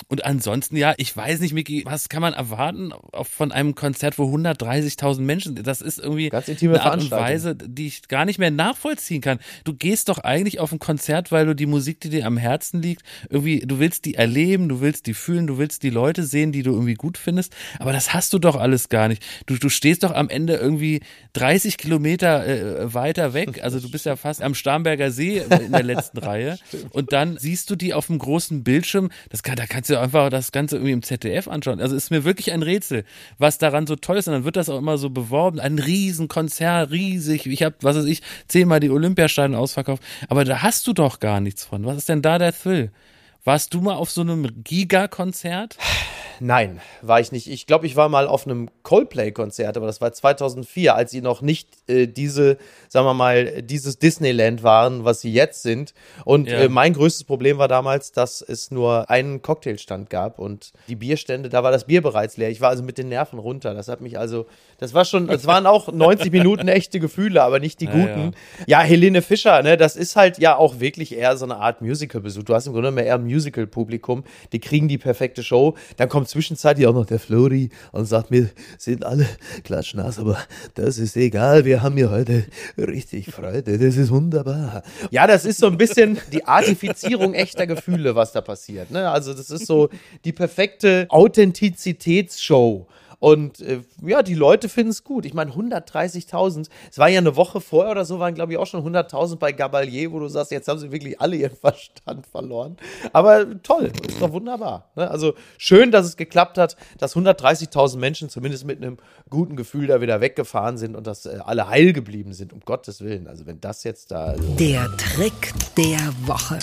Und 0.07 0.23
ansonsten, 0.23 0.77
ja, 0.77 0.93
ich 0.97 1.15
weiß 1.15 1.39
nicht, 1.39 1.53
Miki, 1.53 1.83
was 1.85 2.09
kann 2.09 2.21
man 2.21 2.33
erwarten 2.33 2.93
von 3.23 3.51
einem 3.51 3.64
Konzert, 3.73 4.19
wo 4.19 4.25
130.000 4.35 5.21
Menschen, 5.21 5.55
das 5.55 5.81
ist 5.81 5.97
irgendwie 5.97 6.29
Ganz 6.29 6.47
intime 6.47 6.73
eine 6.73 6.83
Art 6.83 7.01
und. 7.01 7.11
Weise, 7.11 7.55
die 7.55 7.87
ich 7.87 8.07
gar 8.07 8.25
nicht 8.25 8.37
mehr 8.37 8.51
nachvollziehen 8.51 9.21
kann. 9.21 9.39
Du 9.63 9.73
gehst 9.73 10.09
doch 10.09 10.19
eigentlich 10.19 10.59
auf 10.59 10.71
ein 10.71 10.79
Konzert, 10.79 11.31
weil 11.31 11.45
du 11.47 11.55
die 11.55 11.65
Musik, 11.65 11.99
die 12.01 12.09
dir 12.09 12.25
am 12.27 12.37
Herzen 12.37 12.81
liegt, 12.81 13.03
irgendwie, 13.29 13.61
du 13.61 13.79
willst 13.79 14.05
die 14.05 14.15
erleben, 14.15 14.69
du 14.69 14.81
willst 14.81 15.07
die 15.07 15.13
fühlen, 15.13 15.47
du 15.47 15.57
willst 15.57 15.83
die 15.83 15.89
Leute 15.89 16.23
sehen, 16.23 16.51
die 16.51 16.61
du 16.61 16.71
irgendwie 16.71 16.93
gut 16.93 17.17
findest, 17.17 17.55
aber 17.79 17.93
das 17.93 18.13
hast 18.13 18.33
du 18.33 18.39
doch 18.39 18.55
alles 18.55 18.89
gar 18.89 19.07
nicht. 19.07 19.23
Du, 19.45 19.55
du 19.55 19.69
stehst 19.69 20.03
doch 20.03 20.11
am 20.11 20.29
Ende 20.29 20.55
irgendwie 20.55 21.01
30 21.33 21.77
Kilometer 21.77 22.45
äh, 22.45 22.93
weiter 22.93 23.33
weg, 23.33 23.63
also 23.63 23.79
du 23.79 23.89
bist 23.89 24.05
ja 24.05 24.15
fast 24.15 24.41
am 24.41 24.53
Starnberger 24.53 25.11
See 25.11 25.37
in 25.37 25.71
der 25.71 25.83
letzten 25.83 26.17
Reihe 26.25 26.57
und 26.91 27.13
dann 27.13 27.37
siehst 27.37 27.69
du 27.69 27.75
die 27.75 27.93
auf 27.93 28.07
dem 28.07 28.19
großen 28.19 28.63
Bildschirm, 28.63 29.09
das 29.29 29.43
kann, 29.43 29.55
da 29.55 29.65
kannst 29.65 29.89
du 29.89 29.99
einfach 29.99 30.29
das 30.29 30.51
Ganze 30.51 30.75
irgendwie 30.75 30.93
im 30.93 31.03
ZDF 31.03 31.47
anschauen. 31.47 31.79
Also 31.79 31.95
ist 31.95 32.11
mir 32.11 32.23
wirklich 32.23 32.51
ein 32.51 32.63
Rätsel, 32.63 33.05
was 33.37 33.54
daran 33.57 33.87
so 33.87 33.95
toll 33.95 34.17
ist 34.17 34.27
und 34.27 34.33
dann 34.33 34.45
wird 34.45 34.55
das 34.55 34.69
auch 34.69 34.77
immer 34.77 34.97
so 34.97 35.09
beworben, 35.09 35.59
ein 35.59 35.79
Riesen-Konzert, 35.79 36.91
riesig, 36.91 37.45
ich 37.45 37.63
habe, 37.63 37.75
was 37.81 37.95
weiß 37.95 38.05
ich, 38.05 38.21
zehnmal 38.47 38.79
die 38.79 38.89
Olympiastadien 38.89 39.55
ausverkauft, 39.55 40.03
aber 40.29 40.45
da 40.45 40.61
hast 40.61 40.87
du 40.87 40.93
doch 40.93 41.19
gar 41.19 41.39
nichts 41.39 41.65
von. 41.65 41.85
Was 41.85 41.97
ist 41.97 42.09
denn 42.09 42.21
da 42.21 42.37
der 42.37 42.53
Thrill? 42.53 42.91
Warst 43.47 43.75
du 43.75 43.81
mal 43.81 43.93
auf 43.93 44.09
so 44.09 44.21
einem 44.21 44.63
Giga-Konzert? 44.63 45.77
Nein, 46.41 46.81
war 47.01 47.21
ich 47.21 47.31
nicht. 47.31 47.47
Ich 47.49 47.65
glaube, 47.65 47.85
ich 47.85 47.95
war 47.95 48.09
mal 48.09 48.27
auf 48.27 48.45
einem 48.45 48.69
Coldplay-Konzert, 48.83 49.77
aber 49.77 49.85
das 49.85 50.01
war 50.01 50.11
2004, 50.11 50.93
als 50.93 51.11
sie 51.11 51.21
noch 51.21 51.41
nicht 51.41 51.69
äh, 51.87 52.07
diese, 52.07 52.57
sagen 52.89 53.05
wir 53.05 53.13
mal, 53.13 53.61
dieses 53.61 53.99
Disneyland 53.99 54.61
waren, 54.61 55.05
was 55.05 55.21
sie 55.21 55.31
jetzt 55.31 55.61
sind. 55.63 55.93
Und 56.25 56.49
Ja. 56.49 56.63
äh, 56.63 56.69
mein 56.69 56.91
größtes 56.91 57.23
Problem 57.23 57.57
war 57.57 57.69
damals, 57.69 58.11
dass 58.11 58.41
es 58.41 58.69
nur 58.69 59.09
einen 59.09 59.41
Cocktailstand 59.43 60.09
gab 60.09 60.37
und 60.39 60.73
die 60.89 60.97
Bierstände, 60.97 61.47
da 61.47 61.63
war 61.63 61.71
das 61.71 61.85
Bier 61.85 62.01
bereits 62.01 62.35
leer. 62.35 62.49
Ich 62.49 62.59
war 62.59 62.69
also 62.69 62.83
mit 62.83 62.97
den 62.97 63.07
Nerven 63.07 63.39
runter. 63.39 63.73
Das 63.73 63.87
hat 63.87 64.01
mich 64.01 64.19
also, 64.19 64.45
das 64.77 64.93
war 64.93 65.05
schon, 65.05 65.29
es 65.29 65.47
waren 65.47 65.65
auch 65.65 65.87
90 65.93 66.33
Minuten 66.33 66.67
echte 66.67 66.99
Gefühle, 66.99 67.43
aber 67.43 67.59
nicht 67.59 67.79
die 67.79 67.87
guten. 67.87 68.33
Ja, 68.67 68.81
Helene 68.81 69.21
Fischer, 69.21 69.61
ne, 69.63 69.77
das 69.77 69.95
ist 69.95 70.17
halt 70.17 70.37
ja 70.39 70.57
auch 70.57 70.81
wirklich 70.81 71.15
eher 71.15 71.37
so 71.37 71.45
eine 71.45 71.55
Art 71.57 71.81
Musical-Besuch. 71.81 72.43
Du 72.43 72.53
hast 72.53 72.67
im 72.67 72.73
Grunde 72.73 72.91
mehr 72.91 73.05
eher 73.05 73.15
ein 73.15 73.23
Musical-Publikum. 73.35 74.23
Die 74.53 74.59
kriegen 74.59 74.87
die 74.87 74.97
perfekte 74.97 75.43
Show. 75.43 75.75
Dann 75.97 76.09
kommt 76.09 76.29
zwischenzeitlich 76.29 76.87
auch 76.87 76.93
noch 76.93 77.05
der 77.05 77.19
Flori 77.19 77.69
und 77.91 78.05
sagt 78.05 78.31
mir, 78.31 78.49
sind 78.77 79.05
alle 79.05 79.27
klatschnass, 79.63 80.19
aber 80.19 80.37
das 80.73 80.97
ist 80.97 81.17
egal. 81.17 81.65
Wir 81.65 81.83
haben 81.83 81.97
hier 81.97 82.09
heute 82.09 82.45
richtig 82.77 83.31
Freude. 83.31 83.77
Das 83.77 83.97
ist 83.97 84.09
wunderbar. 84.09 84.83
Ja, 85.11 85.27
das 85.27 85.45
ist 85.45 85.59
so 85.59 85.67
ein 85.67 85.77
bisschen 85.77 86.17
die 86.31 86.45
Artifizierung 86.45 87.33
echter 87.33 87.67
Gefühle, 87.67 88.15
was 88.15 88.31
da 88.31 88.41
passiert. 88.41 88.91
Ne? 88.91 89.09
Also 89.09 89.33
das 89.33 89.49
ist 89.49 89.65
so 89.67 89.89
die 90.23 90.31
perfekte 90.31 91.07
Authentizitätsshow. 91.09 92.87
Und 93.19 93.61
äh, 93.61 93.81
ja, 94.05 94.23
die 94.23 94.33
Leute 94.33 94.69
finden 94.69 94.91
es 94.91 95.03
gut. 95.03 95.25
Ich 95.25 95.33
meine, 95.33 95.51
130.000, 95.51 96.67
es 96.91 96.97
war 96.97 97.09
ja 97.09 97.19
eine 97.19 97.35
Woche 97.35 97.61
vorher 97.61 97.91
oder 97.91 98.05
so, 98.05 98.19
waren 98.19 98.35
glaube 98.35 98.53
ich 98.53 98.57
auch 98.57 98.67
schon 98.67 98.85
100.000 98.85 99.37
bei 99.37 99.51
Gabalier, 99.51 100.11
wo 100.11 100.19
du 100.19 100.27
sagst, 100.27 100.51
jetzt 100.51 100.67
haben 100.67 100.79
sie 100.79 100.91
wirklich 100.91 101.19
alle 101.19 101.35
ihren 101.35 101.55
Verstand 101.61 102.27
verloren. 102.27 102.77
Aber 103.13 103.61
toll, 103.63 103.91
ist 104.07 104.21
doch 104.21 104.31
wunderbar. 104.31 104.89
Ne? 104.95 105.09
Also 105.09 105.33
schön, 105.57 105.91
dass 105.91 106.05
es 106.05 106.17
geklappt 106.17 106.57
hat, 106.57 106.75
dass 106.97 107.15
130.000 107.15 107.97
Menschen 107.97 108.29
zumindest 108.29 108.65
mit 108.65 108.81
einem 108.81 108.97
guten 109.29 109.55
Gefühl 109.55 109.87
da 109.87 110.01
wieder 110.01 110.21
weggefahren 110.21 110.77
sind 110.77 110.95
und 110.95 111.07
dass 111.07 111.25
äh, 111.25 111.39
alle 111.43 111.69
heil 111.69 111.93
geblieben 111.93 112.33
sind, 112.33 112.53
um 112.53 112.59
Gottes 112.61 113.01
Willen. 113.01 113.27
Also 113.27 113.45
wenn 113.45 113.61
das 113.61 113.83
jetzt 113.83 114.11
da... 114.11 114.25
Also 114.25 114.55
Der 114.55 114.89
Trick 114.97 115.53
der 115.77 115.99
Woche. 116.27 116.59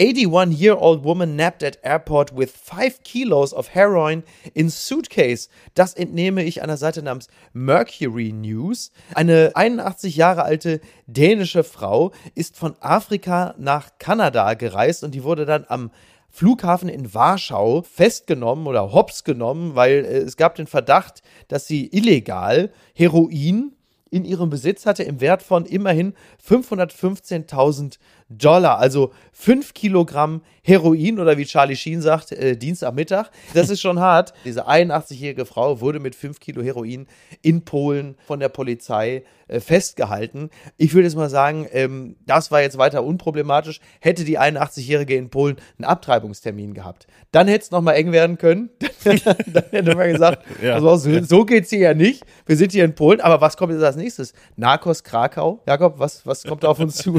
81-year-old 0.00 1.04
woman 1.04 1.36
napped 1.36 1.62
at 1.62 1.78
airport 1.82 2.34
with 2.34 2.50
5 2.50 3.02
kilos 3.04 3.52
of 3.52 3.74
heroin 3.74 4.22
in 4.54 4.70
suitcase. 4.70 5.50
Das 5.74 5.92
entnehme 5.92 6.42
ich 6.42 6.62
einer 6.62 6.78
Seite 6.78 7.02
namens 7.02 7.28
Mercury 7.52 8.32
News. 8.32 8.92
Eine 9.14 9.52
81 9.54 10.16
Jahre 10.16 10.44
alte 10.44 10.80
dänische 11.06 11.64
Frau 11.64 12.12
ist 12.34 12.56
von 12.56 12.76
Afrika 12.80 13.54
nach 13.58 13.98
Kanada 13.98 14.54
gereist 14.54 15.04
und 15.04 15.14
die 15.14 15.22
wurde 15.22 15.44
dann 15.44 15.66
am 15.68 15.90
Flughafen 16.30 16.88
in 16.88 17.12
Warschau 17.12 17.82
festgenommen 17.82 18.66
oder 18.66 18.94
hops 18.94 19.24
genommen, 19.24 19.74
weil 19.74 20.06
äh, 20.06 20.18
es 20.18 20.38
gab 20.38 20.54
den 20.54 20.66
Verdacht, 20.66 21.22
dass 21.48 21.66
sie 21.66 21.88
illegal 21.88 22.72
Heroin 22.94 23.72
in 24.10 24.24
ihrem 24.24 24.50
Besitz 24.50 24.86
hatte 24.86 25.02
im 25.02 25.20
Wert 25.20 25.42
von 25.42 25.64
immerhin 25.64 26.14
515.000 26.46 27.98
Dollar, 28.30 28.78
also 28.78 29.12
5 29.32 29.74
Kilogramm 29.74 30.42
Heroin 30.62 31.18
oder 31.18 31.36
wie 31.36 31.44
Charlie 31.46 31.74
Sheen 31.76 32.00
sagt, 32.00 32.32
äh, 32.32 32.56
Dienstagmittag. 32.56 33.30
Das 33.54 33.70
ist 33.70 33.80
schon 33.80 33.98
hart. 33.98 34.32
Diese 34.44 34.68
81-jährige 34.68 35.46
Frau 35.46 35.80
wurde 35.80 35.98
mit 35.98 36.14
5 36.14 36.38
Kilo 36.38 36.62
Heroin 36.62 37.06
in 37.42 37.64
Polen 37.64 38.16
von 38.26 38.38
der 38.40 38.50
Polizei 38.50 39.24
äh, 39.48 39.58
festgehalten. 39.58 40.50
Ich 40.76 40.94
würde 40.94 41.04
jetzt 41.08 41.16
mal 41.16 41.30
sagen, 41.30 41.66
ähm, 41.72 42.16
das 42.26 42.50
war 42.52 42.60
jetzt 42.60 42.78
weiter 42.78 43.02
unproblematisch. 43.02 43.80
Hätte 44.00 44.24
die 44.24 44.38
81-jährige 44.38 45.16
in 45.16 45.30
Polen 45.30 45.56
einen 45.78 45.86
Abtreibungstermin 45.86 46.74
gehabt, 46.74 47.06
dann 47.32 47.48
hätte 47.48 47.64
es 47.64 47.70
nochmal 47.70 47.96
eng 47.96 48.12
werden 48.12 48.38
können. 48.38 48.70
dann 49.04 49.64
hätte 49.70 49.96
man 49.96 50.12
gesagt, 50.12 50.44
Ja. 50.62 50.74
also 50.74 50.96
so, 50.96 51.22
so 51.24 51.44
geht's 51.44 51.70
hier 51.70 51.78
ja 51.80 51.94
nicht. 51.94 52.22
Wir 52.46 52.56
sind 52.56 52.72
hier 52.72 52.84
in 52.84 52.94
Polen, 52.94 53.20
aber 53.20 53.40
was 53.40 53.56
kommt 53.56 53.72
jetzt 53.72 53.82
als 53.82 53.96
nächstes? 53.96 54.34
Narcos 54.56 55.02
Krakau? 55.02 55.62
Jakob, 55.66 55.98
was, 55.98 56.24
was 56.26 56.44
kommt 56.44 56.62
da 56.64 56.68
auf 56.68 56.78
uns 56.78 56.96
zu? 56.96 57.18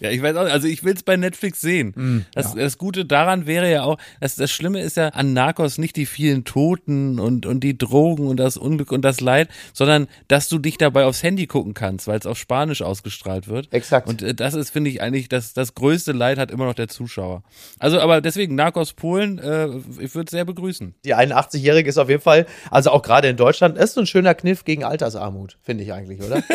Ja, 0.00 0.10
ich 0.10 0.22
weiß 0.22 0.36
auch, 0.36 0.44
nicht, 0.44 0.52
also 0.52 0.68
ich 0.68 0.84
will 0.84 0.94
es 0.94 1.02
bei 1.02 1.16
Netflix 1.16 1.60
sehen. 1.60 2.26
das, 2.34 2.54
das 2.54 2.78
Gute 2.78 3.04
daran 3.04 3.46
wäre 3.46 3.70
ja 3.70 3.84
auch, 3.84 3.98
dass 4.20 4.36
das 4.36 4.50
Schlimme 4.50 4.80
ist 4.80 4.96
ja 4.96 5.08
an 5.08 5.32
Narcos 5.32 5.78
nicht 5.78 5.96
die 5.96 6.06
vielen 6.06 6.44
Toten 6.44 7.18
und, 7.18 7.46
und 7.46 7.60
die 7.60 7.76
Drogen 7.76 8.26
und 8.28 8.38
das 8.38 8.56
Unglück 8.56 8.92
und 8.92 9.02
das 9.02 9.20
Leid, 9.20 9.48
sondern 9.72 10.06
dass 10.28 10.48
du 10.48 10.58
dich 10.58 10.78
dabei 10.78 11.04
aufs 11.04 11.22
Handy 11.22 11.46
gucken 11.46 11.74
kannst, 11.74 12.06
weil 12.06 12.18
es 12.18 12.26
auf 12.26 12.38
Spanisch 12.38 12.82
ausgestrahlt 12.82 13.48
wird. 13.48 13.72
Exakt. 13.72 14.08
Und 14.08 14.22
äh, 14.22 14.34
das 14.34 14.54
ist, 14.54 14.70
finde 14.70 14.90
ich, 14.90 15.02
eigentlich, 15.02 15.28
das, 15.28 15.52
das 15.52 15.74
größte 15.74 16.12
Leid 16.12 16.38
hat 16.38 16.50
immer 16.50 16.66
noch 16.66 16.74
der 16.74 16.88
Zuschauer. 16.88 17.42
Also, 17.78 18.00
aber 18.00 18.20
deswegen 18.20 18.54
Narcos 18.54 18.92
Polen, 18.92 19.38
äh, 19.38 19.68
ich 20.00 20.14
würde 20.14 20.26
es 20.26 20.30
sehr 20.30 20.44
begrüßen. 20.44 20.94
Die 21.04 21.14
81-Jährige 21.14 21.88
ist 21.88 21.98
auf 21.98 22.08
jeden 22.08 22.22
Fall, 22.22 22.46
also 22.70 22.90
auch 22.90 23.02
gerade 23.02 23.28
in 23.28 23.36
Deutschland, 23.36 23.78
ist 23.78 23.94
so 23.94 24.00
ein 24.00 24.06
schöner 24.06 24.34
Kniff 24.34 24.64
gegen 24.64 24.84
Altersarmut, 24.84 25.58
finde 25.62 25.84
ich 25.84 25.92
eigentlich, 25.92 26.20
oder? 26.20 26.42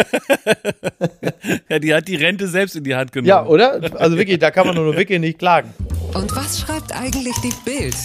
Ja, 1.70 1.80
die 1.80 1.94
hat 1.94 2.08
die 2.08 2.16
Rente 2.16 2.48
selbst 2.48 2.76
in 2.76 2.84
die 2.84 2.96
Hand 2.96 3.12
genommen. 3.12 3.19
Ja, 3.26 3.46
oder? 3.46 3.80
Also 3.96 4.18
wirklich, 4.18 4.40
da 4.40 4.52
kann 4.52 4.68
man 4.68 4.76
nur 4.76 4.96
wirklich 4.96 5.20
nicht 5.20 5.40
klagen. 5.40 5.74
Und 6.14 6.36
was 6.36 6.60
schreibt 6.60 6.92
eigentlich 6.94 7.36
die 7.44 7.54
Bild? 7.66 7.96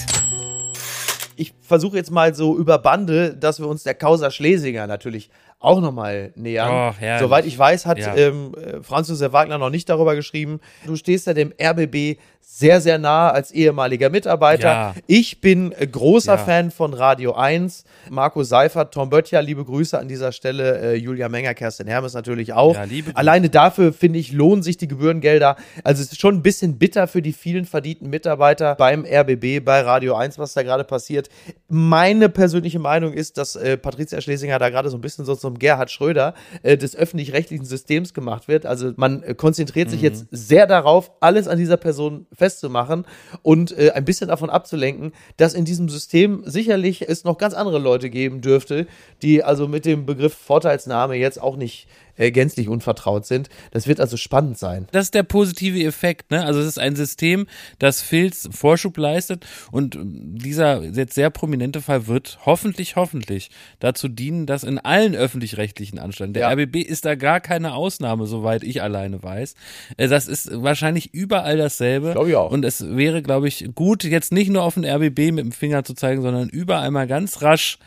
Ich 1.36 1.52
versuche 1.60 1.96
jetzt 1.96 2.10
mal 2.10 2.34
so 2.34 2.56
über 2.56 2.78
Bande, 2.78 3.34
dass 3.34 3.58
wir 3.58 3.66
uns 3.66 3.82
der 3.82 3.94
Causa 3.94 4.30
Schlesinger 4.30 4.86
natürlich 4.86 5.30
auch 5.64 5.80
nochmal 5.80 6.32
nähern. 6.36 6.92
Oh. 7.00 7.18
Soweit 7.20 7.46
ich 7.46 7.58
weiß, 7.58 7.86
hat 7.86 7.98
Ja. 7.98 8.14
ähm, 8.16 8.52
äh, 8.54 8.82
Franz 8.82 9.08
Josef 9.08 9.32
Wagner 9.32 9.58
noch 9.58 9.70
nicht 9.70 9.88
darüber 9.88 10.14
geschrieben. 10.14 10.60
Du 10.86 10.96
stehst 10.96 11.26
ja 11.26 11.34
dem 11.34 11.52
RBB 11.60 12.18
sehr, 12.46 12.80
sehr 12.82 12.98
nah 12.98 13.30
als 13.30 13.50
ehemaliger 13.52 14.10
Mitarbeiter. 14.10 14.68
Ja. 14.68 14.94
Ich 15.06 15.40
bin 15.40 15.70
großer 15.90 16.34
Ja. 16.34 16.38
Fan 16.38 16.70
von 16.70 16.92
Radio 16.92 17.32
1. 17.32 17.84
Marco 18.10 18.42
Seifert, 18.44 18.92
Tom 18.92 19.08
Böttcher, 19.08 19.40
liebe 19.40 19.64
Grüße 19.64 19.98
an 19.98 20.08
dieser 20.08 20.30
Stelle. 20.30 20.78
Äh, 20.92 20.94
Julia 20.96 21.30
Menger, 21.30 21.54
Kerstin 21.54 21.86
Hermes 21.88 22.12
natürlich 22.12 22.52
auch. 22.52 22.76
Alleine 23.14 23.48
dafür, 23.48 23.94
finde 23.94 24.18
ich, 24.18 24.32
lohnen 24.32 24.62
sich 24.62 24.76
die 24.76 24.86
Gebührengelder. 24.88 25.56
Also 25.84 26.02
es 26.02 26.12
ist 26.12 26.20
schon 26.20 26.34
ein 26.36 26.42
bisschen 26.42 26.78
bitter 26.78 27.08
für 27.08 27.22
die 27.22 27.32
vielen 27.32 27.64
verdienten 27.64 28.10
Mitarbeiter 28.10 28.74
beim 28.74 29.06
RBB, 29.06 29.64
bei 29.64 29.80
Radio 29.80 30.14
1, 30.14 30.38
was 30.38 30.52
da 30.52 30.62
gerade 30.62 30.84
passiert. 30.84 31.30
Meine 31.68 32.28
persönliche 32.28 32.78
Meinung 32.78 33.14
ist, 33.14 33.38
dass 33.38 33.56
äh, 33.56 33.78
Patricia 33.78 34.20
Schlesinger 34.20 34.58
da 34.58 34.68
gerade 34.68 34.90
so 34.90 34.98
ein 34.98 35.00
bisschen 35.00 35.24
so 35.24 35.34
zum 35.34 35.53
Gerhard 35.58 35.90
Schröder 35.90 36.34
äh, 36.62 36.76
des 36.76 36.96
öffentlich-rechtlichen 36.96 37.64
Systems 37.64 38.14
gemacht 38.14 38.48
wird. 38.48 38.66
Also 38.66 38.92
man 38.96 39.22
äh, 39.22 39.34
konzentriert 39.34 39.90
sich 39.90 40.02
jetzt 40.02 40.26
sehr 40.30 40.66
darauf, 40.66 41.12
alles 41.20 41.48
an 41.48 41.58
dieser 41.58 41.76
Person 41.76 42.26
festzumachen 42.32 43.04
und 43.42 43.76
äh, 43.76 43.92
ein 43.92 44.04
bisschen 44.04 44.28
davon 44.28 44.50
abzulenken, 44.50 45.12
dass 45.36 45.54
in 45.54 45.64
diesem 45.64 45.88
System 45.88 46.42
sicherlich 46.44 47.08
es 47.08 47.24
noch 47.24 47.38
ganz 47.38 47.54
andere 47.54 47.78
Leute 47.78 48.10
geben 48.10 48.40
dürfte, 48.40 48.86
die 49.22 49.42
also 49.42 49.68
mit 49.68 49.84
dem 49.84 50.06
Begriff 50.06 50.34
Vorteilsnahme 50.34 51.16
jetzt 51.16 51.40
auch 51.40 51.56
nicht 51.56 51.88
äh, 52.16 52.30
gänzlich 52.30 52.68
unvertraut 52.68 53.26
sind. 53.26 53.48
Das 53.70 53.86
wird 53.86 54.00
also 54.00 54.16
spannend 54.16 54.58
sein. 54.58 54.86
Das 54.92 55.06
ist 55.06 55.14
der 55.14 55.22
positive 55.22 55.82
Effekt, 55.84 56.30
ne? 56.30 56.44
Also 56.44 56.60
es 56.60 56.66
ist 56.66 56.78
ein 56.78 56.96
System, 56.96 57.46
das 57.78 58.00
Filz 58.02 58.48
Vorschub 58.52 58.96
leistet 58.96 59.46
und 59.70 59.98
dieser 60.02 60.82
jetzt 60.82 61.14
sehr 61.14 61.30
prominente 61.30 61.80
Fall 61.80 62.06
wird 62.06 62.38
hoffentlich, 62.46 62.96
hoffentlich 62.96 63.50
dazu 63.80 64.08
dienen, 64.08 64.46
dass 64.46 64.64
in 64.64 64.78
allen 64.78 65.14
öffentlich-rechtlichen 65.14 65.98
Anstalten, 65.98 66.34
der 66.34 66.42
Ja. 66.42 66.50
RBB 66.52 66.76
ist 66.76 67.04
da 67.04 67.14
gar 67.14 67.40
keine 67.40 67.74
Ausnahme, 67.74 68.26
soweit 68.26 68.62
ich 68.62 68.82
alleine 68.82 69.22
weiß. 69.22 69.54
Äh, 69.96 70.08
Das 70.08 70.28
ist 70.28 70.50
wahrscheinlich 70.62 71.12
überall 71.14 71.56
dasselbe. 71.56 72.12
Glaub 72.12 72.28
ich 72.28 72.36
auch. 72.36 72.50
Und 72.50 72.64
es 72.64 72.96
wäre, 72.96 73.22
glaube 73.22 73.48
ich, 73.48 73.68
gut, 73.74 74.04
jetzt 74.04 74.32
nicht 74.32 74.50
nur 74.50 74.62
auf 74.62 74.74
den 74.74 74.84
RBB 74.84 75.32
mit 75.32 75.44
dem 75.44 75.52
Finger 75.52 75.84
zu 75.84 75.94
zeigen, 75.94 76.22
sondern 76.22 76.48
überall 76.48 76.90
mal 76.90 77.06
ganz 77.06 77.42
rasch 77.42 77.78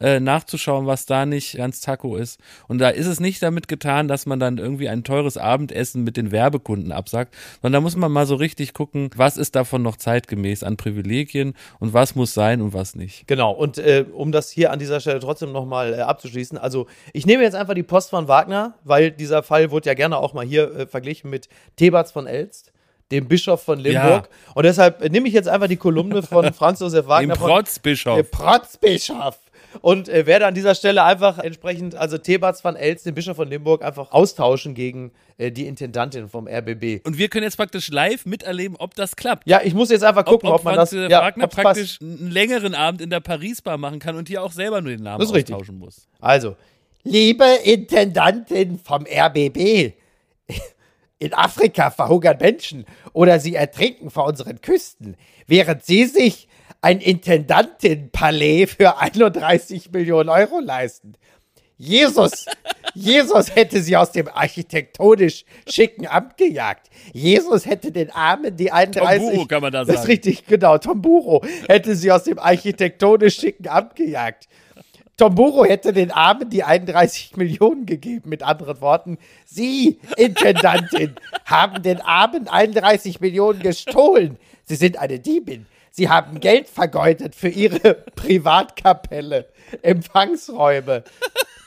äh, 0.00 0.20
nachzuschauen, 0.20 0.86
was 0.86 1.06
da 1.06 1.26
nicht 1.26 1.56
ganz 1.56 1.80
Taco 1.80 2.16
ist. 2.16 2.40
Und 2.68 2.78
da 2.78 2.90
ist 2.90 3.06
es 3.06 3.20
nicht 3.20 3.42
damit 3.42 3.68
getan, 3.68 4.08
dass 4.08 4.26
man 4.26 4.38
dann 4.38 4.58
irgendwie 4.58 4.88
ein 4.88 5.04
teures 5.04 5.36
Abendessen 5.38 6.04
mit 6.04 6.16
den 6.16 6.32
Werbekunden 6.32 6.92
absagt, 6.92 7.34
sondern 7.62 7.80
da 7.80 7.80
muss 7.82 7.96
man 7.96 8.12
mal 8.12 8.26
so 8.26 8.34
richtig 8.34 8.74
gucken, 8.74 9.10
was 9.16 9.36
ist 9.36 9.54
davon 9.54 9.82
noch 9.82 9.96
zeitgemäß 9.96 10.62
an 10.62 10.76
Privilegien 10.76 11.54
und 11.78 11.92
was 11.92 12.14
muss 12.14 12.34
sein 12.34 12.60
und 12.60 12.74
was 12.74 12.94
nicht. 12.94 13.26
Genau, 13.26 13.52
und 13.52 13.78
äh, 13.78 14.04
um 14.12 14.32
das 14.32 14.50
hier 14.50 14.70
an 14.70 14.78
dieser 14.78 15.00
Stelle 15.00 15.20
trotzdem 15.20 15.52
nochmal 15.52 15.94
äh, 15.94 16.00
abzuschließen, 16.00 16.58
also 16.58 16.86
ich 17.12 17.26
nehme 17.26 17.42
jetzt 17.42 17.54
einfach 17.54 17.74
die 17.74 17.82
Post 17.82 18.10
von 18.10 18.28
Wagner, 18.28 18.74
weil 18.84 19.10
dieser 19.10 19.42
Fall 19.42 19.70
wurde 19.70 19.86
ja 19.86 19.94
gerne 19.94 20.18
auch 20.18 20.34
mal 20.34 20.44
hier 20.44 20.74
äh, 20.74 20.86
verglichen 20.86 21.30
mit 21.30 21.48
Thebats 21.76 22.12
von 22.12 22.26
Elst, 22.26 22.72
dem 23.10 23.28
Bischof 23.28 23.62
von 23.62 23.78
Limburg. 23.78 24.28
Und 24.54 24.64
deshalb 24.64 25.02
äh, 25.02 25.08
nehme 25.08 25.28
ich 25.28 25.34
jetzt 25.34 25.48
einfach 25.48 25.68
die 25.68 25.76
Kolumne 25.76 26.22
von 26.22 26.52
Franz 26.52 26.80
Josef 26.80 27.04
Dem 27.04 27.08
Wagner 27.08 27.36
von 27.36 27.48
Protzbischof. 27.48 28.16
der 28.16 28.22
Protzbischof. 28.24 29.38
Und 29.80 30.08
äh, 30.08 30.26
werde 30.26 30.46
an 30.46 30.54
dieser 30.54 30.74
Stelle 30.74 31.02
einfach 31.04 31.38
entsprechend, 31.38 31.94
also 31.94 32.18
Thebats 32.18 32.60
von 32.60 32.76
Elst, 32.76 33.06
den 33.06 33.14
Bischof 33.14 33.36
von 33.36 33.48
Limburg, 33.48 33.84
einfach 33.84 34.12
austauschen 34.12 34.74
gegen 34.74 35.12
äh, 35.38 35.50
die 35.50 35.66
Intendantin 35.66 36.28
vom 36.28 36.46
RBB. 36.48 37.04
Und 37.06 37.18
wir 37.18 37.28
können 37.28 37.44
jetzt 37.44 37.56
praktisch 37.56 37.88
live 37.88 38.26
miterleben, 38.26 38.76
ob 38.78 38.94
das 38.94 39.16
klappt. 39.16 39.46
Ja, 39.48 39.60
ich 39.62 39.74
muss 39.74 39.90
jetzt 39.90 40.04
einfach 40.04 40.24
gucken, 40.24 40.48
ob, 40.48 40.64
man 40.64 40.74
Franz 40.74 40.90
das. 40.90 40.96
Josef 40.98 41.10
Ja, 41.10 41.20
Wagner 41.22 41.44
ob's 41.44 41.54
passt. 41.56 41.64
praktisch 41.64 42.00
einen 42.00 42.30
längeren 42.30 42.74
Abend 42.74 43.00
in 43.00 43.10
der 43.10 43.20
Paris-Bar 43.20 43.78
machen 43.78 43.98
kann 43.98 44.16
und 44.16 44.28
hier 44.28 44.42
auch 44.42 44.52
selber 44.52 44.80
nur 44.80 44.90
den 44.92 45.02
Namen 45.02 45.20
Das 45.20 45.28
ist 45.30 45.34
richtig. 45.34 45.54
austauschen 45.54 45.78
muss. 45.78 46.08
Also, 46.20 46.56
liebe 47.02 47.44
Intendantin 47.64 48.78
vom 48.78 49.04
RBB, 49.06 49.92
in 51.18 51.32
Afrika 51.34 51.90
verhungern 51.90 52.36
Menschen 52.40 52.84
oder 53.12 53.40
sie 53.40 53.54
ertrinken 53.54 54.10
vor 54.10 54.26
unseren 54.26 54.60
Küsten, 54.60 55.16
während 55.46 55.84
sie 55.84 56.04
sich 56.04 56.45
ein 56.86 57.00
Intendantin-Palais 57.00 58.66
für 58.66 58.98
31 58.98 59.90
Millionen 59.90 60.28
Euro 60.28 60.60
leisten. 60.60 61.14
Jesus, 61.76 62.46
Jesus 62.94 63.52
hätte 63.56 63.82
sie 63.82 63.96
aus 63.96 64.12
dem 64.12 64.28
architektonisch 64.28 65.44
schicken 65.68 66.06
Amt 66.06 66.36
gejagt. 66.36 66.88
Jesus 67.12 67.66
hätte 67.66 67.90
den 67.90 68.12
Armen 68.12 68.56
die 68.56 68.70
31... 68.70 69.20
Tomburo 69.20 69.46
kann 69.46 69.62
man 69.62 69.72
da 69.72 69.80
Das 69.80 69.88
ist 69.88 69.94
sagen. 69.96 70.06
richtig, 70.06 70.46
genau. 70.46 70.78
Tomburo 70.78 71.44
hätte 71.66 71.96
sie 71.96 72.12
aus 72.12 72.22
dem 72.22 72.38
architektonisch 72.38 73.34
schicken 73.34 73.66
Amt 73.66 73.96
gejagt. 73.96 74.46
Tomburo 75.16 75.64
hätte 75.64 75.92
den 75.92 76.12
Armen 76.12 76.48
die 76.50 76.62
31 76.62 77.36
Millionen 77.36 77.86
gegeben. 77.86 78.28
Mit 78.28 78.44
anderen 78.44 78.80
Worten, 78.80 79.18
Sie, 79.44 79.98
Intendantin, 80.16 81.16
haben 81.46 81.82
den 81.82 82.00
Armen 82.00 82.46
31 82.46 83.18
Millionen 83.18 83.58
gestohlen. 83.58 84.38
Sie 84.62 84.76
sind 84.76 84.98
eine 84.98 85.18
Diebin. 85.18 85.66
Sie 85.98 86.10
haben 86.10 86.40
Geld 86.40 86.68
vergeudet 86.68 87.34
für 87.34 87.48
Ihre 87.48 87.94
Privatkapelle, 88.16 89.48
Empfangsräume. 89.80 91.04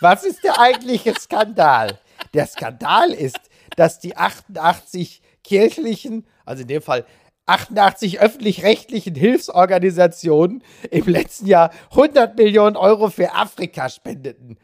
Was 0.02 0.24
ist 0.24 0.44
der 0.44 0.60
eigentliche 0.60 1.16
Skandal? 1.20 1.98
Der 2.36 2.46
Skandal 2.46 3.10
ist, 3.10 3.40
dass 3.76 3.98
die 3.98 4.16
88 4.16 5.24
kirchlichen, 5.44 6.28
also 6.46 6.62
in 6.62 6.68
dem 6.68 6.84
Fall 6.84 7.06
88 7.48 8.20
öffentlich-rechtlichen 8.20 9.16
Hilfsorganisationen 9.16 10.64
im 10.92 11.08
letzten 11.08 11.48
Jahr 11.48 11.72
100 11.90 12.38
Millionen 12.38 12.76
Euro 12.76 13.10
für 13.10 13.34
Afrika 13.34 13.90
spendeten. 13.90 14.60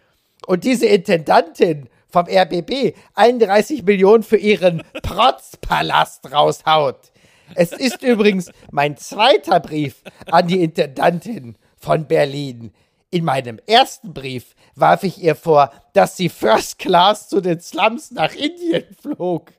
Und 0.45 0.63
diese 0.63 0.85
Intendantin 0.85 1.89
vom 2.07 2.27
RBB 2.27 2.95
31 3.15 3.81
Millionen 3.81 4.21
für 4.21 4.37
ihren 4.37 4.83
Protzpalast 5.01 6.31
raushaut. 6.31 7.11
Es 7.53 7.71
ist 7.71 8.01
übrigens 8.01 8.49
mein 8.71 8.97
zweiter 8.97 9.59
Brief 9.59 10.01
an 10.31 10.47
die 10.47 10.61
Intendantin 10.63 11.57
von 11.77 12.07
Berlin. 12.07 12.73
In 13.11 13.23
meinem 13.23 13.59
ersten 13.67 14.13
Brief 14.13 14.55
warf 14.75 15.03
ich 15.03 15.21
ihr 15.21 15.35
vor, 15.35 15.71
dass 15.93 16.17
sie 16.17 16.27
First 16.29 16.79
Class 16.79 17.29
zu 17.29 17.39
den 17.41 17.59
Slums 17.61 18.11
nach 18.11 18.33
Indien 18.33 18.83
flog. 19.01 19.51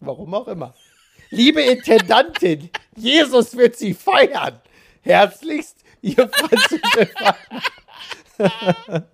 Warum 0.00 0.34
auch 0.34 0.48
immer. 0.48 0.74
Liebe 1.30 1.62
Intendantin, 1.62 2.70
Jesus 2.96 3.56
wird 3.56 3.76
sie 3.76 3.94
feiern. 3.94 4.60
Herzlichst, 5.02 5.78
ihr 6.02 6.28
Franz. 6.28 6.80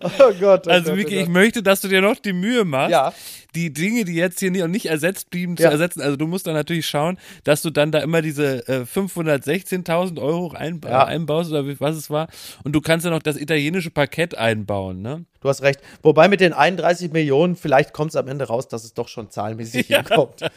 Oh 0.00 0.32
Gott. 0.38 0.66
Oh 0.66 0.70
Also, 0.70 0.90
Gott, 0.90 0.96
Miki, 0.96 1.16
oh 1.16 1.20
ich 1.20 1.24
Gott. 1.26 1.32
möchte, 1.32 1.62
dass 1.62 1.80
du 1.80 1.88
dir 1.88 2.00
noch 2.02 2.16
die 2.16 2.32
Mühe 2.32 2.64
machst, 2.64 2.90
Ja. 2.90 3.12
Die 3.54 3.72
Dinge, 3.72 4.04
die 4.04 4.14
jetzt 4.14 4.38
hier 4.40 4.50
nicht, 4.50 4.66
nicht 4.68 4.86
ersetzt 4.86 5.30
blieben, 5.30 5.56
zu 5.56 5.64
Ja. 5.64 5.70
ersetzen. 5.70 6.00
Also, 6.00 6.16
du 6.16 6.26
musst 6.26 6.46
dann 6.46 6.54
natürlich 6.54 6.86
schauen, 6.86 7.18
dass 7.44 7.62
du 7.62 7.70
dann 7.70 7.92
da 7.92 7.98
immer 8.00 8.22
diese 8.22 8.66
äh, 8.68 8.84
516.000 8.84 10.20
Euro 10.20 10.52
ein, 10.52 10.80
Ja. 10.84 11.04
einbaust 11.04 11.50
oder 11.50 11.66
wie, 11.66 11.78
was 11.80 11.96
es 11.96 12.10
war. 12.10 12.28
Und 12.64 12.72
du 12.72 12.80
kannst 12.80 13.04
ja 13.04 13.10
noch 13.10 13.22
das 13.22 13.36
italienische 13.36 13.90
Parkett 13.90 14.36
einbauen, 14.36 15.02
ne? 15.02 15.24
Du 15.40 15.48
hast 15.48 15.62
recht. 15.62 15.80
Wobei 16.02 16.28
mit 16.28 16.40
den 16.40 16.52
31 16.52 17.12
Millionen, 17.12 17.56
vielleicht 17.56 17.92
kommt 17.92 18.10
es 18.10 18.16
am 18.16 18.28
Ende 18.28 18.44
raus, 18.46 18.68
dass 18.68 18.84
es 18.84 18.94
doch 18.94 19.08
schon 19.08 19.28
zahlenmäßig 19.30 19.86
hinkommt. 19.88 20.40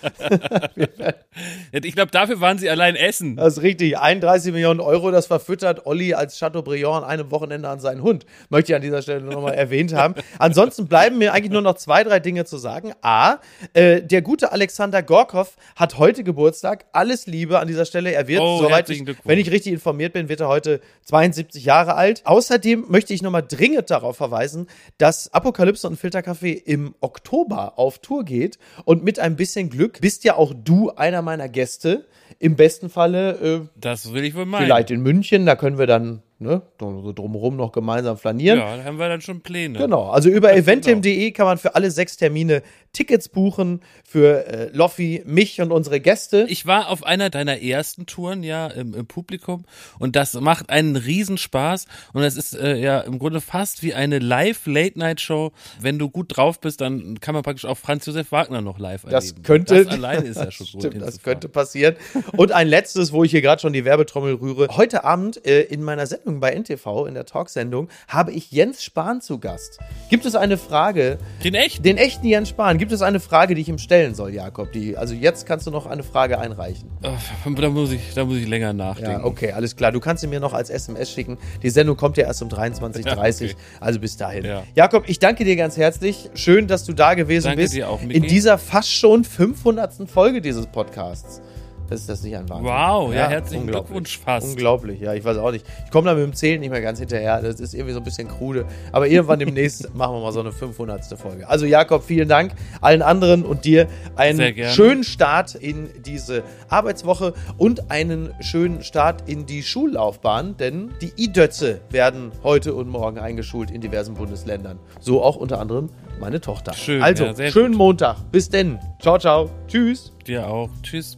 Ich 1.71 1.95
glaube, 1.95 2.11
dafür 2.11 2.39
waren 2.39 2.57
sie 2.57 2.69
allein 2.69 2.95
essen. 2.95 3.35
Das 3.35 3.57
ist 3.57 3.61
richtig. 3.63 3.97
31 3.97 4.53
Millionen 4.53 4.79
Euro, 4.79 5.11
das 5.11 5.27
verfüttert 5.27 5.85
Olli 5.85 6.13
als 6.13 6.39
Chateaubriand 6.39 7.03
an 7.03 7.09
einem 7.09 7.31
Wochenende 7.31 7.67
an 7.67 7.79
seinen 7.79 8.01
Hund. 8.01 8.25
Möchte 8.49 8.71
ich 8.71 8.75
an 8.75 8.81
dieser 8.81 9.01
Stelle 9.01 9.21
nur 9.21 9.33
noch 9.33 9.41
mal 9.41 9.51
erwähnt 9.51 9.93
haben. 9.93 10.15
Ansonsten 10.39 10.87
bleiben 10.87 11.17
mir 11.17 11.33
eigentlich 11.33 11.51
nur 11.51 11.61
noch 11.61 11.75
zwei, 11.75 12.03
drei 12.03 12.19
Dinge 12.19 12.45
zu 12.45 12.57
sagen. 12.57 12.84
A, 13.01 13.39
äh, 13.73 14.01
der 14.01 14.21
gute 14.21 14.51
Alexander 14.51 15.01
Gorkov 15.03 15.55
hat 15.75 15.97
heute 15.97 16.23
Geburtstag. 16.23 16.85
Alles 16.91 17.25
Liebe 17.27 17.59
an 17.59 17.67
dieser 17.67 17.85
Stelle. 17.85 18.11
Er 18.13 18.27
wird, 18.27 18.41
Oh, 18.41 18.59
soweit 18.61 18.89
ich, 18.89 19.03
wenn 19.23 19.39
ich 19.39 19.51
richtig 19.51 19.73
informiert 19.73 20.13
bin, 20.13 20.29
wird 20.29 20.41
er 20.41 20.47
heute 20.47 20.81
72 21.05 21.65
Jahre 21.65 21.95
alt. 21.95 22.21
Außerdem 22.25 22.85
möchte 22.89 23.13
ich 23.13 23.21
noch 23.21 23.31
mal 23.31 23.41
dringend 23.41 23.89
darauf 23.89 24.17
verweisen, 24.17 24.67
dass 24.97 25.33
Apokalypse 25.33 25.87
und 25.87 25.97
Filterkaffee 25.97 26.53
im 26.53 26.95
Oktober 27.01 27.77
auf 27.77 27.99
Tour 27.99 28.23
geht. 28.25 28.57
Und 28.85 29.03
mit 29.03 29.19
ein 29.19 29.35
bisschen 29.35 29.69
Glück 29.69 30.01
bist 30.01 30.23
ja 30.23 30.35
auch 30.35 30.53
du 30.55 30.91
einer 30.91 31.21
meiner 31.21 31.49
Gäste. 31.49 32.05
Im 32.39 32.55
besten 32.55 32.89
Falle 32.89 33.61
äh, 33.65 33.67
Das 33.79 34.11
will 34.13 34.23
ich 34.25 34.35
wohl 34.35 34.45
meinen. 34.45 34.65
vielleicht 34.65 34.91
in 34.91 35.01
München, 35.01 35.45
da 35.45 35.55
können 35.55 35.77
wir 35.77 35.87
dann 35.87 36.21
ne, 36.45 36.61
so 36.79 37.11
drumherum 37.11 37.55
noch 37.55 37.71
gemeinsam 37.71 38.17
flanieren. 38.17 38.59
Ja, 38.59 38.77
da 38.77 38.83
haben 38.83 38.97
wir 38.99 39.09
dann 39.09 39.21
schon 39.21 39.41
Pläne. 39.41 39.77
Genau, 39.77 40.09
also 40.09 40.29
über 40.29 40.55
eventim.de 40.55 41.31
kann 41.31 41.45
man 41.45 41.57
für 41.57 41.75
alle 41.75 41.91
sechs 41.91 42.17
Termine 42.17 42.61
Tickets 42.93 43.27
buchen 43.27 43.81
für 44.05 44.47
äh, 44.47 44.69
Loffi, 44.71 45.21
mich 45.25 45.59
und 45.59 45.71
unsere 45.71 45.99
Gäste. 45.99 46.45
Ich 46.49 46.65
war 46.65 46.89
auf 46.89 47.03
einer 47.03 47.29
deiner 47.29 47.61
ersten 47.61 48.05
Touren 48.05 48.41
ja 48.41 48.67
im, 48.67 48.93
im 48.93 49.05
Publikum 49.05 49.65
und 49.99 50.15
das 50.15 50.33
macht 50.35 50.69
einen 50.69 50.95
Riesenspaß 50.95 51.87
und 52.13 52.23
es 52.23 52.37
ist 52.37 52.55
äh, 52.57 52.77
ja 52.77 53.01
im 53.01 53.19
Grunde 53.19 53.41
fast 53.41 53.83
wie 53.83 53.93
eine 53.93 54.19
Live-Late-Night-Show. 54.19 55.51
Wenn 55.81 55.99
du 55.99 56.09
gut 56.09 56.37
drauf 56.37 56.61
bist, 56.61 56.79
dann 56.79 57.19
kann 57.19 57.33
man 57.33 57.43
praktisch 57.43 57.65
auch 57.65 57.77
Franz 57.77 58.05
Josef 58.05 58.31
Wagner 58.31 58.61
noch 58.61 58.79
live 58.79 59.03
das 59.09 59.25
erleben. 59.31 59.43
könnte, 59.43 59.83
Das 59.85 59.93
alleine 59.93 60.25
ist 60.25 60.37
ja 60.37 60.51
schon 60.51 60.65
stimmt, 60.67 60.93
gut. 60.93 61.01
das 61.01 61.21
könnte 61.21 61.49
passieren. 61.49 61.95
Und 62.37 62.53
ein 62.53 62.67
letztes, 62.67 63.11
wo 63.11 63.23
ich 63.23 63.31
hier 63.31 63.41
gerade 63.41 63.61
schon 63.61 63.73
die 63.73 63.83
Werbetrommel 63.83 64.35
rühre. 64.35 64.67
Heute 64.71 65.03
Abend 65.03 65.45
äh, 65.45 65.61
in 65.63 65.83
meiner 65.83 66.07
Sendung 66.07 66.34
bei 66.39 66.51
NTV, 66.53 67.05
in 67.07 67.13
der 67.13 67.25
Talksendung, 67.25 67.89
habe 68.07 68.31
ich 68.31 68.51
Jens 68.51 68.83
Spahn 68.83 69.21
zu 69.21 69.39
Gast. 69.39 69.79
Gibt 70.09 70.25
es 70.25 70.35
eine 70.35 70.57
Frage, 70.57 71.17
Den 71.43 71.53
echt? 71.55 71.83
den 71.85 71.97
echten 71.97 72.27
Jens 72.27 72.49
Spahn, 72.49 72.77
gibt 72.77 72.91
es 72.91 73.01
eine 73.01 73.19
Frage, 73.19 73.55
die 73.55 73.61
ich 73.61 73.69
ihm 73.69 73.77
stellen 73.77 74.15
soll, 74.15 74.33
Jakob? 74.33 74.71
Die, 74.71 74.97
also 74.97 75.13
jetzt 75.13 75.45
kannst 75.45 75.67
du 75.67 75.71
noch 75.71 75.85
eine 75.85 76.03
Frage 76.03 76.39
einreichen. 76.39 76.89
Oh, 77.03 77.49
da 77.49 77.69
muss 77.69 77.91
ich, 77.91 78.13
da 78.13 78.25
muss 78.25 78.37
ich 78.37 78.47
länger 78.47 78.73
nachdenken. 78.73 79.11
Ja, 79.11 79.23
okay, 79.25 79.51
alles 79.51 79.75
klar. 79.75 79.91
Du 79.91 79.99
kannst 79.99 80.21
sie 80.21 80.27
mir 80.27 80.39
noch 80.39 80.53
als 80.53 80.69
SMS 80.69 81.11
schicken. 81.11 81.37
Die 81.63 81.69
Sendung 81.69 81.97
kommt 81.97 82.17
ja 82.17 82.25
erst 82.25 82.41
um 82.41 82.49
23.30 82.49 83.05
Ja, 83.05 83.51
okay. 83.51 83.55
also 83.79 83.99
bis 83.99 84.17
dahin. 84.17 84.45
Ja. 84.45 84.63
Jakob, 84.75 85.03
ich 85.07 85.19
danke 85.19 85.43
dir 85.45 85.55
ganz 85.55 85.77
herzlich. 85.77 86.29
Schön, 86.35 86.67
dass 86.67 86.83
du 86.85 86.93
da 86.93 87.13
gewesen 87.13 87.45
Danke 87.47 87.61
bist. 87.63 87.73
dir 87.73 87.89
auch, 87.89 88.01
Miki. 88.01 88.15
in 88.15 88.23
dieser 88.23 88.57
fast 88.57 88.91
schon 88.91 89.23
500. 89.23 90.09
Folge 90.09 90.41
dieses 90.41 90.65
Podcasts. 90.67 91.41
Das 91.89 91.99
ist 91.99 92.09
das 92.09 92.23
nicht 92.23 92.35
ein 92.35 92.49
Wahnsinn. 92.49 92.65
Wow, 92.65 93.13
ja, 93.13 93.27
herzlichen 93.27 93.63
unglaublich. 93.63 93.87
Glückwunsch 93.87 94.19
fast. 94.19 94.47
Unglaublich, 94.47 94.99
ja, 94.99 95.13
ich 95.13 95.23
weiß 95.23 95.37
auch 95.37 95.51
nicht. 95.51 95.65
Ich 95.85 95.91
komme 95.91 96.07
da 96.07 96.15
mit 96.15 96.23
dem 96.23 96.33
Zählen 96.33 96.59
nicht 96.59 96.71
mehr 96.71 96.81
ganz 96.81 96.99
hinterher. 96.99 97.41
Das 97.41 97.59
ist 97.59 97.73
irgendwie 97.73 97.93
so 97.93 97.99
ein 97.99 98.03
bisschen 98.03 98.27
krude. 98.27 98.65
Aber 98.91 99.07
irgendwann 99.07 99.39
demnächst 99.39 99.93
machen 99.95 100.15
wir 100.15 100.21
mal 100.21 100.31
so 100.31 100.39
eine 100.39 100.51
500. 100.51 101.05
Folge. 101.17 101.47
Also 101.47 101.65
Jakob, 101.65 102.03
vielen 102.03 102.27
Dank. 102.27 102.53
Allen 102.81 103.01
anderen 103.01 103.43
und 103.43 103.65
dir 103.65 103.87
einen 104.15 104.55
schönen 104.69 105.03
Start 105.03 105.55
in 105.55 105.89
diese 106.05 106.43
Arbeitswoche 106.69 107.33
und 107.57 107.91
einen 107.91 108.33
schönen 108.39 108.83
Start 108.83 109.29
in 109.29 109.45
die 109.45 109.63
Schullaufbahn, 109.63 110.57
denn 110.57 110.91
die 111.01 111.11
I-Dötze 111.17 111.81
werden 111.89 112.31
heute 112.43 112.73
und 112.73 112.89
morgen 112.89 113.19
eingeschult 113.19 113.71
in 113.71 113.81
diversen 113.81 114.15
Bundesländern. 114.15 114.79
So 114.99 115.23
auch 115.23 115.35
unter 115.35 115.59
anderem 115.59 115.89
meine 116.19 116.41
Tochter. 116.41 116.73
Schön, 116.73 117.01
also, 117.01 117.25
ja, 117.25 117.51
schönen 117.51 117.71
gut. 117.71 117.77
Montag. 117.77 118.17
Bis 118.31 118.49
denn. 118.49 118.79
Ciao, 118.99 119.17
ciao. 119.17 119.49
Tschüss. 119.67 120.13
Dir 120.25 120.47
auch. 120.47 120.69
Tschüss. 120.81 121.17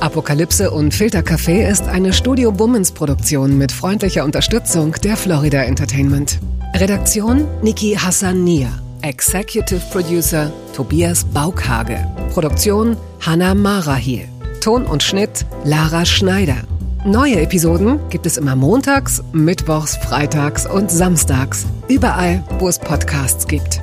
Apokalypse 0.00 0.70
und 0.70 0.94
Filtercafé 0.94 1.68
ist 1.68 1.86
eine 1.86 2.12
Studio 2.12 2.52
Bummens 2.52 2.90
Produktion 2.92 3.58
mit 3.58 3.70
freundlicher 3.70 4.24
Unterstützung 4.24 4.92
der 5.04 5.16
Florida 5.16 5.62
Entertainment. 5.62 6.38
Redaktion 6.74 7.46
Niki 7.62 7.96
Hassania. 8.00 8.70
Executive 9.02 9.82
Producer 9.92 10.50
Tobias 10.74 11.24
Baukhage. 11.24 11.98
Produktion 12.32 12.96
Hanna 13.20 13.54
Marahiel. 13.54 14.26
Ton 14.62 14.86
und 14.86 15.02
Schnitt 15.02 15.44
Lara 15.64 16.06
Schneider. 16.06 16.56
Neue 17.04 17.40
Episoden 17.40 17.98
gibt 18.10 18.26
es 18.26 18.36
immer 18.36 18.56
montags, 18.56 19.22
mittwochs, 19.32 19.96
freitags 19.96 20.66
und 20.66 20.90
samstags. 20.90 21.66
Überall, 21.88 22.44
wo 22.58 22.68
es 22.68 22.78
Podcasts 22.78 23.46
gibt. 23.46 23.82